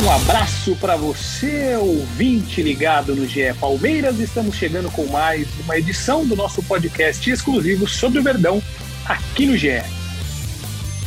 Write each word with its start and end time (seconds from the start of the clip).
Um 0.00 0.10
abraço 0.12 0.76
para 0.76 0.94
você, 0.94 1.76
ouvinte 1.76 2.62
ligado 2.62 3.16
no 3.16 3.26
GE 3.26 3.52
Palmeiras. 3.60 4.20
Estamos 4.20 4.54
chegando 4.54 4.88
com 4.92 5.04
mais 5.06 5.48
uma 5.64 5.76
edição 5.76 6.24
do 6.24 6.36
nosso 6.36 6.62
podcast 6.62 7.28
exclusivo 7.28 7.88
sobre 7.88 8.20
o 8.20 8.22
Verdão 8.22 8.62
aqui 9.04 9.44
no 9.44 9.56
GE. 9.56 9.82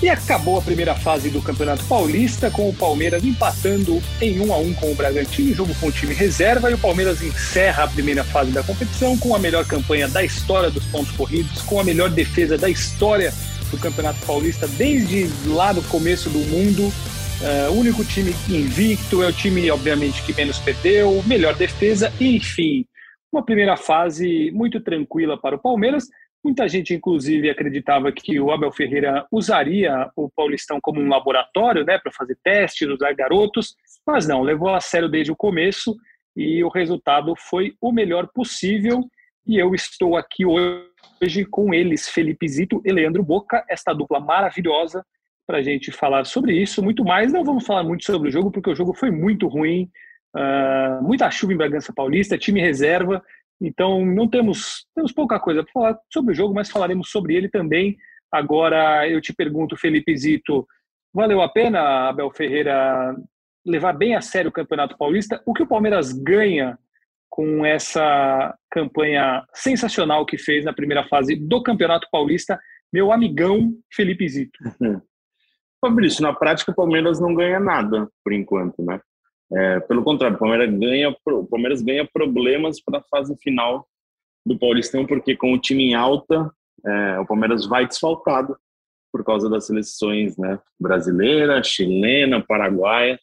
E 0.01 0.09
acabou 0.09 0.57
a 0.57 0.61
primeira 0.61 0.93
fase 0.93 1.29
do 1.29 1.41
Campeonato 1.41 1.85
Paulista 1.85 2.51
com 2.51 2.67
o 2.67 2.73
Palmeiras 2.73 3.23
empatando 3.23 4.03
em 4.19 4.41
1 4.41 4.53
a 4.53 4.57
1 4.57 4.73
com 4.73 4.91
o 4.91 4.95
Bragantino, 4.95 5.55
jogo 5.55 5.73
com 5.75 5.87
o 5.87 5.91
time 5.91 6.13
reserva, 6.13 6.69
e 6.69 6.73
o 6.73 6.77
Palmeiras 6.77 7.21
encerra 7.21 7.85
a 7.85 7.87
primeira 7.87 8.25
fase 8.25 8.51
da 8.51 8.61
competição 8.61 9.17
com 9.17 9.33
a 9.33 9.39
melhor 9.39 9.63
campanha 9.65 10.09
da 10.09 10.21
história 10.21 10.69
dos 10.69 10.83
pontos 10.87 11.15
corridos, 11.15 11.61
com 11.61 11.79
a 11.79 11.83
melhor 11.83 12.09
defesa 12.09 12.57
da 12.57 12.69
história 12.69 13.33
do 13.69 13.77
Campeonato 13.77 14.19
Paulista 14.25 14.67
desde 14.67 15.29
lá 15.45 15.71
do 15.71 15.81
começo 15.83 16.29
do 16.29 16.39
mundo. 16.39 16.91
Uh, 17.41 17.71
o 17.71 17.79
único 17.79 18.05
time 18.05 18.31
invicto, 18.49 19.23
é 19.23 19.27
o 19.27 19.33
time, 19.33 19.69
obviamente, 19.71 20.23
que 20.23 20.33
menos 20.33 20.59
perdeu, 20.59 21.23
melhor 21.25 21.55
defesa, 21.55 22.13
enfim. 22.21 22.85
Uma 23.31 23.43
primeira 23.43 23.75
fase 23.75 24.51
muito 24.51 24.79
tranquila 24.79 25.39
para 25.39 25.55
o 25.55 25.59
Palmeiras, 25.59 26.07
Muita 26.43 26.67
gente, 26.67 26.91
inclusive, 26.91 27.51
acreditava 27.51 28.11
que 28.11 28.39
o 28.39 28.51
Abel 28.51 28.71
Ferreira 28.71 29.27
usaria 29.31 30.09
o 30.15 30.27
Paulistão 30.27 30.79
como 30.81 30.99
um 30.99 31.07
laboratório, 31.07 31.85
né, 31.85 31.99
para 31.99 32.11
fazer 32.11 32.35
testes, 32.43 32.87
usar 32.87 33.13
garotos, 33.13 33.75
mas 34.05 34.27
não, 34.27 34.41
levou 34.41 34.69
a 34.69 34.81
sério 34.81 35.07
desde 35.07 35.31
o 35.31 35.35
começo 35.35 35.95
e 36.35 36.63
o 36.63 36.69
resultado 36.69 37.35
foi 37.37 37.75
o 37.79 37.91
melhor 37.91 38.27
possível. 38.33 39.07
E 39.45 39.59
eu 39.59 39.75
estou 39.75 40.17
aqui 40.17 40.43
hoje 40.43 41.45
com 41.45 41.75
eles, 41.75 42.09
Felipe 42.09 42.47
Zito 42.47 42.81
e 42.83 42.91
Leandro 42.91 43.23
Boca, 43.23 43.63
esta 43.69 43.93
dupla 43.93 44.19
maravilhosa, 44.19 45.05
para 45.51 45.59
a 45.59 45.61
gente 45.61 45.91
falar 45.91 46.23
sobre 46.23 46.55
isso. 46.55 46.81
Muito 46.81 47.03
mais, 47.03 47.33
não 47.33 47.43
vamos 47.43 47.65
falar 47.65 47.83
muito 47.83 48.05
sobre 48.05 48.29
o 48.29 48.31
jogo, 48.31 48.49
porque 48.49 48.69
o 48.69 48.75
jogo 48.75 48.93
foi 48.93 49.11
muito 49.11 49.49
ruim. 49.49 49.89
Uh, 50.33 51.03
muita 51.03 51.29
chuva 51.29 51.51
em 51.51 51.57
Bragança 51.57 51.91
Paulista, 51.93 52.37
time 52.37 52.61
reserva, 52.61 53.21
então, 53.61 54.03
não 54.05 54.27
temos, 54.27 54.87
temos 54.95 55.11
pouca 55.11 55.39
coisa 55.39 55.61
para 55.61 55.71
falar 55.71 55.99
sobre 56.11 56.31
o 56.31 56.35
jogo, 56.35 56.53
mas 56.53 56.71
falaremos 56.71 57.11
sobre 57.11 57.35
ele 57.35 57.47
também. 57.47 57.95
Agora, 58.31 59.07
eu 59.07 59.21
te 59.21 59.33
pergunto, 59.33 59.77
Felipe 59.77 60.17
Zito, 60.17 60.65
valeu 61.13 61.41
a 61.41 61.49
pena, 61.49 62.07
Abel 62.07 62.31
Ferreira, 62.31 63.13
levar 63.63 63.93
bem 63.93 64.15
a 64.15 64.21
sério 64.21 64.49
o 64.49 64.53
Campeonato 64.53 64.97
Paulista? 64.97 65.43
O 65.45 65.53
que 65.53 65.63
o 65.63 65.67
Palmeiras 65.67 66.13
ganha 66.13 66.79
com 67.29 67.65
essa 67.65 68.57
campanha 68.71 69.45
sensacional 69.53 70.25
que 70.25 70.37
fez 70.37 70.63
na 70.63 70.73
primeira 70.73 71.03
fase 71.07 71.35
do 71.35 71.61
Campeonato 71.61 72.07
Paulista, 72.09 72.57
meu 72.91 73.11
amigão 73.11 73.73
Felipe 73.93 74.27
Zito? 74.29 74.57
Fabrício, 75.81 76.21
na 76.21 76.31
prática 76.31 76.71
o 76.71 76.75
Palmeiras 76.75 77.19
não 77.19 77.33
ganha 77.33 77.59
nada, 77.59 78.07
por 78.23 78.31
enquanto, 78.31 78.83
né? 78.83 79.01
É, 79.51 79.79
pelo 79.81 80.03
contrário, 80.03 80.37
o 80.37 80.39
Palmeiras 80.39 80.71
ganha, 80.73 81.09
o 81.09 81.45
Palmeiras 81.47 81.81
ganha 81.81 82.07
problemas 82.13 82.81
para 82.81 82.99
a 82.99 83.03
fase 83.03 83.35
final 83.41 83.85
do 84.45 84.57
Paulistão, 84.57 85.05
porque 85.05 85.35
com 85.35 85.53
o 85.53 85.59
time 85.59 85.89
em 85.89 85.93
alta, 85.93 86.49
é, 86.85 87.19
o 87.19 87.25
Palmeiras 87.25 87.65
vai 87.65 87.85
desfalcado 87.85 88.55
por 89.11 89.25
causa 89.25 89.49
das 89.49 89.67
seleções 89.67 90.37
né, 90.37 90.57
brasileira, 90.79 91.61
chilena, 91.61 92.41
paraguaia, 92.41 93.19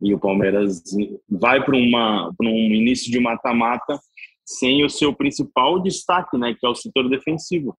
e 0.00 0.14
o 0.14 0.18
Palmeiras 0.18 0.82
vai 1.28 1.62
para 1.62 1.76
um 1.76 2.74
início 2.74 3.10
de 3.10 3.18
mata-mata 3.18 3.98
sem 4.44 4.84
o 4.84 4.88
seu 4.88 5.12
principal 5.12 5.82
destaque, 5.82 6.38
né, 6.38 6.54
que 6.58 6.64
é 6.64 6.68
o 6.68 6.74
setor 6.74 7.08
defensivo. 7.10 7.76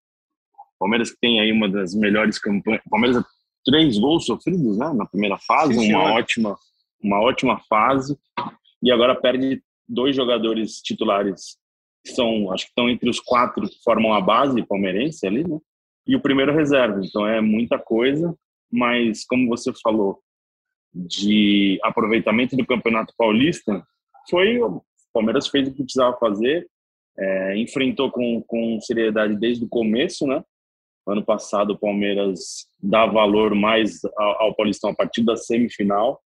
O 0.76 0.80
Palmeiras 0.80 1.12
que 1.12 1.18
tem 1.20 1.40
aí 1.40 1.52
uma 1.52 1.68
das 1.68 1.96
melhores 1.96 2.38
campanhas, 2.38 2.82
Palmeiras 2.90 3.24
três 3.66 3.98
gols 3.98 4.26
sofridos, 4.26 4.78
né, 4.78 4.92
na 4.94 5.06
primeira 5.06 5.38
fase, 5.38 5.74
Sim, 5.74 5.94
uma 5.94 6.14
ótima 6.14 6.58
uma 7.02 7.22
ótima 7.22 7.60
fase 7.70 8.18
e 8.84 8.92
agora 8.92 9.16
perde 9.16 9.64
dois 9.88 10.16
jogadores 10.16 10.82
titulares 10.82 11.58
que 12.06 12.12
são, 12.12 12.52
acho 12.52 12.66
que 12.66 12.72
estão 12.72 12.90
entre 12.90 13.10
os 13.10 13.20
quatro 13.20 13.68
que 13.68 13.82
formam 13.84 14.14
a 14.14 14.22
base 14.22 14.66
palmeirense 14.66 15.26
ali, 15.26 15.48
né? 15.48 15.60
E 16.08 16.16
o 16.16 16.22
primeiro 16.22 16.54
reserva. 16.54 17.02
Então 17.04 17.28
é 17.28 17.42
muita 17.42 17.78
coisa, 17.78 18.34
mas 18.72 19.26
como 19.26 19.48
você 19.50 19.72
falou 19.84 20.20
de 20.94 21.80
aproveitamento 21.84 22.56
do 22.56 22.66
Campeonato 22.66 23.14
Paulista, 23.18 23.86
foi 24.30 24.60
o 24.62 24.82
Palmeiras 25.14 25.48
fez 25.48 25.68
o 25.68 25.74
que 25.74 25.84
precisava 25.84 26.18
fazer, 26.18 26.68
é, 27.18 27.58
enfrentou 27.58 28.12
com, 28.12 28.42
com 28.44 28.80
seriedade 28.82 29.36
desde 29.36 29.66
o 29.66 29.70
começo, 29.70 30.26
né? 30.26 30.44
Ano 31.10 31.24
passado 31.24 31.72
o 31.74 31.78
Palmeiras 31.78 32.68
dá 32.82 33.06
valor 33.06 33.56
mais 33.56 34.02
ao, 34.16 34.54
Paulistão 34.54 34.92
a 34.92 34.96
partir 34.96 35.24
da 35.24 35.36
semifinal 35.36 36.22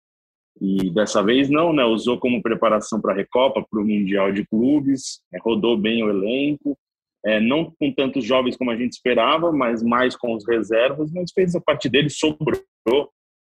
e 0.62 0.90
dessa 0.90 1.24
vez 1.24 1.50
não, 1.50 1.74
né? 1.74 1.84
Usou 1.86 2.18
como 2.20 2.42
preparação 2.42 3.00
para 3.00 3.14
a 3.14 3.16
Recopa, 3.16 3.66
para 3.70 3.82
o 3.82 3.86
Mundial 3.86 4.32
de 4.32 4.46
Clubes, 4.46 5.22
né? 5.32 5.40
rodou 5.44 5.78
bem 5.78 6.04
o 6.04 6.10
elenco, 6.10 6.78
é, 7.26 7.40
não 7.40 7.72
com 7.72 7.94
tantos 7.94 8.26
jovens 8.26 8.56
como 8.58 8.72
a 8.72 8.76
gente 8.76 8.94
esperava, 8.94 9.52
mas 9.52 9.84
mais 9.84 10.16
com 10.16 10.34
os 10.34 10.48
reservas, 10.48 11.12
mas 11.12 11.32
fez 11.32 11.56
a 11.56 11.62
parte 11.62 11.90
dele, 11.90 12.10
sobrou 12.10 12.62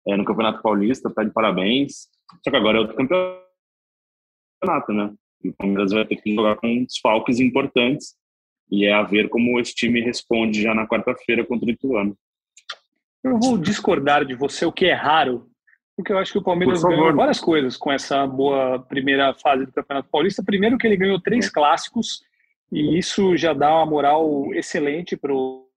é, 0.08 0.16
no 0.18 0.26
Campeonato 0.26 0.62
Paulista, 0.62 1.12
tá 1.14 1.24
de 1.24 1.32
parabéns. 1.32 2.10
Só 2.44 2.52
que 2.52 2.58
agora 2.58 2.78
é 2.78 2.82
outro 2.82 2.96
campeonato, 2.96 3.42
né? 4.92 5.14
E 5.44 5.50
o 5.50 5.54
Palmeiras 5.54 5.92
vai 5.92 6.06
ter 6.06 6.16
que 6.18 6.34
jogar 6.34 6.56
com 6.58 6.84
desfalques 6.84 7.40
importantes 7.40 8.16
e 8.72 8.86
é 8.86 8.94
a 8.94 9.04
ver 9.04 9.30
como 9.30 9.60
esse 9.60 9.74
time 9.74 10.02
responde 10.02 10.62
já 10.62 10.74
na 10.74 10.88
quarta-feira 10.88 11.46
contra 11.46 11.68
o 11.68 11.72
Ituano. 11.72 12.18
Eu 13.24 13.40
vou 13.40 13.58
discordar 13.58 14.26
de 14.26 14.36
você, 14.36 14.66
o 14.66 14.72
que 14.72 14.86
é 14.86 14.94
raro 14.94 15.50
porque 15.96 16.12
eu 16.12 16.18
acho 16.18 16.32
que 16.32 16.38
o 16.40 16.44
Palmeiras 16.44 16.84
ganhou 16.84 17.16
várias 17.16 17.40
coisas 17.40 17.78
com 17.78 17.92
essa 17.92 18.26
boa 18.26 18.80
primeira 18.80 19.34
fase 19.36 19.66
do 19.66 19.72
Campeonato 19.72 20.10
Paulista. 20.10 20.44
Primeiro 20.44 20.78
que 20.78 20.88
ele 20.88 20.98
ganhou 20.98 21.22
três 21.22 21.50
clássicos 21.50 22.24
e 22.72 22.98
isso 22.98 23.38
já 23.38 23.54
dá 23.54 23.76
uma 23.76 23.86
moral 23.86 24.52
excelente 24.54 25.16
para 25.16 25.32
o 25.34 25.70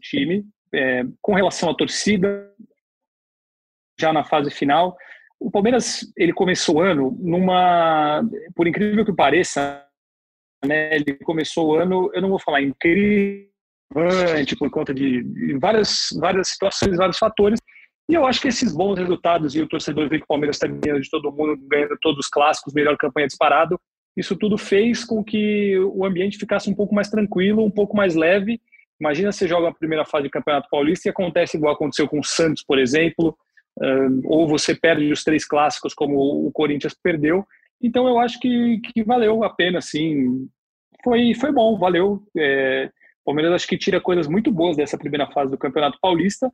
time. 0.00 0.44
É, 0.74 1.04
com 1.22 1.34
relação 1.34 1.70
à 1.70 1.74
torcida, 1.74 2.52
já 3.98 4.12
na 4.12 4.24
fase 4.24 4.50
final, 4.50 4.96
o 5.38 5.50
Palmeiras 5.50 6.12
ele 6.16 6.32
começou 6.32 6.76
o 6.76 6.80
ano 6.80 7.16
numa, 7.20 8.22
por 8.54 8.66
incrível 8.66 9.04
que 9.04 9.14
pareça, 9.14 9.82
né, 10.64 10.94
ele 10.96 11.14
começou 11.24 11.68
o 11.68 11.74
ano, 11.74 12.10
eu 12.14 12.22
não 12.22 12.30
vou 12.30 12.40
falar 12.40 12.62
incrível, 12.62 13.48
por 14.58 14.70
conta 14.70 14.92
de 14.92 15.24
várias, 15.58 16.08
várias 16.18 16.48
situações, 16.48 16.96
vários 16.96 17.18
fatores, 17.18 17.60
e 18.10 18.14
eu 18.14 18.26
acho 18.26 18.40
que 18.40 18.48
esses 18.48 18.74
bons 18.74 18.98
resultados 18.98 19.54
e 19.54 19.60
o 19.60 19.68
torcedor 19.68 20.08
vê 20.08 20.18
que 20.18 20.24
o 20.24 20.28
Palmeiras 20.28 20.56
está 20.56 20.66
ganhando 20.66 21.00
de 21.00 21.10
todo 21.10 21.32
mundo, 21.32 21.56
ganhando 21.68 21.96
todos 22.00 22.26
os 22.26 22.28
clássicos, 22.28 22.74
melhor 22.74 22.96
campanha 22.96 23.26
disparado, 23.26 23.78
isso 24.18 24.34
tudo 24.34 24.58
fez 24.58 25.04
com 25.04 25.22
que 25.22 25.78
o 25.78 26.04
ambiente 26.04 26.38
ficasse 26.38 26.68
um 26.68 26.74
pouco 26.74 26.92
mais 26.92 27.08
tranquilo, 27.08 27.64
um 27.64 27.70
pouco 27.70 27.96
mais 27.96 28.16
leve. 28.16 28.60
Imagina 29.00 29.30
você 29.30 29.46
joga 29.46 29.68
a 29.68 29.74
primeira 29.74 30.04
fase 30.04 30.24
do 30.24 30.30
Campeonato 30.30 30.68
Paulista 30.68 31.08
e 31.08 31.10
acontece 31.10 31.56
igual 31.56 31.74
aconteceu 31.74 32.08
com 32.08 32.18
o 32.18 32.24
Santos, 32.24 32.64
por 32.64 32.80
exemplo, 32.80 33.38
ou 34.24 34.48
você 34.48 34.74
perde 34.74 35.12
os 35.12 35.22
três 35.22 35.46
clássicos 35.46 35.94
como 35.94 36.18
o 36.44 36.50
Corinthians 36.50 36.96
perdeu. 37.00 37.46
Então 37.82 38.08
eu 38.08 38.18
acho 38.18 38.38
que, 38.40 38.80
que 38.80 39.02
valeu 39.02 39.44
a 39.44 39.50
pena, 39.50 39.80
sim. 39.80 40.48
Foi, 41.02 41.34
foi 41.34 41.52
bom, 41.52 41.78
valeu. 41.78 42.22
É, 42.36 42.90
Palmeiras 43.24 43.52
acho 43.52 43.68
que 43.68 43.78
tira 43.78 44.00
coisas 44.00 44.26
muito 44.26 44.50
boas 44.50 44.76
dessa 44.76 44.98
primeira 44.98 45.30
fase 45.30 45.50
do 45.50 45.58
Campeonato 45.58 45.98
Paulista 46.00 46.50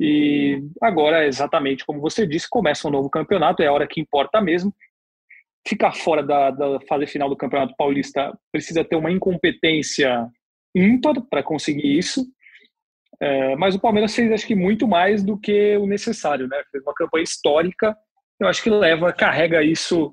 e 0.00 0.60
agora, 0.82 1.26
exatamente 1.26 1.84
como 1.84 2.00
você 2.00 2.26
disse, 2.26 2.48
começa 2.48 2.88
um 2.88 2.90
novo 2.90 3.08
campeonato, 3.08 3.62
é 3.62 3.66
a 3.66 3.72
hora 3.72 3.86
que 3.86 4.00
importa 4.00 4.40
mesmo. 4.40 4.74
Ficar 5.66 5.92
fora 5.92 6.22
da, 6.22 6.50
da 6.50 6.80
fase 6.80 7.06
final 7.06 7.28
do 7.28 7.36
Campeonato 7.36 7.74
Paulista 7.76 8.36
precisa 8.52 8.84
ter 8.84 8.96
uma 8.96 9.10
incompetência 9.10 10.28
ímpar 10.74 11.20
para 11.30 11.42
conseguir 11.42 11.96
isso. 11.96 12.26
É, 13.20 13.54
mas 13.56 13.74
o 13.74 13.80
Palmeiras 13.80 14.14
fez, 14.14 14.32
acho 14.32 14.46
que, 14.46 14.54
muito 14.54 14.88
mais 14.88 15.22
do 15.22 15.38
que 15.38 15.76
o 15.76 15.86
necessário, 15.86 16.48
né? 16.48 16.60
Fez 16.70 16.82
uma 16.82 16.92
campanha 16.92 17.22
histórica. 17.22 17.96
Eu 18.40 18.48
acho 18.48 18.62
que 18.62 18.68
leva, 18.68 19.12
carrega 19.12 19.62
isso 19.62 20.12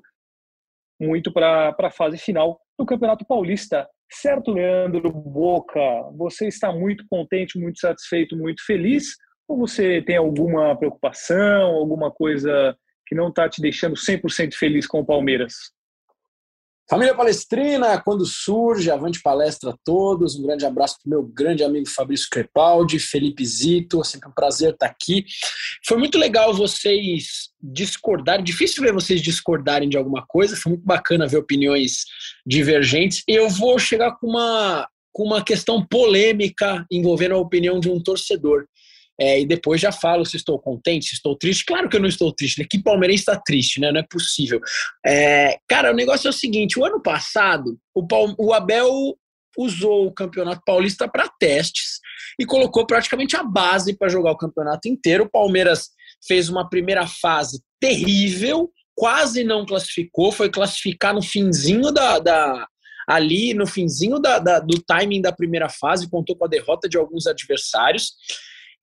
muito 1.02 1.32
para 1.32 1.74
a 1.76 1.90
fase 1.90 2.16
final 2.16 2.60
do 2.78 2.86
Campeonato 2.86 3.26
Paulista. 3.26 3.88
Certo, 4.10 4.52
Leandro 4.52 5.10
Boca? 5.10 5.80
Você 6.16 6.46
está 6.46 6.72
muito 6.72 7.04
contente, 7.10 7.58
muito 7.58 7.80
satisfeito, 7.80 8.36
muito 8.36 8.64
feliz? 8.64 9.16
Ou 9.48 9.58
você 9.58 10.00
tem 10.02 10.16
alguma 10.16 10.76
preocupação, 10.78 11.74
alguma 11.74 12.10
coisa 12.10 12.76
que 13.06 13.14
não 13.14 13.28
está 13.28 13.48
te 13.48 13.60
deixando 13.60 13.96
100% 13.96 14.54
feliz 14.54 14.86
com 14.86 15.00
o 15.00 15.06
Palmeiras? 15.06 15.54
Família 16.88 17.14
Palestrina, 17.14 18.00
quando 18.02 18.26
surge, 18.26 18.90
avante 18.90 19.22
palestra 19.22 19.70
a 19.70 19.76
todos. 19.84 20.36
Um 20.36 20.42
grande 20.42 20.66
abraço 20.66 20.96
para 21.02 21.06
o 21.06 21.10
meu 21.10 21.22
grande 21.22 21.64
amigo 21.64 21.88
Fabrício 21.88 22.28
Crepaldi, 22.30 22.98
Felipe 22.98 23.46
Zito. 23.46 24.00
É 24.00 24.04
sempre 24.04 24.28
um 24.28 24.32
prazer 24.32 24.72
estar 24.72 24.86
aqui. 24.86 25.24
Foi 25.86 25.96
muito 25.96 26.18
legal 26.18 26.52
vocês 26.52 27.50
discordarem. 27.62 28.44
Difícil 28.44 28.82
ver 28.82 28.92
vocês 28.92 29.22
discordarem 29.22 29.88
de 29.88 29.96
alguma 29.96 30.26
coisa. 30.26 30.56
Foi 30.56 30.70
muito 30.70 30.84
bacana 30.84 31.26
ver 31.26 31.38
opiniões 31.38 32.04
divergentes. 32.44 33.22
Eu 33.26 33.48
vou 33.48 33.78
chegar 33.78 34.16
com 34.18 34.26
uma, 34.26 34.86
com 35.12 35.24
uma 35.24 35.42
questão 35.42 35.86
polêmica 35.86 36.84
envolvendo 36.90 37.34
a 37.34 37.38
opinião 37.38 37.80
de 37.80 37.88
um 37.88 38.02
torcedor. 38.02 38.66
É, 39.22 39.40
e 39.40 39.46
depois 39.46 39.80
já 39.80 39.92
falo 39.92 40.24
se 40.24 40.36
estou 40.36 40.58
contente, 40.58 41.06
se 41.06 41.14
estou 41.14 41.36
triste. 41.36 41.64
Claro 41.64 41.88
que 41.88 41.96
eu 41.96 42.00
não 42.00 42.08
estou 42.08 42.32
triste, 42.32 42.58
né? 42.58 42.66
que 42.68 42.82
palmeirense 42.82 43.20
está 43.20 43.36
triste, 43.36 43.78
né? 43.78 43.92
Não 43.92 44.00
é 44.00 44.02
possível. 44.02 44.60
É, 45.06 45.60
cara, 45.68 45.92
o 45.92 45.94
negócio 45.94 46.26
é 46.26 46.30
o 46.30 46.32
seguinte: 46.32 46.76
o 46.76 46.84
ano 46.84 47.00
passado, 47.00 47.78
o, 47.94 48.04
o 48.36 48.52
Abel 48.52 49.16
usou 49.56 50.06
o 50.06 50.12
Campeonato 50.12 50.62
Paulista 50.66 51.06
para 51.06 51.30
testes 51.38 52.00
e 52.36 52.44
colocou 52.44 52.84
praticamente 52.84 53.36
a 53.36 53.44
base 53.44 53.96
para 53.96 54.08
jogar 54.08 54.32
o 54.32 54.36
campeonato 54.36 54.88
inteiro. 54.88 55.24
O 55.24 55.30
Palmeiras 55.30 55.90
fez 56.26 56.48
uma 56.48 56.68
primeira 56.68 57.06
fase 57.06 57.62
terrível, 57.80 58.72
quase 58.92 59.44
não 59.44 59.64
classificou, 59.64 60.32
foi 60.32 60.50
classificar 60.50 61.14
no 61.14 61.22
finzinho 61.22 61.92
da, 61.92 62.18
da 62.18 62.66
ali 63.06 63.54
no 63.54 63.66
finzinho 63.68 64.18
da, 64.18 64.40
da, 64.40 64.58
do 64.58 64.80
timing 64.82 65.20
da 65.20 65.32
primeira 65.32 65.68
fase, 65.68 66.10
contou 66.10 66.34
com 66.34 66.44
a 66.44 66.48
derrota 66.48 66.88
de 66.88 66.98
alguns 66.98 67.26
adversários. 67.28 68.14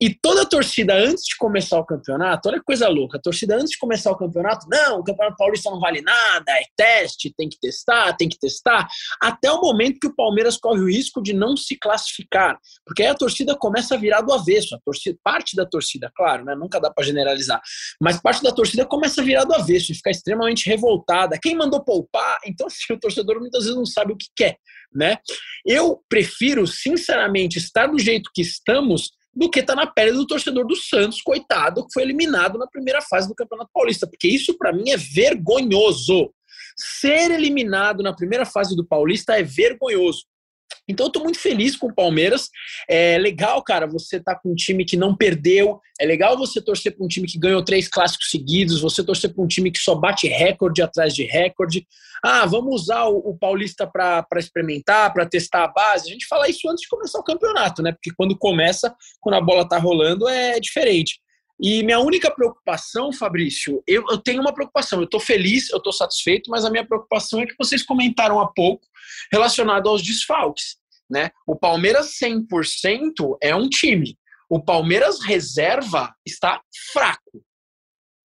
E 0.01 0.13
toda 0.13 0.44
a 0.44 0.46
torcida, 0.46 0.94
antes 0.94 1.25
de 1.25 1.36
começar 1.36 1.78
o 1.78 1.86
campeonato, 1.86 2.48
olha 2.48 2.60
que 2.60 2.63
coisa 2.63 2.88
louca, 2.88 3.18
a 3.18 3.22
torcida 3.22 3.56
antes 3.56 3.72
de 3.72 3.78
começar 3.78 4.10
o 4.12 4.18
campeonato, 4.18 4.66
não, 4.69 5.00
o 5.00 5.04
Campeonato 5.04 5.36
Paulista 5.38 5.69
não 5.69 5.80
vale 5.80 6.01
nada, 6.01 6.51
é 6.54 6.63
teste, 6.75 7.34
tem 7.36 7.50
que 7.50 7.60
testar, 7.60 8.13
tem 8.16 8.30
que 8.30 8.40
testar, 8.40 8.88
até 9.22 9.51
o 9.51 9.60
momento 9.60 10.00
que 10.00 10.07
o 10.07 10.16
Palmeiras 10.16 10.56
corre 10.56 10.80
o 10.80 10.88
risco 10.88 11.22
de 11.22 11.34
não 11.34 11.57
se 11.57 11.75
classificar, 11.78 12.57
porque 12.86 13.04
aí 13.04 13.10
a 13.10 13.16
torcida 13.16 13.57
começa 13.57 13.96
a 13.96 13.98
virar 13.98 14.22
do 14.22 14.31
avesso, 14.31 14.74
a 14.74 14.80
torcida, 14.80 15.19
parte 15.22 15.54
da 15.54 15.66
torcida, 15.66 16.10
claro, 16.16 16.45
né, 16.45 16.56
nunca 16.56 16.80
dá 16.80 16.90
para 16.90 17.04
generalizar, 17.04 17.62
mas 18.02 18.22
parte 18.22 18.42
da 18.42 18.54
torcida 18.54 18.86
começa 18.86 19.19
a 19.19 19.24
virar 19.24 19.44
do 19.44 19.54
avesso 19.54 19.92
e 19.92 19.95
ficar 19.95 20.12
extremamente 20.12 20.69
revoltada. 20.69 21.38
Quem 21.42 21.56
mandou 21.56 21.84
poupar? 21.84 22.38
Então, 22.45 22.68
assim, 22.68 22.78
o 22.94 23.00
torcedor 23.00 23.40
muitas 23.40 23.63
vezes 23.63 23.75
não 23.75 23.86
sabe 23.86 24.13
o 24.13 24.18
que 24.18 24.28
quer, 24.34 24.57
né? 24.94 25.18
Eu 25.66 26.02
prefiro, 26.07 26.66
sinceramente, 26.66 27.57
estar 27.57 27.88
do 27.88 28.00
jeito 28.00 28.30
que 28.34 28.42
estamos 28.42 29.12
do 29.40 29.50
que 29.50 29.64
tá 29.64 29.74
na 29.74 29.88
pele 29.88 30.12
do 30.12 30.28
torcedor 30.28 30.68
do 30.68 30.76
Santos, 30.76 31.22
coitado, 31.22 31.88
que 31.88 31.94
foi 31.94 32.04
eliminado 32.04 32.60
na 32.60 32.68
primeira 32.68 33.02
fase 33.02 33.26
do 33.26 33.34
Campeonato 33.34 33.72
Paulista, 33.74 34.06
porque 34.06 34.28
isso 34.28 34.58
para 34.58 34.74
mim 34.74 34.90
é 34.90 34.98
vergonhoso. 34.98 36.34
Ser 36.76 37.32
eliminado 37.32 38.04
na 38.04 38.14
primeira 38.14 38.46
fase 38.46 38.76
do 38.76 38.86
Paulista 38.86 39.40
é 39.40 39.42
vergonhoso. 39.42 40.26
Então 40.88 41.06
eu 41.06 41.12
tô 41.12 41.24
muito 41.24 41.39
feliz 41.39 41.75
com 41.75 41.88
o 41.88 41.94
Palmeiras. 41.94 42.50
É 42.88 43.18
legal, 43.18 43.62
cara, 43.63 43.86
você 43.86 44.19
tá 44.19 44.36
com 44.36 44.51
um 44.51 44.56
time 44.56 44.83
que 44.83 44.98
não 44.98 45.16
perdeu. 45.16 45.80
É 46.00 46.06
legal 46.06 46.38
você 46.38 46.62
torcer 46.62 46.95
para 46.95 47.06
um 47.06 47.07
time 47.07 47.27
que 47.27 47.38
ganhou 47.38 47.63
três 47.63 47.88
clássicos 47.88 48.30
seguidos, 48.31 48.81
você 48.81 49.04
torcer 49.04 49.33
para 49.33 49.44
um 49.44 49.48
time 49.48 49.71
que 49.71 49.80
só 49.80 49.94
bate 49.94 50.27
recorde 50.27 50.81
atrás 50.81 51.13
de 51.13 51.24
recorde. 51.24 51.86
Ah, 52.24 52.45
vamos 52.45 52.81
usar 52.81 53.06
o, 53.06 53.18
o 53.18 53.38
Paulista 53.38 53.86
para 53.86 54.25
experimentar, 54.38 55.13
para 55.13 55.25
testar 55.25 55.66
a 55.66 55.68
base. 55.68 56.10
A 56.10 56.12
gente 56.12 56.27
fala 56.27 56.50
isso 56.50 56.68
antes 56.69 56.81
de 56.81 56.89
começar 56.89 57.19
o 57.19 57.24
campeonato, 57.24 57.81
né? 57.81 57.92
Porque 57.92 58.12
quando 58.16 58.38
começa, 58.38 58.94
quando 59.21 59.36
a 59.36 59.42
bola 59.42 59.68
tá 59.68 59.77
rolando, 59.77 60.27
é 60.27 60.60
diferente. 60.60 61.19
E 61.62 61.84
minha 61.84 62.00
única 62.00 62.32
preocupação, 62.32 63.12
Fabrício, 63.12 63.84
eu, 63.86 64.04
eu 64.10 64.18
tenho 64.18 64.42
uma 64.42 64.54
preocupação. 64.54 65.00
Eu 65.00 65.06
estou 65.06 65.20
feliz, 65.20 65.70
eu 65.70 65.78
estou 65.78 65.92
satisfeito, 65.92 66.50
mas 66.50 66.64
a 66.64 66.70
minha 66.70 66.86
preocupação 66.86 67.42
é 67.42 67.46
que 67.46 67.56
vocês 67.58 67.84
comentaram 67.84 68.40
há 68.40 68.48
pouco 68.48 68.86
relacionado 69.32 69.90
aos 69.90 70.02
desfalques. 70.02 70.78
Né? 71.10 71.32
O 71.46 71.56
Palmeiras 71.56 72.18
100% 72.22 73.38
é 73.42 73.54
um 73.56 73.68
time. 73.68 74.18
O 74.50 74.64
Palmeiras 74.64 75.20
reserva 75.22 76.14
está 76.26 76.62
fraco 76.94 77.44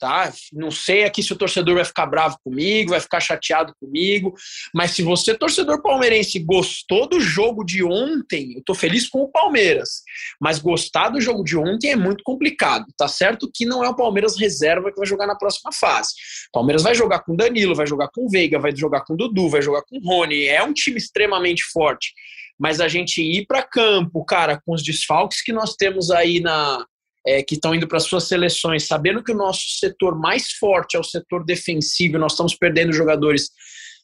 tá? 0.05 0.31
Não 0.53 0.71
sei 0.71 1.05
aqui 1.05 1.23
se 1.23 1.33
o 1.33 1.37
torcedor 1.37 1.77
vai 1.77 1.85
ficar 1.85 2.05
bravo 2.05 2.37
comigo, 2.45 2.91
vai 2.91 3.01
ficar 3.01 3.21
chateado 3.21 3.75
comigo, 3.81 4.35
mas 4.75 4.91
se 4.91 5.03
você, 5.03 5.35
torcedor 5.35 5.81
palmeirense, 5.81 6.39
gostou 6.41 7.09
do 7.09 7.19
jogo 7.19 7.65
de 7.65 7.83
ontem, 7.83 8.53
eu 8.55 8.63
tô 8.63 8.75
feliz 8.75 9.09
com 9.09 9.23
o 9.23 9.29
Palmeiras, 9.29 10.03
mas 10.39 10.59
gostar 10.59 11.09
do 11.09 11.23
jogo 11.23 11.43
de 11.43 11.57
ontem 11.57 11.93
é 11.93 11.97
muito 11.97 12.23
complicado, 12.23 12.85
tá 12.99 13.09
certo 13.09 13.51
que 13.53 13.65
não 13.65 13.83
é 13.83 13.89
o 13.89 13.97
Palmeiras 13.97 14.39
reserva 14.39 14.91
que 14.91 14.99
vai 14.99 15.07
jogar 15.07 15.27
na 15.27 15.37
próxima 15.37 15.73
fase. 15.73 16.11
O 16.49 16.53
Palmeiras 16.53 16.83
vai 16.83 16.95
jogar 16.95 17.21
com 17.21 17.35
Danilo, 17.35 17.75
vai 17.75 17.87
jogar 17.87 18.09
com 18.09 18.29
Veiga, 18.29 18.59
vai 18.59 18.77
jogar 18.77 19.07
com 19.07 19.17
Dudu, 19.17 19.49
vai 19.49 19.63
jogar 19.63 19.85
com 19.85 19.99
Rony, 20.01 20.45
é 20.45 20.63
um 20.63 20.75
time 20.75 20.99
extremamente 20.99 21.65
forte. 21.73 22.13
Mas 22.59 22.79
a 22.79 22.89
gente 22.89 23.23
ir 23.23 23.47
para 23.47 23.63
campo, 23.63 24.23
cara, 24.23 24.61
com 24.65 24.75
os 24.75 24.83
desfalques 24.83 25.43
que 25.43 25.53
nós 25.53 25.75
temos 25.75 26.11
aí 26.11 26.41
na, 26.41 26.85
é, 27.27 27.43
que 27.43 27.55
estão 27.55 27.75
indo 27.75 27.89
para 27.89 28.01
suas 28.01 28.25
seleções, 28.25 28.87
sabendo 28.87 29.23
que 29.23 29.33
o 29.33 29.37
nosso 29.37 29.79
setor 29.79 30.19
mais 30.19 30.53
forte 30.53 30.97
é 30.97 31.01
o 31.01 31.05
setor 31.05 31.45
defensivo, 31.45 32.19
nós 32.19 32.33
estamos 32.33 32.55
perdendo 32.55 32.93
jogadores 32.93 33.51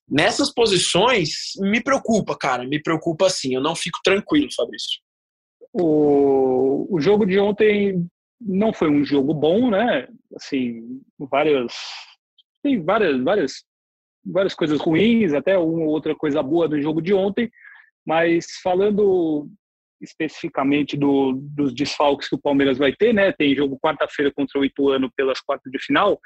nessas 0.09 0.53
posições, 0.53 1.53
me 1.59 1.83
preocupa, 1.83 2.37
cara, 2.37 2.67
me 2.67 2.83
preocupa 2.83 3.27
assim. 3.27 3.55
Eu 3.55 3.61
não 3.61 3.77
fico 3.77 4.01
tranquilo, 4.03 4.49
Fabrício. 4.55 5.01
O, 5.73 6.89
o 6.91 7.01
jogo 7.01 7.25
de 7.25 7.39
ontem 7.39 8.05
não 8.41 8.73
foi 8.73 8.91
um 8.91 9.05
jogo 9.05 9.33
bom, 9.33 9.71
né? 9.71 10.09
Assim, 10.35 11.01
várias 11.19 11.73
tem 12.63 12.83
várias 12.83 13.23
várias 13.23 13.53
várias 14.25 14.55
coisas 14.55 14.81
ruins, 14.81 15.33
até 15.33 15.57
uma 15.57 15.85
ou 15.85 15.91
outra 15.91 16.15
coisa 16.15 16.43
boa 16.43 16.69
do 16.69 16.81
jogo 16.81 17.01
de 17.01 17.15
ontem, 17.15 17.51
mas 18.05 18.47
falando 18.63 19.49
especificamente 20.01 20.97
do, 20.97 21.33
dos 21.33 21.75
desfalques 21.75 22.29
que 22.29 22.35
o 22.35 22.41
Palmeiras 22.41 22.79
vai 22.79 22.95
ter, 22.95 23.13
né? 23.13 23.33
Tem 23.33 23.55
jogo 23.55 23.79
quarta-feira 23.79 24.33
contra 24.33 24.59
o 24.59 24.65
Ituano 24.65 25.11
pelas 25.15 25.41
quartas 25.41 25.71
de 25.71 25.79
final. 25.79 26.19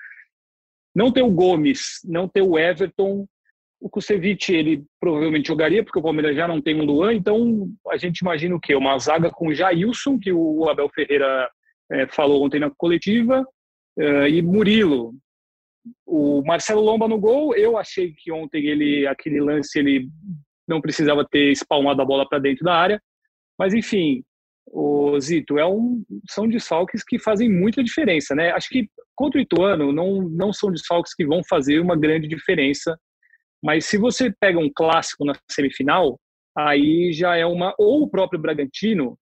Não 0.94 1.10
ter 1.10 1.22
o 1.22 1.30
Gomes, 1.30 2.00
não 2.04 2.28
ter 2.28 2.42
o 2.42 2.58
Everton, 2.58 3.26
o 3.84 3.90
Kusevich 3.90 4.50
ele 4.50 4.82
provavelmente 4.98 5.48
jogaria, 5.48 5.84
porque 5.84 5.98
o 5.98 6.02
Palmeiras 6.02 6.34
já 6.34 6.48
não 6.48 6.58
tem 6.58 6.80
um 6.80 6.84
Luan, 6.84 7.12
então 7.12 7.68
a 7.88 7.98
gente 7.98 8.20
imagina 8.20 8.56
o 8.56 8.60
quê? 8.60 8.74
Uma 8.74 8.98
zaga 8.98 9.30
com 9.30 9.52
Jailson, 9.52 10.18
que 10.18 10.32
o 10.32 10.66
Abel 10.70 10.88
Ferreira 10.88 11.50
é, 11.92 12.06
falou 12.06 12.42
ontem 12.42 12.58
na 12.58 12.70
coletiva, 12.70 13.46
é, 13.98 14.30
e 14.30 14.40
Murilo. 14.40 15.14
O 16.06 16.42
Marcelo 16.46 16.80
Lomba 16.80 17.06
no 17.06 17.18
gol, 17.18 17.54
eu 17.54 17.76
achei 17.76 18.14
que 18.16 18.32
ontem 18.32 18.64
ele 18.64 19.06
aquele 19.06 19.38
lance 19.38 19.78
ele 19.78 20.08
não 20.66 20.80
precisava 20.80 21.26
ter 21.30 21.52
espalmado 21.52 22.00
a 22.00 22.06
bola 22.06 22.26
para 22.26 22.38
dentro 22.38 22.64
da 22.64 22.74
área, 22.74 23.02
mas, 23.58 23.74
enfim, 23.74 24.22
o 24.66 25.18
Zito, 25.20 25.58
é 25.58 25.66
um, 25.66 26.04
são 26.28 26.48
desfalques 26.48 27.04
que 27.04 27.18
fazem 27.18 27.50
muita 27.50 27.82
diferença, 27.82 28.34
né? 28.34 28.50
Acho 28.50 28.68
que 28.68 28.88
contra 29.14 29.38
o 29.38 29.42
Ituano 29.42 29.92
não, 29.92 30.22
não 30.22 30.52
são 30.52 30.70
desfalques 30.70 31.14
que 31.14 31.26
vão 31.26 31.42
fazer 31.48 31.78
uma 31.80 31.96
grande 31.96 32.26
diferença, 32.26 32.98
mas 33.62 33.86
se 33.86 33.96
você 33.96 34.32
pega 34.40 34.58
um 34.58 34.70
clássico 34.74 35.24
na 35.24 35.34
semifinal, 35.50 36.18
aí 36.56 37.12
já 37.12 37.36
é 37.36 37.46
uma. 37.46 37.74
Ou 37.78 38.02
o 38.02 38.10
próprio 38.10 38.40
Bragantino, 38.40 39.18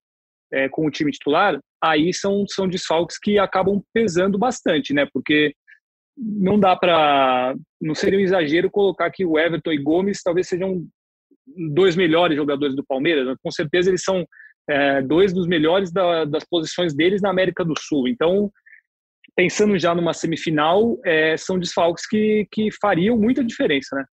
é, 0.52 0.68
com 0.68 0.86
o 0.86 0.90
time 0.90 1.10
titular, 1.10 1.60
aí 1.82 2.12
são, 2.12 2.44
são 2.48 2.68
desfalques 2.68 3.18
que 3.18 3.38
acabam 3.38 3.82
pesando 3.92 4.38
bastante, 4.38 4.92
né? 4.92 5.06
Porque 5.12 5.54
não 6.16 6.58
dá 6.58 6.76
para. 6.76 7.54
Não 7.80 7.94
seria 7.94 8.18
um 8.18 8.22
exagero 8.22 8.70
colocar 8.70 9.10
que 9.10 9.24
o 9.24 9.38
Everton 9.38 9.72
e 9.72 9.82
Gomes 9.82 10.22
talvez 10.22 10.48
sejam 10.48 10.86
dois 11.72 11.96
melhores 11.96 12.36
jogadores 12.36 12.74
do 12.76 12.84
Palmeiras. 12.84 13.26
Né? 13.26 13.34
Com 13.42 13.50
certeza 13.50 13.90
eles 13.90 14.02
são 14.02 14.24
é, 14.68 15.02
dois 15.02 15.32
dos 15.32 15.46
melhores 15.46 15.92
da, 15.92 16.24
das 16.24 16.44
posições 16.44 16.94
deles 16.94 17.20
na 17.20 17.30
América 17.30 17.64
do 17.64 17.74
Sul. 17.78 18.08
Então, 18.08 18.50
pensando 19.34 19.78
já 19.78 19.94
numa 19.94 20.12
semifinal, 20.12 20.98
é, 21.04 21.36
são 21.36 21.58
desfalques 21.58 22.06
que, 22.06 22.46
que 22.50 22.68
fariam 22.80 23.16
muita 23.16 23.44
diferença, 23.44 23.96
né? 23.96 24.04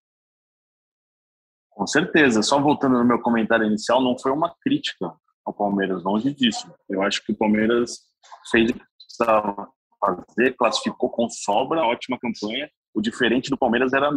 Com 1.69 1.87
certeza. 1.87 2.41
Só 2.41 2.59
voltando 2.59 2.97
no 2.97 3.05
meu 3.05 3.21
comentário 3.21 3.65
inicial, 3.65 4.01
não 4.01 4.17
foi 4.19 4.31
uma 4.31 4.53
crítica 4.61 5.13
ao 5.45 5.53
Palmeiras, 5.53 6.03
longe 6.03 6.33
disso. 6.33 6.69
Eu 6.89 7.01
acho 7.01 7.23
que 7.23 7.31
o 7.31 7.37
Palmeiras 7.37 7.99
fez 8.51 8.69
o 8.69 8.73
que 8.73 8.81
precisava 9.05 9.69
fazer, 9.99 10.55
classificou 10.57 11.09
com 11.09 11.29
sobra, 11.29 11.83
ótima 11.83 12.17
campanha, 12.19 12.69
o 12.93 13.01
diferente 13.01 13.49
do 13.49 13.57
Palmeiras 13.57 13.93
era 13.93 14.09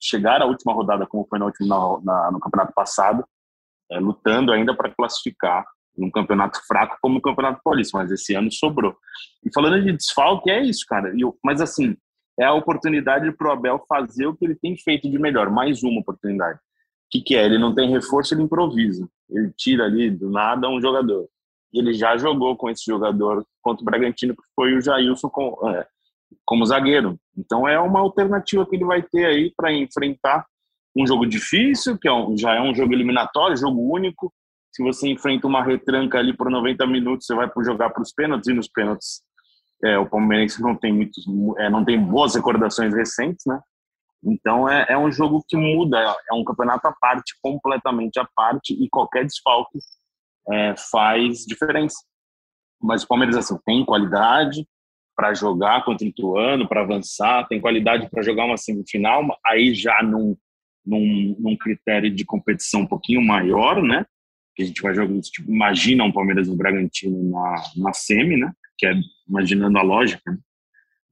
chegar 0.00 0.42
à 0.42 0.46
última 0.46 0.72
rodada, 0.72 1.06
como 1.06 1.26
foi 1.28 1.38
na 1.38 1.46
última, 1.46 2.00
na, 2.02 2.30
no 2.30 2.40
campeonato 2.40 2.72
passado, 2.74 3.24
é, 3.90 3.98
lutando 3.98 4.52
ainda 4.52 4.74
para 4.74 4.90
classificar 4.90 5.66
num 5.96 6.10
campeonato 6.10 6.60
fraco 6.66 6.96
como 7.02 7.18
o 7.18 7.22
Campeonato 7.22 7.60
Paulista, 7.62 7.98
mas 7.98 8.10
esse 8.10 8.34
ano 8.34 8.50
sobrou. 8.50 8.96
E 9.44 9.52
falando 9.52 9.82
de 9.82 9.92
desfalque, 9.92 10.50
é 10.50 10.62
isso, 10.62 10.84
cara. 10.88 11.12
Eu, 11.18 11.36
mas 11.44 11.60
assim, 11.60 11.96
é 12.38 12.44
a 12.44 12.54
oportunidade 12.54 13.30
para 13.32 13.48
o 13.48 13.52
Abel 13.52 13.84
fazer 13.88 14.26
o 14.26 14.34
que 14.34 14.44
ele 14.44 14.54
tem 14.54 14.76
feito 14.76 15.10
de 15.10 15.18
melhor, 15.18 15.50
mais 15.50 15.82
uma 15.82 16.00
oportunidade. 16.00 16.58
O 16.58 17.10
que, 17.10 17.20
que 17.20 17.36
é? 17.36 17.44
Ele 17.44 17.58
não 17.58 17.74
tem 17.74 17.90
reforço, 17.90 18.32
ele 18.32 18.42
improvisa. 18.42 19.06
Ele 19.28 19.52
tira 19.56 19.84
ali 19.84 20.10
do 20.10 20.30
nada 20.30 20.68
um 20.68 20.80
jogador. 20.80 21.28
Ele 21.72 21.92
já 21.92 22.16
jogou 22.16 22.56
com 22.56 22.70
esse 22.70 22.84
jogador 22.84 23.44
contra 23.60 23.82
o 23.82 23.84
Bragantino, 23.84 24.34
que 24.34 24.42
foi 24.54 24.74
o 24.74 24.80
Jailson 24.80 25.28
com, 25.28 25.68
é, 25.68 25.86
como 26.44 26.64
zagueiro. 26.64 27.18
Então 27.36 27.66
é 27.68 27.78
uma 27.78 28.00
alternativa 28.00 28.66
que 28.66 28.76
ele 28.76 28.84
vai 28.84 29.02
ter 29.02 29.26
aí 29.26 29.52
para 29.56 29.72
enfrentar 29.72 30.46
um 30.96 31.06
jogo 31.06 31.26
difícil, 31.26 31.98
que 31.98 32.08
é 32.08 32.12
um, 32.12 32.36
já 32.36 32.54
é 32.54 32.60
um 32.60 32.74
jogo 32.74 32.92
eliminatório, 32.92 33.56
jogo 33.56 33.80
único. 33.80 34.32
Se 34.72 34.82
você 34.82 35.08
enfrenta 35.08 35.46
uma 35.46 35.62
retranca 35.62 36.18
ali 36.18 36.36
por 36.36 36.50
90 36.50 36.86
minutos, 36.86 37.26
você 37.26 37.34
vai 37.34 37.48
jogar 37.64 37.90
para 37.90 38.02
os 38.02 38.12
pênaltis 38.12 38.48
e 38.48 38.52
nos 38.52 38.68
pênaltis 38.68 39.22
é, 39.82 39.98
o 39.98 40.06
Palmeirense 40.06 40.60
não 40.62 40.76
tem 40.76 40.92
muitos, 40.92 41.24
é, 41.58 41.70
não 41.70 41.84
tem 41.84 41.98
boas 41.98 42.34
recordações 42.34 42.94
recentes, 42.94 43.44
né? 43.46 43.60
Então 44.22 44.68
é, 44.68 44.86
é 44.90 44.98
um 44.98 45.10
jogo 45.10 45.42
que 45.48 45.56
muda, 45.56 45.98
é 45.98 46.34
um 46.34 46.44
campeonato 46.44 46.86
à 46.86 46.92
parte, 46.92 47.34
completamente 47.40 48.20
à 48.20 48.28
parte, 48.36 48.74
e 48.74 48.88
qualquer 48.90 49.24
desfalque 49.24 49.78
é, 50.52 50.74
faz 50.76 51.44
diferença. 51.46 51.96
Mas 52.80 53.02
o 53.02 53.08
Palmeiras 53.08 53.36
assim, 53.36 53.58
tem 53.64 53.84
qualidade 53.84 54.66
para 55.20 55.34
jogar 55.34 55.84
contra 55.84 56.06
o 56.06 56.08
Ituano, 56.08 56.66
para 56.66 56.80
avançar, 56.80 57.46
tem 57.46 57.60
qualidade 57.60 58.08
para 58.08 58.22
jogar 58.22 58.46
uma 58.46 58.56
semifinal, 58.56 59.22
aí 59.44 59.74
já 59.74 60.02
num, 60.02 60.34
num, 60.84 61.36
num, 61.38 61.54
critério 61.58 62.10
de 62.10 62.24
competição 62.24 62.80
um 62.80 62.86
pouquinho 62.86 63.20
maior, 63.20 63.82
né? 63.82 64.06
Que 64.56 64.62
a 64.62 64.66
gente 64.66 64.80
vai 64.80 64.94
jogar, 64.94 65.20
tipo, 65.20 65.52
imagina 65.52 66.04
um 66.04 66.12
Palmeiras 66.12 66.48
e 66.48 66.50
o 66.50 66.56
Bragantino 66.56 67.30
na, 67.30 67.54
na 67.76 67.92
semi, 67.92 68.38
né? 68.38 68.50
Que 68.78 68.86
é 68.86 68.94
imaginando 69.28 69.76
a 69.76 69.82
lógica 69.82 70.30
né? 70.30 70.38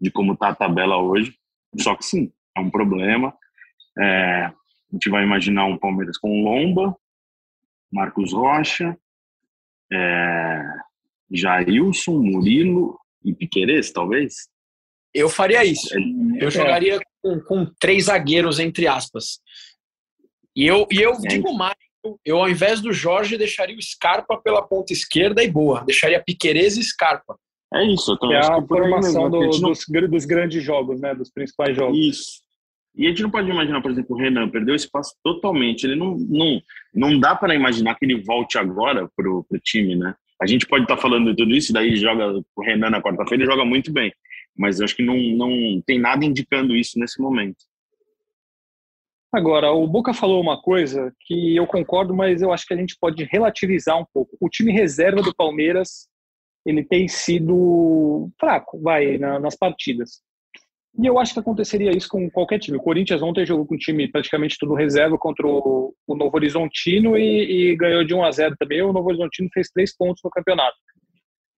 de 0.01 0.11
como 0.11 0.33
está 0.33 0.49
a 0.49 0.55
tabela 0.55 0.97
hoje. 0.97 1.35
Só 1.79 1.95
que 1.95 2.07
sim, 2.07 2.33
é 2.57 2.61
um 2.61 2.71
problema. 2.71 3.35
É, 3.99 4.45
a 4.45 4.55
gente 4.91 5.11
vai 5.11 5.23
imaginar 5.23 5.67
um 5.67 5.77
Palmeiras 5.77 6.17
com 6.17 6.45
Lomba, 6.45 6.97
Marcos 7.93 8.33
Rocha, 8.33 8.97
é, 9.93 10.63
Jailson, 11.31 12.19
Murilo 12.23 12.99
e 13.25 13.35
Piqueires, 13.35 13.93
talvez? 13.93 14.49
Eu 15.15 15.29
faria 15.29 15.65
isso. 15.65 15.89
É. 15.97 16.45
Eu 16.45 16.51
jogaria 16.51 17.01
com, 17.23 17.41
com, 17.41 17.67
três 17.81 18.05
zagueiros, 18.05 18.59
entre 18.59 18.87
aspas. 18.87 19.41
E 20.55 20.67
eu, 20.67 20.87
e 20.91 21.01
eu 21.01 21.13
é. 21.13 21.29
digo 21.29 21.53
mais, 21.55 21.77
eu 22.25 22.39
ao 22.39 22.49
invés 22.49 22.81
do 22.81 22.93
Jorge 22.93 23.39
deixaria 23.39 23.77
o 23.77 23.83
Scarpa 23.83 24.41
pela 24.41 24.63
ponta 24.63 24.93
esquerda 24.93 25.43
e 25.43 25.51
boa. 25.51 25.85
Deixaria 25.85 26.23
Piqueires 26.23 26.77
e 26.77 26.83
Scarpa. 26.83 27.39
É 27.75 27.85
isso. 27.85 28.17
Eu 28.23 28.33
é 28.33 28.39
a 28.39 28.63
formação 28.63 29.31
do, 29.31 29.41
não... 29.41 29.49
dos, 29.49 29.87
dos 30.11 30.25
grandes 30.25 30.63
jogos, 30.63 31.01
né? 31.01 31.15
Dos 31.15 31.31
principais 31.31 31.77
jogos. 31.77 31.99
Isso. 31.99 32.49
E 32.97 33.07
a 33.07 33.11
gente 33.11 33.23
não 33.23 33.31
pode 33.31 33.49
imaginar, 33.49 33.81
por 33.81 33.91
exemplo, 33.91 34.17
o 34.17 34.19
Renan 34.19 34.49
perdeu 34.49 34.75
espaço 34.75 35.15
totalmente. 35.23 35.85
Ele 35.85 35.95
não, 35.95 36.17
não, 36.17 36.61
não 36.95 37.21
dá 37.21 37.37
para 37.37 37.55
imaginar 37.55 37.95
que 37.95 38.05
ele 38.05 38.23
volte 38.23 38.59
agora 38.59 39.09
pro, 39.15 39.45
pro 39.45 39.61
time, 39.61 39.95
né? 39.95 40.15
A 40.41 40.47
gente 40.47 40.67
pode 40.67 40.85
estar 40.85 40.97
tá 40.97 41.03
falando 41.03 41.31
de 41.31 41.37
tudo 41.37 41.55
isso, 41.55 41.73
daí 41.73 41.97
joga 41.97 42.43
o 42.57 42.63
Renan 42.63 42.91
na 42.91 43.03
quarta-feira 43.03 43.45
joga 43.45 43.65
muito 43.65 43.93
bem. 43.93 44.13
Mas 44.57 44.79
eu 44.79 44.85
acho 44.85 44.97
que 44.97 45.05
não, 45.05 45.17
não 45.17 45.83
tem 45.87 45.99
nada 45.99 46.25
indicando 46.25 46.75
isso 46.75 46.99
nesse 46.99 47.21
momento. 47.21 47.59
Agora, 49.33 49.71
o 49.73 49.87
Boca 49.87 50.15
falou 50.15 50.41
uma 50.41 50.61
coisa 50.61 51.13
que 51.21 51.55
eu 51.55 51.67
concordo, 51.67 52.15
mas 52.15 52.41
eu 52.41 52.51
acho 52.51 52.67
que 52.67 52.73
a 52.73 52.77
gente 52.77 52.97
pode 52.99 53.25
relativizar 53.25 53.99
um 53.99 54.07
pouco. 54.13 54.37
O 54.41 54.49
time 54.49 54.73
reserva 54.73 55.21
do 55.21 55.35
Palmeiras, 55.35 56.09
ele 56.65 56.83
tem 56.83 57.07
sido 57.09 58.31
fraco, 58.41 58.81
vai, 58.81 59.19
na, 59.19 59.39
nas 59.39 59.55
partidas. 59.55 60.23
E 61.01 61.07
eu 61.07 61.17
acho 61.19 61.33
que 61.33 61.39
aconteceria 61.39 61.97
isso 61.97 62.09
com 62.09 62.29
qualquer 62.29 62.59
time. 62.59 62.77
O 62.77 62.83
Corinthians 62.83 63.23
ontem 63.23 63.47
jogou 63.47 63.65
com 63.65 63.77
um 63.77 63.79
time 63.79 64.11
praticamente 64.11 64.57
tudo 64.59 64.75
reserva 64.75 65.17
contra 65.17 65.47
o, 65.47 65.95
Novo 66.09 66.37
Horizontino 66.37 67.17
e, 67.17 67.71
e, 67.71 67.77
ganhou 67.77 68.03
de 68.03 68.13
1 68.13 68.25
a 68.25 68.31
0 68.33 68.57
também. 68.59 68.83
O 68.83 68.93
Novo 68.93 69.09
Horizontino 69.09 69.49
fez 69.55 69.69
três 69.69 69.97
pontos 69.97 70.21
no 70.25 70.31
campeonato. 70.31 70.77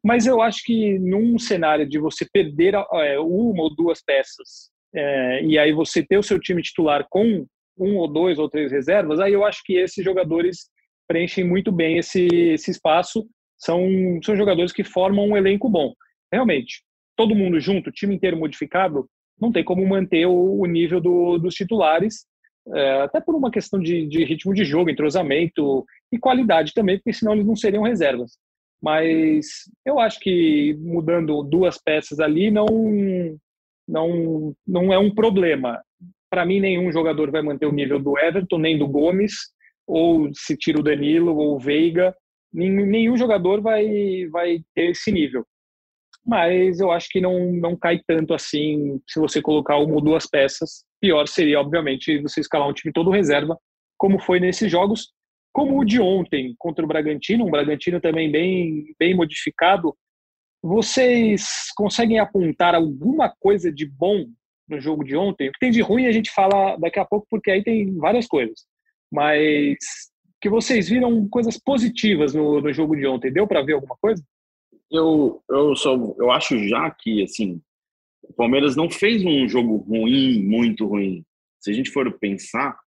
Mas 0.05 0.27
eu 0.27 0.43
acho 0.43 0.63
que 0.63 0.99
num 0.99 1.39
cenário 1.39 1.89
de 1.89 1.99
você 1.99 2.27
perder 2.31 2.75
é, 2.75 3.19
uma 3.19 3.63
ou 3.63 3.75
duas 3.75 4.03
peças 4.03 4.71
é, 4.95 5.43
e 5.45 5.59
aí 5.59 5.73
você 5.73 6.05
ter 6.05 6.19
o 6.19 6.23
seu 6.23 6.39
time 6.39 6.61
titular 6.63 7.07
com 7.09 7.47
um 7.79 7.97
ou 7.97 8.09
dois 8.09 8.39
ou 8.39 8.49
três 8.49 8.71
reservas, 8.71 9.21
aí 9.21 9.33
eu 9.33 9.45
acho 9.45 9.63
que 9.65 9.75
esses 9.75 10.05
jogadores 10.05 10.69
preenchem 11.09 11.45
muito 11.45 11.73
bem 11.73 11.97
esse, 11.97 12.27
esse 12.27 12.71
espaço. 12.71 13.27
São, 13.57 13.89
são 14.23 14.37
jogadores 14.37 14.73
que 14.73 14.85
formam 14.85 15.29
um 15.29 15.37
elenco 15.37 15.69
bom. 15.69 15.95
Realmente, 16.33 16.83
todo 17.17 17.35
mundo 17.35 17.61
junto, 17.61 17.91
time 17.91 18.15
inteiro 18.15 18.37
modificado, 18.37 19.07
não 19.41 19.51
tem 19.51 19.65
como 19.65 19.87
manter 19.87 20.27
o, 20.27 20.65
nível 20.67 21.01
do, 21.01 21.39
dos 21.39 21.55
titulares, 21.55 22.27
é, 22.75 23.03
até 23.03 23.21
por 23.21 23.35
uma 23.35 23.51
questão 23.51 23.81
de, 23.81 24.07
de, 24.07 24.25
ritmo 24.25 24.53
de 24.53 24.65
jogo, 24.65 24.91
entrosamento 24.91 25.85
e 26.13 26.19
qualidade 26.19 26.75
também, 26.75 26.99
porque 26.99 27.13
senão 27.13 27.33
eles 27.33 27.47
não 27.47 27.57
seriam 27.57 27.83
reservas. 27.83 28.33
Mas 28.83 29.47
eu 29.85 29.99
acho 29.99 30.21
que 30.21 30.77
mudando 30.81 31.43
duas 31.43 31.79
peças 31.83 32.21
ali 32.21 32.51
não, 32.51 32.67
não, 33.89 34.55
não 34.67 34.93
é 34.93 34.99
um 34.99 35.15
problema. 35.15 35.83
Para 36.31 36.47
mim, 36.47 36.61
nenhum 36.61 36.93
jogador 36.93 37.31
vai 37.31 37.43
manter 37.43 37.67
o 37.67 37.73
nível 37.73 37.99
do 37.99 38.19
Everton, 38.19 38.59
nem 38.59 38.79
do 38.79 38.87
Gomes, 38.87 39.35
ou 39.87 40.31
se 40.35 40.57
tira 40.57 40.79
o 40.79 40.83
Danilo 40.83 41.37
ou 41.37 41.57
o 41.57 41.59
Veiga, 41.59 42.15
nenhum 42.53 43.17
jogador 43.17 43.61
vai, 43.61 44.27
vai 44.31 44.61
ter 44.75 44.91
esse 44.91 45.11
nível 45.11 45.45
mas 46.31 46.79
eu 46.79 46.93
acho 46.93 47.09
que 47.09 47.21
não, 47.21 47.53
não 47.53 47.77
cai 47.77 48.01
tanto 48.07 48.33
assim 48.33 49.01
se 49.05 49.19
você 49.19 49.43
colocar 49.43 49.79
uma 49.79 49.95
ou 49.95 50.01
duas 50.01 50.29
peças. 50.29 50.85
Pior 51.01 51.27
seria, 51.27 51.61
obviamente, 51.61 52.23
você 52.23 52.41
escalar 52.41 52.69
um 52.69 52.73
time 52.73 52.93
todo 52.93 53.11
reserva, 53.11 53.59
como 53.99 54.21
foi 54.21 54.39
nesses 54.39 54.71
jogos, 54.71 55.09
como 55.53 55.77
o 55.77 55.85
de 55.85 56.01
ontem 56.01 56.55
contra 56.57 56.85
o 56.85 56.89
Bragantino, 56.89 57.45
um 57.45 57.51
Bragantino 57.51 58.01
também 58.01 58.31
bem, 58.31 58.95
bem 58.97 59.13
modificado. 59.13 59.93
Vocês 60.63 61.73
conseguem 61.75 62.21
apontar 62.21 62.77
alguma 62.77 63.35
coisa 63.41 63.73
de 63.73 63.85
bom 63.85 64.25
no 64.69 64.81
jogo 64.81 65.03
de 65.03 65.17
ontem? 65.17 65.49
O 65.49 65.53
que 65.53 65.59
tem 65.59 65.73
de 65.73 65.81
ruim 65.81 66.07
a 66.07 66.13
gente 66.13 66.31
fala 66.31 66.77
daqui 66.77 67.01
a 67.01 67.05
pouco, 67.05 67.27
porque 67.29 67.51
aí 67.51 67.65
tem 67.65 67.97
várias 67.97 68.29
coisas. 68.29 68.61
Mas 69.11 69.79
que 70.41 70.49
vocês 70.49 70.89
viram 70.89 71.29
coisas 71.29 71.59
positivas 71.59 72.33
no, 72.33 72.61
no 72.61 72.73
jogo 72.73 72.95
de 72.95 73.05
ontem, 73.05 73.33
deu 73.33 73.49
para 73.49 73.63
ver 73.63 73.73
alguma 73.73 73.97
coisa? 74.01 74.23
Eu, 74.91 75.43
eu, 75.49 75.77
só, 75.77 75.95
eu 76.19 76.31
acho 76.31 76.59
já 76.69 76.91
que, 76.91 77.23
assim, 77.23 77.61
o 78.23 78.33
Palmeiras 78.33 78.77
não 78.77 78.91
fez 78.91 79.25
um 79.25 79.49
jogo 79.49 79.77
ruim, 79.77 80.43
muito 80.43 80.87
ruim. 80.87 81.25
Se 81.61 81.71
a 81.71 81.75
gente 81.75 81.91
for 81.91 82.11
pensar, 82.19 82.79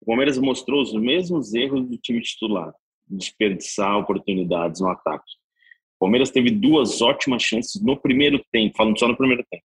o 0.00 0.06
Palmeiras 0.06 0.38
mostrou 0.38 0.80
os 0.80 0.92
mesmos 0.94 1.52
erros 1.52 1.86
do 1.86 1.98
time 1.98 2.20
titular, 2.22 2.72
desperdiçar 3.06 3.98
oportunidades 3.98 4.80
no 4.80 4.88
ataque. 4.88 5.32
O 5.96 6.06
Palmeiras 6.06 6.30
teve 6.30 6.50
duas 6.50 7.02
ótimas 7.02 7.42
chances 7.42 7.82
no 7.82 7.96
primeiro 7.96 8.42
tempo, 8.50 8.76
falando 8.76 8.98
só 8.98 9.06
no 9.06 9.16
primeiro 9.16 9.44
tempo. 9.50 9.64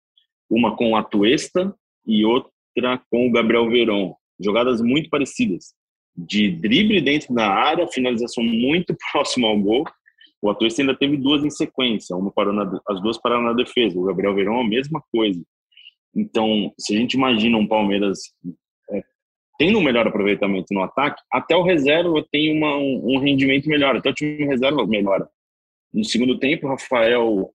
Uma 0.49 0.77
com 0.77 0.93
o 0.93 0.97
Atuesta 0.97 1.75
e 2.07 2.25
outra 2.25 2.51
com 3.11 3.29
o 3.29 3.33
Gabriel 3.33 3.69
Veron. 3.69 4.15
Jogadas 4.41 4.81
muito 4.81 5.11
parecidas. 5.11 5.75
De 6.17 6.51
drible 6.51 7.01
dentro 7.01 7.35
da 7.35 7.49
área, 7.49 7.87
finalização 7.89 8.43
muito 8.43 8.97
próxima 9.13 9.49
ao 9.49 9.59
gol 9.59 9.85
o 10.43 10.51
Atuesta 10.51 10.83
ainda 10.83 10.97
teve 10.97 11.17
duas 11.17 11.45
em 11.45 11.51
sequência, 11.51 12.17
uma 12.17 12.33
parou 12.33 12.53
na, 12.53 12.81
as 12.89 13.01
duas 13.01 13.17
pararam 13.17 13.45
na 13.45 13.53
defesa. 13.53 13.99
O 13.99 14.03
Gabriel 14.03 14.35
Verão 14.35 14.61
a 14.61 14.69
mesma 14.69 15.01
coisa. 15.13 15.41
Então, 16.15 16.73
se 16.77 16.95
a 16.95 16.99
gente 16.99 17.15
imagina 17.15 17.57
um 17.57 17.67
Palmeiras 17.67 18.19
é, 18.91 19.03
tendo 19.57 19.79
um 19.79 19.83
melhor 19.83 20.07
aproveitamento 20.09 20.75
no 20.75 20.83
ataque, 20.83 21.23
até 21.33 21.57
o 21.57 21.63
reserva 21.63 22.27
tem 22.33 22.55
uma, 22.57 22.77
um, 22.77 23.15
um, 23.15 23.19
rendimento 23.19 23.69
melhor, 23.69 23.97
até 23.97 24.11
o 24.11 24.15
time 24.15 24.45
reserva 24.45 24.85
melhora. 24.85 25.29
No 25.95 26.05
segundo 26.05 26.37
tempo, 26.39 26.67
o 26.67 26.71
Rafael, 26.71 27.51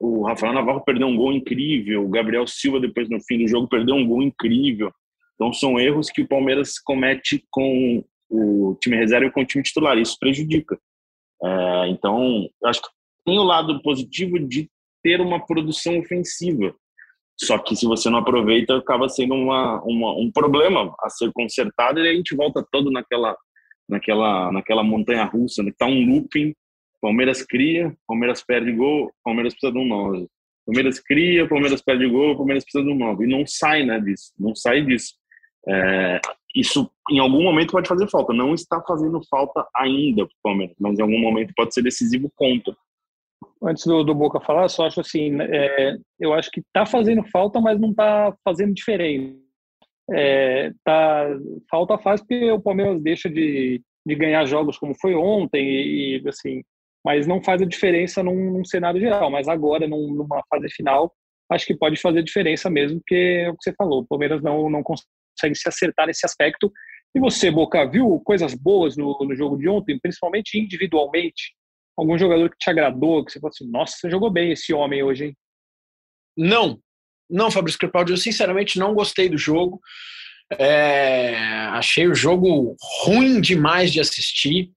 o 0.00 0.22
Rafael 0.24 0.52
Navarro 0.52 0.84
perdeu 0.84 1.06
um 1.06 1.16
gol 1.16 1.32
incrível, 1.32 2.04
o 2.04 2.08
Gabriel 2.08 2.46
Silva 2.48 2.80
depois 2.80 3.08
no 3.08 3.22
fim 3.22 3.38
do 3.38 3.48
jogo 3.48 3.68
perdeu 3.68 3.94
um 3.94 4.06
gol 4.06 4.20
incrível. 4.20 4.92
Então 5.36 5.52
são 5.52 5.78
erros 5.78 6.10
que 6.10 6.22
o 6.22 6.28
Palmeiras 6.28 6.78
comete 6.80 7.44
com 7.50 8.04
o 8.28 8.76
time 8.82 8.96
reserva 8.96 9.26
e 9.26 9.30
com 9.30 9.42
o 9.42 9.46
time 9.46 9.62
titular. 9.62 9.96
Isso 9.96 10.18
prejudica. 10.18 10.76
É, 11.44 11.88
então, 11.88 12.48
eu 12.62 12.68
acho 12.68 12.80
que 12.80 12.88
tem 13.24 13.38
o 13.38 13.44
lado 13.44 13.80
positivo 13.82 14.38
de 14.38 14.68
ter 15.02 15.20
uma 15.20 15.44
produção 15.44 15.98
ofensiva. 15.98 16.74
Só 17.40 17.58
que 17.58 17.74
se 17.74 17.86
você 17.86 18.08
não 18.08 18.18
aproveita, 18.18 18.76
acaba 18.76 19.08
sendo 19.08 19.34
uma, 19.34 19.82
uma, 19.82 20.12
um 20.12 20.30
problema 20.30 20.94
a 21.00 21.08
ser 21.10 21.32
consertado 21.32 21.98
e 21.98 22.08
a 22.08 22.14
gente 22.14 22.36
volta 22.36 22.64
todo 22.70 22.90
naquela, 22.90 23.36
naquela, 23.88 24.52
naquela 24.52 24.84
montanha 24.84 25.24
russa, 25.24 25.62
né? 25.62 25.72
Tá 25.76 25.86
um 25.86 26.06
looping. 26.06 26.54
Palmeiras 27.00 27.42
cria, 27.42 27.92
Palmeiras 28.06 28.44
perde 28.44 28.70
gol, 28.72 29.12
Palmeiras 29.24 29.54
precisa 29.54 29.72
de 29.72 29.78
um 29.78 29.86
9. 29.86 30.28
Palmeiras 30.64 31.00
cria, 31.00 31.48
Palmeiras 31.48 31.82
perde 31.82 32.06
gol, 32.06 32.36
Palmeiras 32.36 32.62
precisa 32.62 32.84
de 32.84 32.92
um 32.92 32.98
9. 32.98 33.24
E 33.24 33.26
não 33.26 33.44
sai 33.44 33.84
né, 33.84 33.98
disso, 33.98 34.32
não 34.38 34.54
sai 34.54 34.82
disso. 34.82 35.14
É, 35.68 36.20
isso 36.54 36.90
em 37.10 37.18
algum 37.18 37.42
momento 37.42 37.72
pode 37.72 37.88
fazer 37.88 38.08
falta. 38.08 38.32
Não 38.32 38.54
está 38.54 38.80
fazendo 38.82 39.20
falta 39.28 39.66
ainda 39.74 40.26
para 40.26 40.34
o 40.34 40.42
Palmeiras, 40.42 40.76
mas 40.78 40.98
em 40.98 41.02
algum 41.02 41.18
momento 41.18 41.52
pode 41.56 41.72
ser 41.72 41.82
decisivo 41.82 42.30
contra. 42.36 42.76
Antes 43.62 43.86
do, 43.86 44.02
do 44.04 44.14
Boca 44.14 44.40
falar, 44.40 44.68
só 44.68 44.86
acho 44.86 45.00
assim, 45.00 45.40
é, 45.40 45.96
eu 46.18 46.34
acho 46.34 46.50
que 46.50 46.60
está 46.60 46.84
fazendo 46.84 47.22
falta, 47.30 47.60
mas 47.60 47.80
não 47.80 47.90
está 47.90 48.34
fazendo 48.44 48.74
diferença. 48.74 49.40
É, 50.10 50.72
tá, 50.84 51.28
falta 51.70 51.96
faz 51.96 52.20
porque 52.20 52.50
o 52.50 52.60
Palmeiras 52.60 53.00
deixa 53.00 53.30
de, 53.30 53.80
de 54.04 54.14
ganhar 54.14 54.44
jogos 54.46 54.76
como 54.76 54.94
foi 55.00 55.14
ontem 55.14 55.64
e, 55.64 56.20
e 56.20 56.28
assim, 56.28 56.62
mas 57.04 57.26
não 57.26 57.42
faz 57.42 57.62
a 57.62 57.66
diferença 57.66 58.22
num, 58.22 58.52
num, 58.52 58.64
cenário 58.64 59.00
geral. 59.00 59.30
Mas 59.30 59.48
agora, 59.48 59.86
num, 59.86 60.12
numa 60.12 60.42
fase 60.50 60.68
final, 60.70 61.12
acho 61.50 61.66
que 61.66 61.76
pode 61.76 62.00
fazer 62.00 62.22
diferença 62.22 62.68
mesmo, 62.68 62.98
porque 62.98 63.44
é 63.46 63.50
o 63.50 63.56
que 63.56 63.62
você 63.62 63.72
falou, 63.74 64.00
o 64.00 64.06
Palmeiras 64.06 64.42
não, 64.42 64.68
não 64.68 64.82
consegue 64.82 65.08
se 65.36 65.68
acertar 65.68 66.06
nesse 66.06 66.24
aspecto. 66.24 66.72
E 67.14 67.20
você, 67.20 67.50
Boca, 67.50 67.84
viu 67.88 68.20
coisas 68.20 68.54
boas 68.54 68.96
no, 68.96 69.16
no 69.20 69.34
jogo 69.34 69.56
de 69.56 69.68
ontem, 69.68 69.98
principalmente 69.98 70.58
individualmente? 70.58 71.54
Algum 71.96 72.16
jogador 72.16 72.48
que 72.50 72.56
te 72.58 72.70
agradou, 72.70 73.24
que 73.24 73.32
você 73.32 73.38
falou 73.38 73.52
assim, 73.54 73.70
nossa, 73.70 73.96
você 73.96 74.10
jogou 74.10 74.30
bem 74.30 74.52
esse 74.52 74.72
homem 74.72 75.02
hoje, 75.02 75.26
hein? 75.26 75.36
Não, 76.36 76.80
não, 77.32 77.50
Fabrício 77.50 77.78
Crepaldi, 77.78 78.12
eu 78.12 78.16
sinceramente 78.18 78.78
não 78.78 78.94
gostei 78.94 79.28
do 79.28 79.38
jogo. 79.38 79.80
É, 80.58 81.34
achei 81.70 82.06
o 82.06 82.14
jogo 82.14 82.76
ruim 83.04 83.40
demais 83.40 83.90
de 83.90 84.00
assistir. 84.00 84.70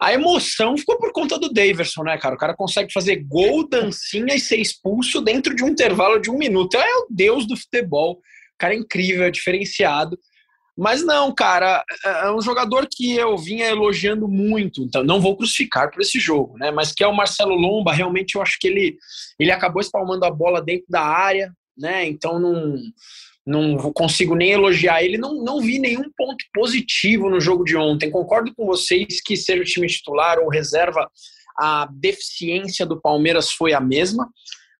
A 0.00 0.12
emoção 0.12 0.76
ficou 0.76 0.98
por 0.98 1.12
conta 1.12 1.38
do 1.38 1.52
Daverson, 1.52 2.02
né, 2.02 2.18
cara? 2.18 2.34
O 2.34 2.38
cara 2.38 2.54
consegue 2.54 2.92
fazer 2.92 3.24
gol, 3.24 3.68
dancinha 3.68 4.34
e 4.34 4.40
ser 4.40 4.56
expulso 4.56 5.20
dentro 5.20 5.54
de 5.54 5.62
um 5.62 5.68
intervalo 5.68 6.20
de 6.20 6.30
um 6.30 6.36
minuto. 6.36 6.76
É 6.76 6.96
o 6.96 7.06
deus 7.08 7.46
do 7.46 7.56
futebol. 7.56 8.20
Cara 8.64 8.74
é 8.74 8.78
incrível, 8.78 9.24
é 9.24 9.30
diferenciado. 9.30 10.18
Mas 10.74 11.04
não, 11.04 11.32
cara, 11.34 11.84
é, 12.02 12.26
é 12.26 12.32
um 12.32 12.40
jogador 12.40 12.88
que 12.90 13.14
eu 13.14 13.36
vinha 13.36 13.66
elogiando 13.66 14.26
muito, 14.26 14.82
então 14.82 15.04
não 15.04 15.20
vou 15.20 15.36
crucificar 15.36 15.90
por 15.90 16.00
esse 16.00 16.18
jogo, 16.18 16.56
né? 16.56 16.70
Mas 16.70 16.90
que 16.90 17.04
é 17.04 17.06
o 17.06 17.14
Marcelo 17.14 17.54
Lomba, 17.54 17.92
realmente 17.92 18.36
eu 18.36 18.42
acho 18.42 18.58
que 18.58 18.66
ele, 18.66 18.96
ele 19.38 19.52
acabou 19.52 19.82
espalmando 19.82 20.24
a 20.24 20.30
bola 20.30 20.62
dentro 20.62 20.86
da 20.88 21.02
área, 21.02 21.52
né? 21.76 22.06
Então 22.06 22.40
não, 22.40 22.78
não 23.46 23.92
consigo 23.92 24.34
nem 24.34 24.52
elogiar 24.52 25.02
ele. 25.02 25.18
Não, 25.18 25.44
não 25.44 25.60
vi 25.60 25.78
nenhum 25.78 26.10
ponto 26.16 26.42
positivo 26.54 27.28
no 27.28 27.38
jogo 27.38 27.64
de 27.64 27.76
ontem. 27.76 28.10
Concordo 28.10 28.52
com 28.54 28.64
vocês 28.64 29.20
que 29.22 29.36
seja 29.36 29.60
o 29.60 29.66
time 29.66 29.86
titular 29.86 30.38
ou 30.38 30.48
reserva, 30.48 31.06
a 31.58 31.86
deficiência 31.92 32.86
do 32.86 32.98
Palmeiras 32.98 33.52
foi 33.52 33.74
a 33.74 33.80
mesma. 33.80 34.26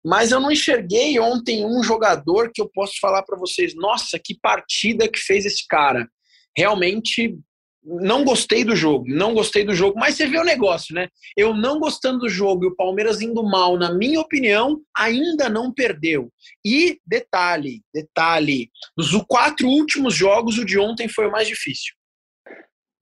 Mas 0.04 0.30
eu 0.30 0.40
não 0.40 0.50
enxerguei 0.50 1.18
ontem 1.18 1.64
um 1.64 1.82
jogador 1.82 2.50
que 2.52 2.60
eu 2.60 2.68
posso 2.68 2.94
falar 3.00 3.22
para 3.22 3.38
vocês, 3.38 3.74
nossa, 3.74 4.20
que 4.22 4.38
partida 4.38 5.08
que 5.08 5.18
fez 5.18 5.46
esse 5.46 5.66
cara. 5.66 6.08
Realmente 6.56 7.36
não 7.84 8.24
gostei 8.24 8.64
do 8.64 8.74
jogo, 8.74 9.04
não 9.08 9.34
gostei 9.34 9.62
do 9.62 9.74
jogo, 9.74 9.98
mas 9.98 10.14
você 10.14 10.26
vê 10.26 10.38
o 10.38 10.44
negócio, 10.44 10.94
né? 10.94 11.08
Eu 11.36 11.54
não 11.54 11.78
gostando 11.78 12.20
do 12.20 12.28
jogo 12.28 12.64
e 12.64 12.68
o 12.68 12.76
Palmeiras 12.76 13.20
indo 13.20 13.42
mal, 13.42 13.76
na 13.76 13.92
minha 13.92 14.20
opinião, 14.20 14.80
ainda 14.96 15.50
não 15.50 15.72
perdeu. 15.72 16.32
E 16.64 16.98
detalhe, 17.06 17.82
detalhe, 17.92 18.70
dos 18.96 19.10
quatro 19.28 19.68
últimos 19.68 20.14
jogos, 20.14 20.56
o 20.56 20.64
de 20.64 20.78
ontem 20.78 21.08
foi 21.08 21.26
o 21.26 21.32
mais 21.32 21.46
difícil. 21.46 21.94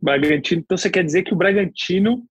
Bragantino, 0.01 0.63
então 0.63 0.77
você 0.77 0.91
quer 0.91 1.05
dizer 1.05 1.23
que 1.23 1.33
o 1.33 1.37
Bragantino 1.37 2.25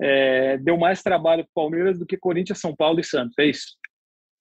é, 0.00 0.56
deu 0.58 0.76
mais 0.76 1.02
trabalho 1.02 1.42
para 1.42 1.50
o 1.50 1.64
Palmeiras 1.64 1.98
do 1.98 2.06
que 2.06 2.16
Corinthians, 2.16 2.60
São 2.60 2.76
Paulo 2.76 3.00
e 3.00 3.04
Santos, 3.04 3.34
é 3.40 3.46
isso? 3.46 3.76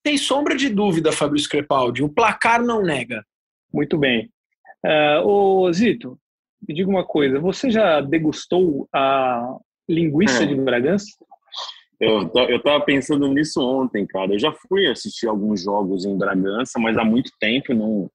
Tem 0.07 0.17
sombra 0.17 0.55
de 0.55 0.69
dúvida, 0.69 1.11
Fabrício 1.11 1.49
Crepaldi. 1.49 2.01
O 2.01 2.07
placar 2.07 2.63
não 2.63 2.81
nega. 2.81 3.25
Muito 3.73 3.97
bem. 3.97 4.31
Uh, 4.81 5.27
ô 5.27 5.73
Zito, 5.73 6.17
me 6.65 6.73
diga 6.73 6.89
uma 6.89 7.03
coisa, 7.03 7.41
você 7.41 7.69
já 7.69 7.99
degustou 7.99 8.87
a 8.93 9.57
linguiça 9.85 10.43
é. 10.43 10.45
de 10.45 10.55
Bragança? 10.55 11.07
Eu, 11.99 12.31
eu 12.47 12.63
tava 12.63 12.85
pensando 12.85 13.27
nisso 13.27 13.59
ontem, 13.61 14.07
cara. 14.07 14.31
Eu 14.31 14.39
já 14.39 14.53
fui 14.53 14.87
assistir 14.87 15.27
alguns 15.27 15.63
jogos 15.63 16.05
em 16.05 16.17
Bragança, 16.17 16.79
mas 16.79 16.97
há 16.97 17.03
muito 17.03 17.29
tempo, 17.37 17.73
não, 17.73 18.09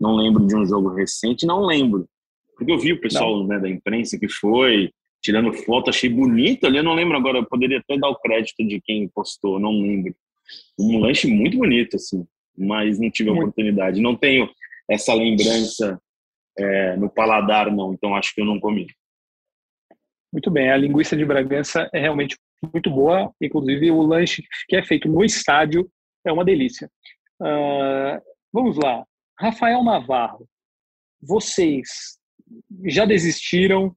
não 0.00 0.16
lembro 0.16 0.44
de 0.48 0.56
um 0.56 0.66
jogo 0.66 0.94
recente, 0.94 1.46
não 1.46 1.64
lembro. 1.64 2.08
Porque 2.56 2.72
eu 2.72 2.78
vi 2.80 2.92
o 2.92 3.00
pessoal 3.00 3.46
né, 3.46 3.60
da 3.60 3.68
imprensa 3.68 4.18
que 4.18 4.28
foi, 4.28 4.90
tirando 5.22 5.52
foto, 5.52 5.90
achei 5.90 6.10
bonito 6.10 6.66
ali, 6.66 6.78
eu 6.78 6.82
não 6.82 6.94
lembro 6.94 7.16
agora, 7.16 7.38
eu 7.38 7.46
poderia 7.46 7.78
até 7.78 7.96
dar 7.96 8.08
o 8.08 8.16
crédito 8.16 8.66
de 8.66 8.80
quem 8.80 9.06
postou, 9.14 9.60
não 9.60 9.70
lembro. 9.70 10.12
Um 10.78 10.98
lanche 10.98 11.26
muito 11.26 11.58
bonito, 11.58 11.96
assim, 11.96 12.26
mas 12.56 12.98
não 12.98 13.10
tive 13.10 13.30
a 13.30 13.32
oportunidade. 13.32 14.00
Não 14.00 14.16
tenho 14.16 14.48
essa 14.88 15.14
lembrança 15.14 16.00
é, 16.58 16.96
no 16.96 17.10
paladar, 17.10 17.70
não. 17.70 17.92
Então 17.92 18.14
acho 18.14 18.34
que 18.34 18.40
eu 18.40 18.46
não 18.46 18.60
comi. 18.60 18.86
Muito 20.32 20.50
bem, 20.50 20.70
a 20.70 20.76
linguiça 20.76 21.16
de 21.16 21.24
Bragança 21.24 21.88
é 21.94 22.00
realmente 22.00 22.36
muito 22.72 22.90
boa. 22.90 23.32
Inclusive, 23.40 23.90
o 23.90 24.02
lanche 24.02 24.42
que 24.68 24.76
é 24.76 24.82
feito 24.82 25.08
no 25.08 25.24
estádio 25.24 25.90
é 26.26 26.32
uma 26.32 26.44
delícia. 26.44 26.90
Uh, 27.40 28.20
vamos 28.52 28.76
lá. 28.76 29.04
Rafael 29.38 29.82
Navarro, 29.84 30.48
vocês 31.20 32.18
já 32.84 33.04
desistiram? 33.04 33.94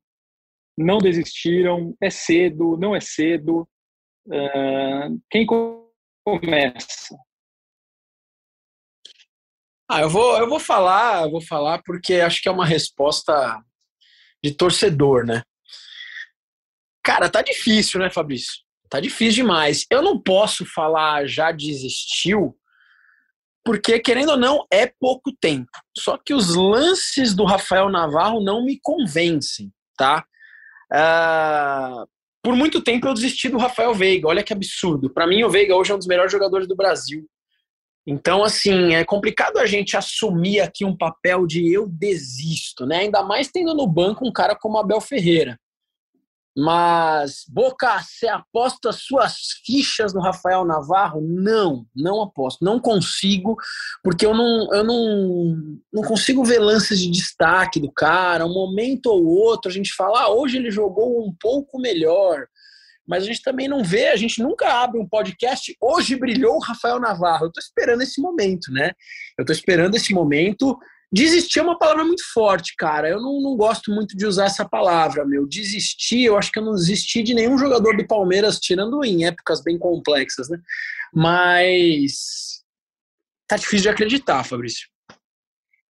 Não 0.78 0.98
desistiram? 0.98 1.96
É 2.02 2.10
cedo? 2.10 2.78
Não 2.78 2.96
é 2.96 3.00
cedo? 3.00 3.68
Uh, 4.28 5.20
quem 5.30 5.46
começa? 6.38 7.16
Ah, 9.90 10.02
eu 10.02 10.10
vou, 10.10 10.38
eu 10.38 10.48
vou 10.48 10.60
falar, 10.60 11.24
eu 11.24 11.32
vou 11.32 11.42
falar 11.42 11.82
porque 11.84 12.16
acho 12.16 12.42
que 12.42 12.50
é 12.50 12.52
uma 12.52 12.66
resposta 12.66 13.60
de 14.44 14.54
torcedor, 14.54 15.26
né? 15.26 15.42
Cara, 17.04 17.30
tá 17.30 17.42
difícil, 17.42 18.00
né, 18.00 18.10
Fabrício? 18.10 18.54
Tá 18.90 19.00
difícil 19.00 19.44
demais. 19.44 19.86
Eu 19.90 20.02
não 20.02 20.22
posso 20.22 20.66
falar 20.66 21.26
já 21.28 21.52
desistiu, 21.52 22.56
porque, 23.64 24.00
querendo 24.00 24.32
ou 24.32 24.38
não, 24.38 24.66
é 24.72 24.88
pouco 24.88 25.32
tempo. 25.40 25.72
Só 25.98 26.18
que 26.18 26.34
os 26.34 26.56
lances 26.56 27.36
do 27.36 27.44
Rafael 27.44 27.90
Navarro 27.90 28.44
não 28.44 28.64
me 28.64 28.80
convencem, 28.82 29.72
tá? 29.98 30.26
Uh, 30.92 32.08
por 32.42 32.56
muito 32.56 32.82
tempo 32.82 33.08
eu 33.08 33.14
desisti 33.14 33.50
do 33.50 33.58
Rafael 33.58 33.94
Veiga. 33.94 34.28
Olha 34.28 34.44
que 34.44 34.54
absurdo. 34.54 35.10
Para 35.10 35.28
mim, 35.28 35.44
o 35.44 35.50
Veiga 35.50 35.76
hoje 35.76 35.92
é 35.92 35.96
um 35.96 35.98
dos 35.98 36.08
melhores 36.08 36.32
jogadores 36.32 36.68
do 36.68 36.76
Brasil. 36.76 37.26
Então, 38.08 38.44
assim, 38.44 38.96
é 38.96 39.04
complicado 39.04 39.58
a 39.58 39.66
gente 39.66 39.96
assumir 39.96 40.62
aqui 40.62 40.84
um 40.84 40.98
papel 40.98 41.46
de 41.46 41.72
eu 41.72 41.88
desisto, 41.88 42.86
né? 42.86 43.00
Ainda 43.00 43.22
mais 43.22 43.50
tendo 43.50 43.76
no 43.76 43.86
banco 43.86 44.28
um 44.28 44.32
cara 44.32 44.56
como 44.56 44.78
Abel 44.78 45.02
Ferreira. 45.02 45.60
Mas, 46.58 47.44
Boca, 47.48 48.02
você 48.02 48.28
aposta 48.28 48.92
suas 48.92 49.36
fichas 49.66 50.14
no 50.14 50.22
Rafael 50.22 50.66
Navarro? 50.66 51.22
Não, 51.22 51.86
não 51.96 52.22
aposto. 52.22 52.64
Não 52.64 52.80
consigo, 52.80 53.56
porque 54.04 54.26
eu 54.26 54.34
não, 54.34 54.74
eu 54.74 54.84
não, 54.84 55.56
não 55.94 56.04
consigo 56.04 56.44
ver 56.44 56.60
lances 56.60 57.00
de 57.00 57.10
destaque 57.10 57.80
do 57.80 57.92
cara. 57.92 58.46
Um 58.46 58.54
momento 58.54 59.08
ou 59.08 59.26
outro 59.26 59.70
a 59.70 59.74
gente 59.74 59.94
fala, 59.94 60.24
ah, 60.24 60.30
hoje 60.30 60.58
ele 60.58 60.72
jogou 60.72 61.26
um 61.26 61.34
pouco 61.40 61.80
melhor 61.80 62.48
mas 63.10 63.24
a 63.24 63.26
gente 63.26 63.42
também 63.42 63.68
não 63.68 63.84
vê, 63.84 64.10
a 64.10 64.16
gente 64.16 64.40
nunca 64.40 64.72
abre 64.72 65.00
um 65.00 65.08
podcast. 65.08 65.76
Hoje 65.82 66.16
brilhou 66.16 66.58
o 66.58 66.60
Rafael 66.60 67.00
Navarro. 67.00 67.46
Eu 67.46 67.48
estou 67.48 67.60
esperando 67.60 68.04
esse 68.04 68.22
momento, 68.22 68.72
né? 68.72 68.92
Eu 69.36 69.42
estou 69.42 69.52
esperando 69.52 69.96
esse 69.96 70.14
momento. 70.14 70.78
Desistir 71.12 71.60
é 71.60 71.64
uma 71.64 71.78
palavra 71.78 72.04
muito 72.04 72.24
forte, 72.32 72.76
cara. 72.78 73.10
Eu 73.10 73.20
não, 73.20 73.42
não, 73.42 73.58
gosto 73.58 73.92
muito 73.92 74.16
de 74.16 74.28
usar 74.28 74.46
essa 74.46 74.68
palavra, 74.68 75.26
meu. 75.26 75.48
Desistir, 75.48 76.26
eu 76.26 76.38
acho 76.38 76.52
que 76.52 76.60
eu 76.60 76.66
não 76.66 76.74
desisti 76.74 77.24
de 77.24 77.34
nenhum 77.34 77.58
jogador 77.58 77.98
do 77.98 78.08
Palmeiras, 78.08 78.60
tirando 78.60 79.04
em 79.04 79.26
épocas 79.26 79.64
bem 79.64 79.78
complexas, 79.78 80.50
né? 80.50 80.60
Mas 81.12 82.64
tá 83.48 83.56
difícil 83.56 83.84
de 83.84 83.90
acreditar, 83.90 84.44
Fabrício. 84.44 84.88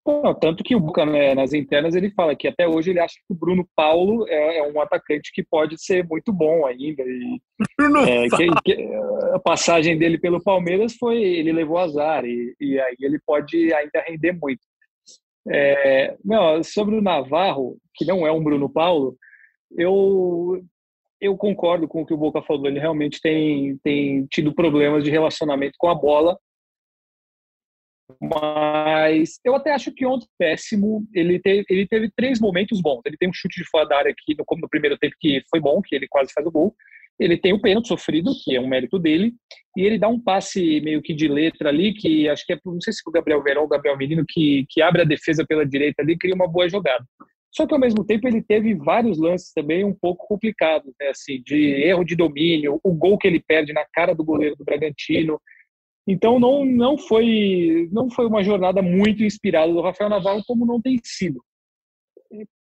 Não, 0.07 0.35
tanto 0.35 0.65
que 0.65 0.75
o 0.75 0.81
Boca, 0.81 1.05
né, 1.05 1.35
nas 1.35 1.53
internas, 1.53 1.95
ele 1.95 2.11
fala 2.11 2.35
que 2.35 2.49
até 2.49 2.67
hoje 2.67 2.91
ele 2.91 3.01
acha 3.01 3.15
que 3.15 3.35
o 3.35 3.37
Bruno 3.37 3.69
Paulo 3.77 4.27
é, 4.27 4.59
é 4.59 4.63
um 4.63 4.81
atacante 4.81 5.31
que 5.33 5.43
pode 5.43 5.77
ser 5.79 6.07
muito 6.07 6.33
bom 6.33 6.65
ainda. 6.65 7.03
E, 7.03 7.41
é, 8.09 8.29
que, 8.31 8.47
que, 8.65 8.95
a 9.35 9.39
passagem 9.39 9.99
dele 9.99 10.17
pelo 10.17 10.43
Palmeiras 10.43 10.95
foi 10.95 11.23
ele 11.23 11.53
levou 11.53 11.77
azar 11.77 12.25
e, 12.25 12.55
e 12.59 12.81
aí 12.81 12.97
ele 13.01 13.19
pode 13.27 13.73
ainda 13.75 14.03
render 14.07 14.33
muito. 14.33 14.61
É, 15.51 16.17
não, 16.25 16.63
sobre 16.63 16.97
o 16.97 17.03
Navarro, 17.03 17.77
que 17.95 18.05
não 18.05 18.27
é 18.27 18.33
um 18.33 18.43
Bruno 18.43 18.69
Paulo, 18.69 19.17
eu 19.77 20.63
eu 21.21 21.37
concordo 21.37 21.89
com 21.89 22.03
o 22.03 22.07
que 22.07 22.15
o 22.15 22.19
Boca 22.19 22.41
falou. 22.43 22.67
Ele 22.67 22.79
realmente 22.79 23.21
tem, 23.21 23.77
tem 23.79 24.25
tido 24.27 24.55
problemas 24.55 25.03
de 25.03 25.11
relacionamento 25.11 25.75
com 25.77 25.89
a 25.89 25.95
bola 25.95 26.39
mas 28.21 29.39
eu 29.45 29.55
até 29.55 29.73
acho 29.73 29.93
que 29.93 30.07
ontem 30.07 30.27
péssimo. 30.39 31.07
Ele 31.15 31.39
teve, 31.39 31.65
ele 31.69 31.87
teve 31.87 32.11
três 32.17 32.41
momentos 32.41 32.81
bons. 32.81 33.03
Ele 33.05 33.17
tem 33.17 33.29
um 33.29 33.33
chute 33.33 33.61
de 33.61 33.69
fora 33.69 33.87
da 33.87 33.99
área 33.99 34.11
aqui, 34.11 34.35
como 34.47 34.63
no 34.63 34.69
primeiro 34.69 34.97
tempo, 34.97 35.15
que 35.21 35.43
foi 35.51 35.61
bom, 35.61 35.83
que 35.83 35.95
ele 35.95 36.09
quase 36.09 36.33
faz 36.33 36.47
o 36.47 36.51
gol. 36.51 36.75
Ele 37.19 37.37
tem 37.37 37.53
o 37.53 37.61
pênalti 37.61 37.89
sofrido, 37.89 38.31
que 38.45 38.55
é 38.55 38.61
um 38.61 38.69
mérito 38.69 38.99
dele, 38.99 39.35
e 39.77 39.83
ele 39.83 39.99
dá 39.99 40.09
um 40.09 40.21
passe 40.21 40.81
meio 40.81 41.03
que 41.03 41.13
de 41.13 41.27
letra 41.27 41.69
ali, 41.69 41.93
que 41.93 42.29
acho 42.29 42.45
que 42.47 42.53
é, 42.53 42.59
não 42.65 42.81
sei 42.81 42.93
se 42.93 43.01
o 43.07 43.11
Gabriel 43.11 43.43
Verão 43.43 43.63
ou 43.63 43.67
o 43.67 43.71
Gabriel 43.71 43.97
Menino, 43.97 44.25
que, 44.29 44.65
que 44.69 44.81
abre 44.81 45.03
a 45.03 45.05
defesa 45.05 45.45
pela 45.47 45.67
direita 45.67 46.03
ali 46.03 46.17
cria 46.17 46.35
uma 46.35 46.49
boa 46.49 46.69
jogada. 46.69 47.05
Só 47.51 47.67
que 47.67 47.75
ao 47.75 47.81
mesmo 47.81 48.05
tempo 48.05 48.29
ele 48.29 48.43
teve 48.43 48.75
vários 48.75 49.19
lances 49.19 49.53
também 49.53 49.85
um 49.85 49.95
pouco 49.95 50.27
complicados, 50.27 50.93
né? 51.01 51.09
assim, 51.09 51.43
de 51.43 51.57
erro 51.57 52.05
de 52.05 52.15
domínio, 52.15 52.79
o 52.85 52.95
gol 52.95 53.19
que 53.19 53.27
ele 53.27 53.41
perde 53.41 53.73
na 53.73 53.85
cara 53.93 54.15
do 54.15 54.25
goleiro 54.25 54.55
do 54.57 54.65
Bragantino. 54.65 55.41
Então 56.07 56.39
não, 56.39 56.65
não 56.65 56.97
foi 56.97 57.89
não 57.93 58.11
foi 58.11 58.27
uma 58.27 58.43
jornada 58.43 58.81
muito 58.81 59.23
inspirada 59.23 59.73
do 59.73 59.81
Rafael 59.81 60.11
Navarro 60.11 60.43
como 60.47 60.67
não 60.67 60.81
tem 60.81 60.99
sido. 61.03 61.43